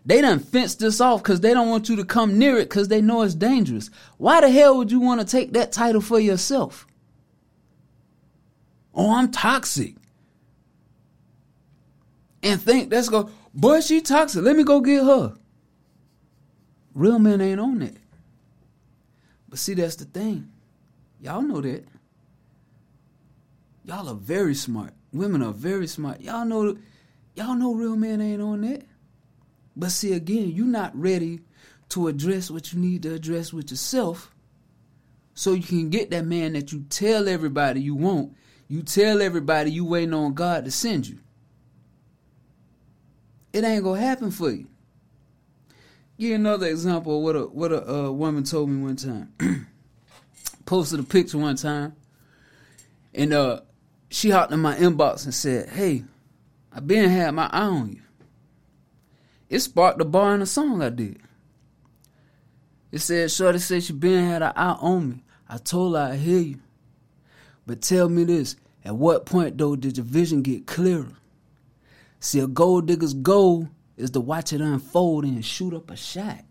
They 0.06 0.20
done 0.20 0.38
fenced 0.38 0.78
this 0.78 1.00
off 1.00 1.24
because 1.24 1.40
they 1.40 1.54
don't 1.54 1.68
want 1.68 1.88
you 1.88 1.96
to 1.96 2.04
come 2.04 2.38
near 2.38 2.56
it 2.58 2.68
because 2.68 2.86
they 2.86 3.02
know 3.02 3.22
it's 3.22 3.34
dangerous. 3.34 3.90
Why 4.16 4.42
the 4.42 4.48
hell 4.48 4.76
would 4.76 4.92
you 4.92 5.00
want 5.00 5.20
to 5.20 5.26
take 5.26 5.54
that 5.54 5.72
title 5.72 6.00
for 6.00 6.20
yourself? 6.20 6.86
Oh, 8.94 9.12
I'm 9.12 9.32
toxic. 9.32 9.96
And 12.44 12.62
think, 12.62 12.92
let's 12.92 13.08
go, 13.08 13.28
boy, 13.54 13.80
she 13.80 14.00
toxic. 14.00 14.42
Let 14.42 14.56
me 14.56 14.64
go 14.64 14.80
get 14.80 15.04
her. 15.04 15.34
Real 16.94 17.18
men 17.18 17.40
ain't 17.40 17.60
on 17.60 17.78
that. 17.80 17.96
But 19.48 19.58
see, 19.58 19.74
that's 19.74 19.96
the 19.96 20.04
thing. 20.04 20.50
Y'all 21.20 21.42
know 21.42 21.60
that. 21.60 21.84
Y'all 23.84 24.08
are 24.08 24.14
very 24.14 24.54
smart. 24.54 24.92
Women 25.12 25.42
are 25.42 25.52
very 25.52 25.86
smart. 25.86 26.20
Y'all 26.20 26.44
know 26.44 26.76
y'all 27.34 27.54
know 27.54 27.74
real 27.74 27.96
men 27.96 28.20
ain't 28.20 28.42
on 28.42 28.60
that. 28.62 28.84
But 29.76 29.90
see 29.90 30.12
again, 30.12 30.50
you're 30.50 30.66
not 30.66 30.98
ready 30.98 31.40
to 31.90 32.08
address 32.08 32.50
what 32.50 32.72
you 32.72 32.78
need 32.78 33.02
to 33.02 33.14
address 33.14 33.52
with 33.52 33.70
yourself 33.70 34.34
so 35.34 35.52
you 35.52 35.62
can 35.62 35.90
get 35.90 36.10
that 36.10 36.24
man 36.24 36.52
that 36.54 36.72
you 36.72 36.84
tell 36.88 37.28
everybody 37.28 37.80
you 37.80 37.94
want. 37.94 38.36
You 38.68 38.82
tell 38.82 39.20
everybody 39.20 39.70
you 39.70 39.84
waiting 39.84 40.14
on 40.14 40.34
God 40.34 40.64
to 40.64 40.70
send 40.70 41.06
you. 41.06 41.18
It 43.52 43.64
ain't 43.64 43.84
gonna 43.84 44.00
happen 44.00 44.30
for 44.30 44.50
you. 44.50 44.66
Give 46.18 46.34
another 46.34 46.66
example 46.68 47.18
of 47.18 47.22
what 47.22 47.36
a 47.36 47.40
what 47.40 47.72
a 47.72 47.90
uh, 48.06 48.10
woman 48.10 48.44
told 48.44 48.70
me 48.70 48.82
one 48.82 48.96
time. 48.96 49.32
Posted 50.66 51.00
a 51.00 51.02
picture 51.02 51.38
one 51.38 51.56
time, 51.56 51.94
and 53.14 53.32
uh, 53.32 53.60
she 54.08 54.30
hopped 54.30 54.52
in 54.52 54.60
my 54.60 54.76
inbox 54.76 55.24
and 55.24 55.34
said, 55.34 55.68
"Hey, 55.70 56.04
I 56.72 56.80
been 56.80 57.10
had 57.10 57.32
my 57.32 57.46
eye 57.46 57.64
on 57.64 57.92
you." 57.92 58.02
It 59.48 59.60
sparked 59.60 59.98
the 59.98 60.06
bar 60.06 60.34
in 60.34 60.40
a 60.40 60.46
song 60.46 60.80
I 60.80 60.88
did. 60.88 61.20
It 62.90 63.00
said, 63.00 63.30
Shorty 63.30 63.58
said 63.58 63.82
she 63.82 63.92
been 63.92 64.26
had 64.28 64.42
her 64.42 64.52
eye 64.54 64.76
on 64.80 65.10
me. 65.10 65.24
I 65.48 65.58
told 65.58 65.94
her 65.94 66.12
I 66.12 66.16
hear 66.16 66.38
you. 66.38 66.60
But 67.66 67.82
tell 67.82 68.08
me 68.08 68.24
this, 68.24 68.56
at 68.84 68.96
what 68.96 69.26
point 69.26 69.58
though 69.58 69.76
did 69.76 69.96
your 69.96 70.06
vision 70.06 70.42
get 70.42 70.66
clearer? 70.66 71.12
See, 72.22 72.38
a 72.38 72.46
gold 72.46 72.86
digger's 72.86 73.14
goal 73.14 73.68
is 73.96 74.12
to 74.12 74.20
watch 74.20 74.52
it 74.52 74.60
unfold 74.60 75.24
and 75.24 75.44
shoot 75.44 75.74
up 75.74 75.90
a 75.90 75.96
shot. 75.96 76.44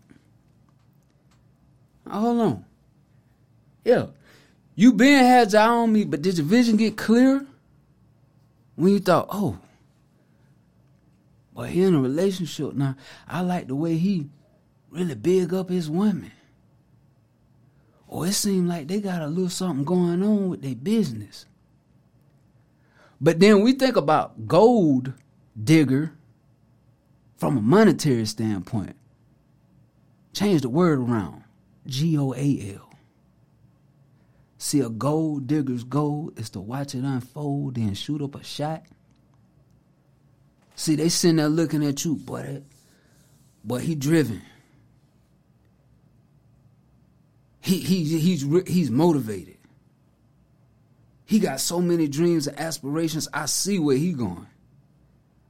Hold 2.06 2.40
on. 2.40 2.64
Yeah. 3.82 4.08
You 4.74 4.92
been 4.92 5.24
had 5.24 5.50
your 5.50 5.62
eye 5.62 5.66
on 5.66 5.90
me, 5.90 6.04
but 6.04 6.20
did 6.20 6.36
your 6.36 6.46
vision 6.46 6.76
get 6.76 6.98
clearer? 6.98 7.46
When 8.74 8.92
you 8.92 8.98
thought, 8.98 9.28
oh, 9.30 9.58
but 11.54 11.70
he 11.70 11.82
in 11.82 11.94
a 11.94 12.00
relationship 12.00 12.74
now. 12.74 12.94
I 13.26 13.40
like 13.40 13.68
the 13.68 13.74
way 13.74 13.96
he 13.96 14.28
really 14.90 15.14
big 15.14 15.54
up 15.54 15.70
his 15.70 15.88
women. 15.88 16.32
Or 18.06 18.26
it 18.26 18.34
seemed 18.34 18.68
like 18.68 18.88
they 18.88 19.00
got 19.00 19.22
a 19.22 19.26
little 19.26 19.48
something 19.48 19.86
going 19.86 20.22
on 20.22 20.50
with 20.50 20.60
their 20.60 20.74
business. 20.74 21.46
But 23.18 23.40
then 23.40 23.62
we 23.62 23.72
think 23.72 23.96
about 23.96 24.46
gold 24.46 25.14
digger 25.60 26.12
from 27.36 27.58
a 27.58 27.62
monetary 27.62 28.26
standpoint. 28.26 28.96
Change 30.32 30.62
the 30.62 30.68
word 30.68 30.98
around. 30.98 31.44
G 31.86 32.16
O 32.16 32.32
A 32.34 32.74
L. 32.76 32.88
See, 34.58 34.80
a 34.80 34.88
gold 34.88 35.48
digger's 35.48 35.82
goal 35.82 36.32
is 36.36 36.50
to 36.50 36.60
watch 36.60 36.94
it 36.94 37.02
unfold 37.02 37.76
and 37.76 37.98
shoot 37.98 38.22
up 38.22 38.36
a 38.36 38.44
shot. 38.44 38.84
See, 40.76 40.94
they 40.94 41.08
sitting 41.08 41.36
there 41.36 41.48
looking 41.48 41.84
at 41.84 42.04
you, 42.04 42.14
but 42.14 42.62
boy, 43.64 43.80
he 43.80 43.94
driven. 43.96 44.42
He 47.60 47.78
he 47.78 48.04
he's 48.04 48.46
he's 48.66 48.90
motivated. 48.90 49.58
He 51.24 51.38
got 51.38 51.60
so 51.60 51.80
many 51.80 52.08
dreams 52.08 52.46
and 52.46 52.58
aspirations. 52.58 53.28
I 53.32 53.46
see 53.46 53.78
where 53.78 53.96
he 53.96 54.12
going. 54.12 54.46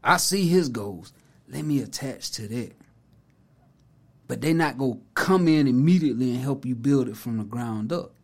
I 0.03 0.17
see 0.17 0.47
his 0.47 0.69
goals. 0.69 1.13
Let 1.49 1.65
me 1.65 1.81
attach 1.81 2.31
to 2.33 2.49
that. 2.49 2.73
But 4.29 4.41
they 4.41 4.53
not 4.53 4.79
gonna 4.79 4.99
come 5.15 5.49
in 5.49 5.67
immediately 5.67 6.31
and 6.31 6.41
help 6.41 6.65
you 6.65 6.75
build 6.75 7.09
it 7.09 7.17
from 7.17 7.39
the 7.39 7.45
ground 7.45 7.93
up. 7.93 8.15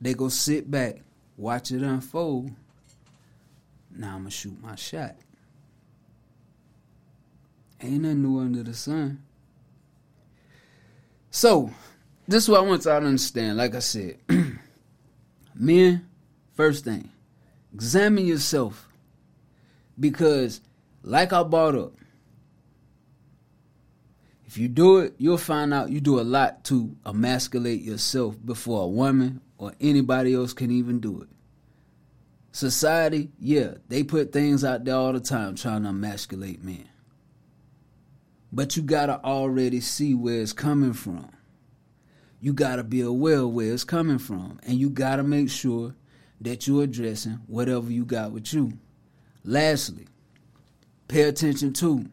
They 0.00 0.14
go 0.14 0.28
sit 0.28 0.70
back, 0.70 1.02
watch 1.36 1.70
it 1.70 1.82
unfold, 1.82 2.52
now 3.94 4.14
I'm 4.14 4.20
gonna 4.20 4.30
shoot 4.30 4.60
my 4.62 4.74
shot. 4.74 5.16
Ain't 7.80 8.02
nothing 8.02 8.22
new 8.22 8.38
under 8.38 8.62
the 8.62 8.74
sun. 8.74 9.22
So, 11.30 11.70
this 12.28 12.44
is 12.44 12.48
what 12.48 12.60
I 12.60 12.66
want 12.66 12.84
y'all 12.84 13.00
to 13.00 13.06
understand. 13.06 13.58
Like 13.58 13.74
I 13.74 13.80
said, 13.80 14.18
men, 15.54 16.08
first 16.54 16.84
thing, 16.84 17.10
examine 17.74 18.26
yourself. 18.26 18.88
Because, 19.98 20.60
like 21.02 21.32
I 21.32 21.42
brought 21.42 21.74
up, 21.74 21.92
if 24.46 24.58
you 24.58 24.68
do 24.68 24.98
it, 24.98 25.14
you'll 25.16 25.38
find 25.38 25.72
out 25.72 25.90
you 25.90 26.00
do 26.00 26.20
a 26.20 26.22
lot 26.22 26.64
to 26.64 26.94
emasculate 27.06 27.80
yourself 27.80 28.36
before 28.44 28.82
a 28.84 28.88
woman 28.88 29.40
or 29.56 29.72
anybody 29.80 30.34
else 30.34 30.52
can 30.52 30.70
even 30.70 31.00
do 31.00 31.22
it. 31.22 31.28
Society, 32.50 33.30
yeah, 33.38 33.76
they 33.88 34.02
put 34.02 34.30
things 34.30 34.62
out 34.62 34.84
there 34.84 34.94
all 34.94 35.14
the 35.14 35.20
time 35.20 35.54
trying 35.54 35.84
to 35.84 35.88
emasculate 35.88 36.62
men. 36.62 36.86
But 38.52 38.76
you 38.76 38.82
gotta 38.82 39.24
already 39.24 39.80
see 39.80 40.14
where 40.14 40.42
it's 40.42 40.52
coming 40.52 40.92
from. 40.92 41.30
You 42.38 42.52
gotta 42.52 42.84
be 42.84 43.00
aware 43.00 43.46
where 43.46 43.72
it's 43.72 43.84
coming 43.84 44.18
from. 44.18 44.60
And 44.66 44.78
you 44.78 44.90
gotta 44.90 45.22
make 45.22 45.48
sure 45.48 45.94
that 46.42 46.66
you're 46.66 46.82
addressing 46.82 47.40
whatever 47.46 47.90
you 47.90 48.04
got 48.04 48.32
with 48.32 48.52
you. 48.52 48.74
Lastly, 49.44 50.06
pay 51.08 51.22
attention 51.22 51.72
to 51.74 52.06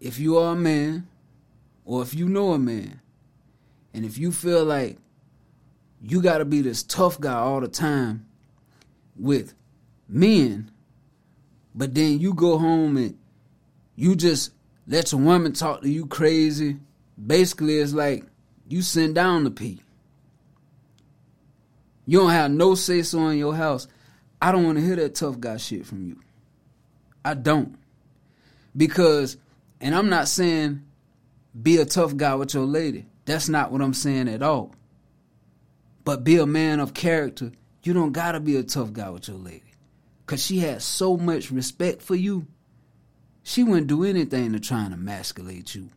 if 0.00 0.18
you 0.18 0.38
are 0.38 0.52
a 0.52 0.56
man 0.56 1.06
or 1.84 2.02
if 2.02 2.14
you 2.14 2.28
know 2.28 2.52
a 2.52 2.58
man 2.58 3.00
And 3.94 4.04
if 4.04 4.18
you 4.18 4.32
feel 4.32 4.64
like 4.64 4.98
you 6.00 6.22
got 6.22 6.38
to 6.38 6.44
be 6.44 6.62
this 6.62 6.82
tough 6.82 7.20
guy 7.20 7.34
all 7.34 7.60
the 7.60 7.68
time 7.68 8.26
with 9.16 9.54
men, 10.08 10.70
but 11.74 11.94
then 11.94 12.18
you 12.18 12.34
go 12.34 12.58
home 12.58 12.96
and 12.96 13.18
you 13.94 14.16
just 14.16 14.52
let 14.86 15.12
your 15.12 15.20
woman 15.20 15.52
talk 15.52 15.82
to 15.82 15.88
you 15.88 16.06
crazy, 16.06 16.78
basically 17.24 17.78
it's 17.78 17.92
like 17.92 18.24
you 18.66 18.82
send 18.82 19.14
down 19.14 19.44
the 19.44 19.50
P. 19.50 19.82
You 22.06 22.20
don't 22.20 22.30
have 22.30 22.50
no 22.50 22.74
say 22.74 23.02
so 23.02 23.28
in 23.28 23.38
your 23.38 23.54
house. 23.54 23.86
I 24.42 24.50
don't 24.50 24.64
want 24.64 24.76
to 24.76 24.84
hear 24.84 24.96
that 24.96 25.14
tough 25.14 25.38
guy 25.38 25.56
shit 25.56 25.86
from 25.86 26.04
you. 26.04 26.18
I 27.24 27.34
don't. 27.34 27.78
Because, 28.76 29.36
and 29.80 29.94
I'm 29.94 30.08
not 30.08 30.26
saying 30.26 30.82
be 31.60 31.76
a 31.76 31.84
tough 31.84 32.16
guy 32.16 32.34
with 32.34 32.52
your 32.52 32.64
lady. 32.64 33.06
That's 33.24 33.48
not 33.48 33.70
what 33.70 33.80
I'm 33.80 33.94
saying 33.94 34.26
at 34.26 34.42
all. 34.42 34.74
But 36.04 36.24
be 36.24 36.38
a 36.38 36.46
man 36.46 36.80
of 36.80 36.92
character. 36.92 37.52
You 37.84 37.92
don't 37.92 38.10
gotta 38.10 38.40
be 38.40 38.56
a 38.56 38.64
tough 38.64 38.92
guy 38.92 39.10
with 39.10 39.28
your 39.28 39.36
lady. 39.36 39.62
Cause 40.26 40.44
she 40.44 40.58
has 40.60 40.82
so 40.82 41.16
much 41.16 41.52
respect 41.52 42.02
for 42.02 42.16
you. 42.16 42.48
She 43.44 43.62
wouldn't 43.62 43.86
do 43.86 44.02
anything 44.02 44.54
to 44.54 44.60
try 44.60 44.84
and 44.84 44.94
emasculate 44.94 45.72
you. 45.76 45.90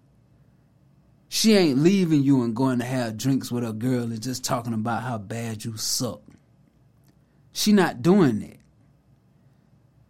She 1.30 1.56
ain't 1.56 1.80
leaving 1.80 2.22
you 2.22 2.44
and 2.44 2.56
going 2.56 2.78
to 2.78 2.86
have 2.86 3.18
drinks 3.18 3.52
with 3.52 3.64
her 3.64 3.74
girl 3.74 4.04
and 4.04 4.22
just 4.22 4.44
talking 4.44 4.74
about 4.74 5.02
how 5.02 5.18
bad 5.18 5.66
you 5.66 5.78
suck. 5.78 6.22
She 7.56 7.72
not 7.72 8.02
doing 8.02 8.42
that. 8.42 8.58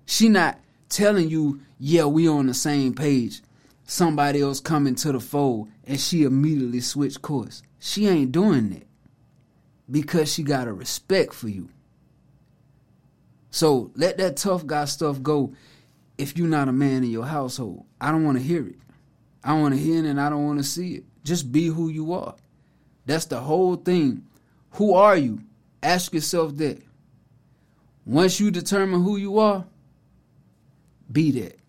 She 0.08 0.30
not 0.30 0.60
telling 0.90 1.30
you, 1.30 1.62
yeah, 1.78 2.06
we 2.06 2.28
on 2.28 2.48
the 2.48 2.56
same 2.56 2.96
page. 2.96 3.44
Somebody 3.84 4.42
else 4.42 4.60
coming 4.60 4.96
to 4.96 5.12
the 5.12 5.20
fold 5.20 5.70
and 5.84 6.00
she 6.00 6.24
immediately 6.24 6.80
switch 6.80 7.22
course. 7.22 7.62
She 7.78 8.08
ain't 8.08 8.32
doing 8.32 8.72
that 8.72 8.88
because 9.90 10.34
she 10.34 10.42
got 10.42 10.68
a 10.68 10.74
respect 10.74 11.36
for 11.36 11.48
you. 11.48 11.70
So 13.52 13.92
let 13.96 14.18
that 14.18 14.38
tough 14.38 14.66
guy 14.66 14.86
stuff 14.86 15.22
go 15.22 15.54
if 16.18 16.36
you're 16.36 16.48
not 16.48 16.68
a 16.68 16.74
man 16.74 17.04
in 17.04 17.12
your 17.12 17.28
household. 17.28 17.86
I 18.02 18.10
don't 18.10 18.24
want 18.26 18.40
to 18.40 18.44
hear 18.44 18.66
it. 18.66 18.80
I 19.44 19.54
want 19.54 19.76
to 19.76 19.80
hear 19.80 20.04
it 20.04 20.10
and 20.10 20.20
I 20.20 20.32
don't 20.32 20.48
want 20.48 20.58
to 20.58 20.64
see 20.64 20.96
it. 20.96 21.04
Just 21.24 21.52
be 21.52 21.68
who 21.68 21.90
you 21.90 22.12
are. 22.14 22.34
That's 23.06 23.26
the 23.26 23.40
whole 23.40 23.76
thing. 23.76 24.26
Who 24.72 24.96
are 24.96 25.16
you? 25.16 25.42
Ask 25.84 26.12
yourself 26.12 26.58
that. 26.58 26.82
Once 28.06 28.40
you 28.40 28.52
determine 28.52 29.04
who 29.04 29.18
you 29.18 29.40
are, 29.40 29.66
be 31.12 31.32
that. 31.32 31.60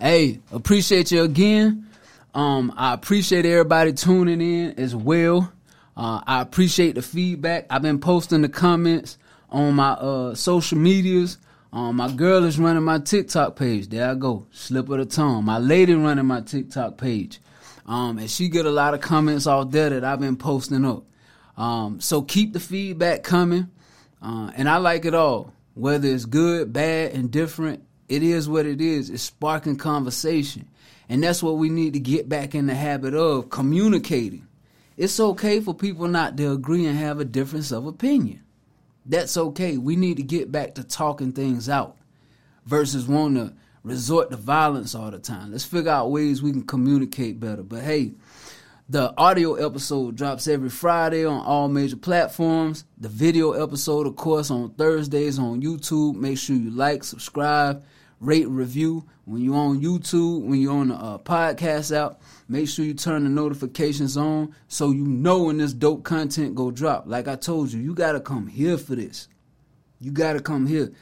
Hey, 0.00 0.40
appreciate 0.52 1.10
you 1.10 1.22
again. 1.22 1.88
Um, 2.34 2.72
I 2.76 2.92
appreciate 2.92 3.46
everybody 3.46 3.92
tuning 3.94 4.40
in 4.40 4.78
as 4.78 4.94
well. 4.94 5.50
Uh, 5.96 6.20
I 6.26 6.42
appreciate 6.42 6.96
the 6.96 7.02
feedback. 7.02 7.66
I've 7.70 7.82
been 7.82 7.98
posting 7.98 8.42
the 8.42 8.48
comments 8.48 9.16
on 9.48 9.74
my 9.74 9.92
uh, 9.92 10.34
social 10.34 10.76
medias. 10.76 11.38
Um, 11.72 11.96
my 11.96 12.12
girl 12.12 12.44
is 12.44 12.58
running 12.58 12.82
my 12.82 12.98
TikTok 12.98 13.56
page. 13.56 13.88
There 13.88 14.10
I 14.10 14.14
go, 14.14 14.46
slip 14.50 14.88
of 14.90 14.98
the 14.98 15.06
tongue. 15.06 15.44
My 15.44 15.58
lady 15.58 15.94
running 15.94 16.26
my 16.26 16.42
TikTok 16.42 16.98
page, 16.98 17.40
um, 17.86 18.18
and 18.18 18.30
she 18.30 18.48
get 18.48 18.66
a 18.66 18.70
lot 18.70 18.94
of 18.94 19.00
comments 19.00 19.46
out 19.46 19.70
there 19.70 19.90
that 19.90 20.04
I've 20.04 20.20
been 20.20 20.36
posting 20.36 20.84
up. 20.84 21.04
Um, 21.56 22.00
so 22.00 22.22
keep 22.22 22.52
the 22.52 22.60
feedback 22.60 23.22
coming, 23.22 23.70
uh, 24.20 24.50
and 24.56 24.68
I 24.68 24.76
like 24.76 25.04
it 25.04 25.14
all, 25.14 25.52
whether 25.74 26.08
it's 26.08 26.26
good, 26.26 26.72
bad, 26.72 27.12
and 27.12 27.30
different. 27.30 27.82
It 28.08 28.22
is 28.22 28.48
what 28.48 28.66
it 28.66 28.80
is. 28.80 29.08
It's 29.08 29.22
sparking 29.22 29.76
conversation, 29.76 30.68
and 31.08 31.22
that's 31.22 31.42
what 31.42 31.56
we 31.56 31.70
need 31.70 31.94
to 31.94 32.00
get 32.00 32.28
back 32.28 32.54
in 32.54 32.66
the 32.66 32.74
habit 32.74 33.14
of 33.14 33.48
communicating. 33.50 34.46
It's 34.96 35.20
okay 35.20 35.60
for 35.60 35.74
people 35.74 36.08
not 36.08 36.36
to 36.36 36.52
agree 36.52 36.86
and 36.86 36.98
have 36.98 37.20
a 37.20 37.24
difference 37.24 37.70
of 37.70 37.86
opinion. 37.86 38.42
That's 39.04 39.36
okay. 39.36 39.78
We 39.78 39.94
need 39.94 40.16
to 40.16 40.22
get 40.22 40.50
back 40.50 40.74
to 40.74 40.84
talking 40.84 41.32
things 41.32 41.68
out 41.68 41.96
versus 42.64 43.06
wanting 43.06 43.48
to 43.48 43.54
resort 43.86 44.30
to 44.30 44.36
violence 44.36 44.94
all 44.96 45.10
the 45.12 45.18
time. 45.18 45.52
Let's 45.52 45.64
figure 45.64 45.92
out 45.92 46.10
ways 46.10 46.42
we 46.42 46.50
can 46.50 46.64
communicate 46.64 47.38
better. 47.38 47.62
But 47.62 47.82
hey, 47.82 48.14
the 48.88 49.14
audio 49.16 49.54
episode 49.54 50.16
drops 50.16 50.48
every 50.48 50.70
Friday 50.70 51.24
on 51.24 51.40
all 51.44 51.68
major 51.68 51.96
platforms. 51.96 52.84
The 52.98 53.08
video 53.08 53.52
episode, 53.52 54.08
of 54.08 54.16
course, 54.16 54.50
on 54.50 54.70
Thursdays 54.70 55.38
on 55.38 55.62
YouTube. 55.62 56.16
Make 56.16 56.36
sure 56.36 56.56
you 56.56 56.70
like, 56.70 57.04
subscribe, 57.04 57.84
rate, 58.18 58.48
review. 58.48 59.06
When 59.24 59.42
you're 59.42 59.54
on 59.54 59.80
YouTube, 59.80 60.42
when 60.42 60.60
you're 60.60 60.72
on 60.72 60.88
the 60.88 60.94
uh, 60.96 61.18
podcast 61.18 61.96
app, 61.96 62.20
make 62.48 62.68
sure 62.68 62.84
you 62.84 62.94
turn 62.94 63.22
the 63.22 63.30
notifications 63.30 64.16
on 64.16 64.52
so 64.66 64.90
you 64.90 65.06
know 65.06 65.44
when 65.44 65.58
this 65.58 65.72
dope 65.72 66.02
content 66.02 66.56
go 66.56 66.72
drop. 66.72 67.04
Like 67.06 67.28
I 67.28 67.36
told 67.36 67.72
you, 67.72 67.80
you 67.80 67.94
gotta 67.94 68.20
come 68.20 68.48
here 68.48 68.78
for 68.78 68.96
this. 68.96 69.28
You 70.00 70.10
gotta 70.10 70.40
come 70.40 70.66
here. 70.66 70.92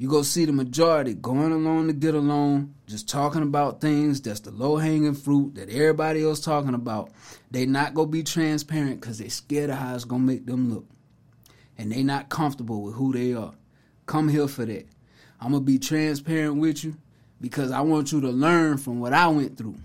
You 0.00 0.08
go 0.08 0.22
see 0.22 0.44
the 0.44 0.52
majority 0.52 1.14
going 1.14 1.50
along 1.50 1.88
to 1.88 1.92
get 1.92 2.14
along, 2.14 2.72
just 2.86 3.08
talking 3.08 3.42
about 3.42 3.80
things 3.80 4.20
that's 4.20 4.38
the 4.38 4.52
low 4.52 4.76
hanging 4.76 5.14
fruit 5.14 5.56
that 5.56 5.68
everybody 5.68 6.22
else 6.22 6.38
talking 6.38 6.74
about. 6.74 7.10
They 7.50 7.66
not 7.66 7.94
gonna 7.94 8.06
be 8.06 8.22
transparent 8.22 9.00
because 9.00 9.18
they 9.18 9.28
scared 9.28 9.70
of 9.70 9.76
how 9.78 9.96
it's 9.96 10.04
gonna 10.04 10.22
make 10.22 10.46
them 10.46 10.72
look, 10.72 10.86
and 11.76 11.90
they 11.90 12.04
not 12.04 12.28
comfortable 12.28 12.82
with 12.82 12.94
who 12.94 13.12
they 13.12 13.34
are. 13.34 13.54
Come 14.06 14.28
here 14.28 14.46
for 14.46 14.64
that. 14.66 14.86
I'm 15.40 15.50
gonna 15.50 15.64
be 15.64 15.80
transparent 15.80 16.58
with 16.58 16.84
you 16.84 16.96
because 17.40 17.72
I 17.72 17.80
want 17.80 18.12
you 18.12 18.20
to 18.20 18.30
learn 18.30 18.78
from 18.78 19.00
what 19.00 19.12
I 19.12 19.26
went 19.26 19.58
through. 19.58 19.78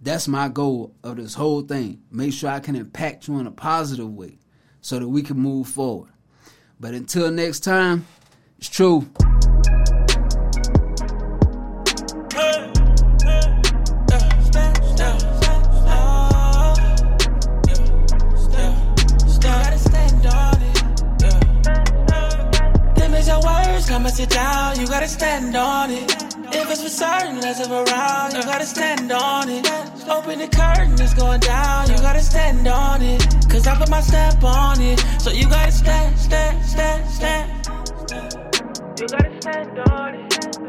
That's 0.00 0.26
my 0.26 0.48
goal 0.48 0.94
of 1.04 1.16
this 1.16 1.34
whole 1.34 1.60
thing. 1.60 2.00
Make 2.10 2.32
sure 2.32 2.48
I 2.48 2.60
can 2.60 2.76
impact 2.76 3.28
you 3.28 3.38
in 3.38 3.46
a 3.46 3.52
positive 3.52 4.14
way 4.14 4.38
so 4.80 4.98
that 4.98 5.08
we 5.08 5.22
can 5.22 5.38
move 5.38 5.68
forward. 5.68 6.10
But 6.80 6.94
until 6.94 7.30
next 7.30 7.60
time, 7.60 8.06
it's 8.62 8.68
true. 8.68 9.04
sit 24.12 24.28
down, 24.28 24.78
you 24.78 24.86
gotta 24.86 25.08
stand 25.08 25.56
on 25.56 25.90
it. 25.90 26.04
If 26.54 26.70
it's 26.70 26.82
for 26.82 26.88
certain, 26.90 27.40
less 27.40 27.64
of 27.64 27.72
around, 27.72 28.34
you 28.34 28.42
gotta 28.42 28.66
stand 28.66 29.10
on 29.10 29.48
it. 29.48 29.66
Open 30.06 30.38
the 30.38 30.48
curtain, 30.48 30.92
it's 31.00 31.14
going 31.14 31.40
down, 31.40 31.88
you 31.88 31.96
gotta 31.96 32.20
stand 32.20 32.68
on 32.68 33.00
it. 33.00 33.22
Cause 33.48 33.66
I 33.66 33.74
put 33.78 33.88
my 33.88 34.02
stamp 34.02 34.44
on 34.44 34.80
it, 34.82 35.00
so 35.18 35.30
you 35.30 35.48
gotta 35.48 35.72
stand, 35.72 36.18
stand, 36.18 36.62
stand, 36.64 37.10
stand. 37.10 37.51
You 38.98 39.06
gotta 39.08 39.40
stand 39.40 39.78
on 39.78 40.14
it. 40.14 40.20
You 40.52 40.68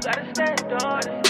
gotta 0.00 0.24
stand 0.32 0.72
on 0.80 1.00
it. 1.08 1.26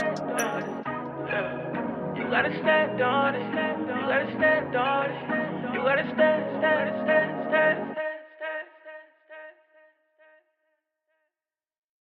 You 2.16 2.24
gotta 2.30 2.52
stand 2.60 3.00
on 3.00 3.34
it. 3.34 3.40
You 3.40 4.06
gotta 4.06 4.30
stand 4.36 4.76
on 4.76 5.10
it. 5.10 5.74
You 5.74 5.80
gotta 5.82 6.04
stand, 6.14 6.44
stand, 6.60 8.09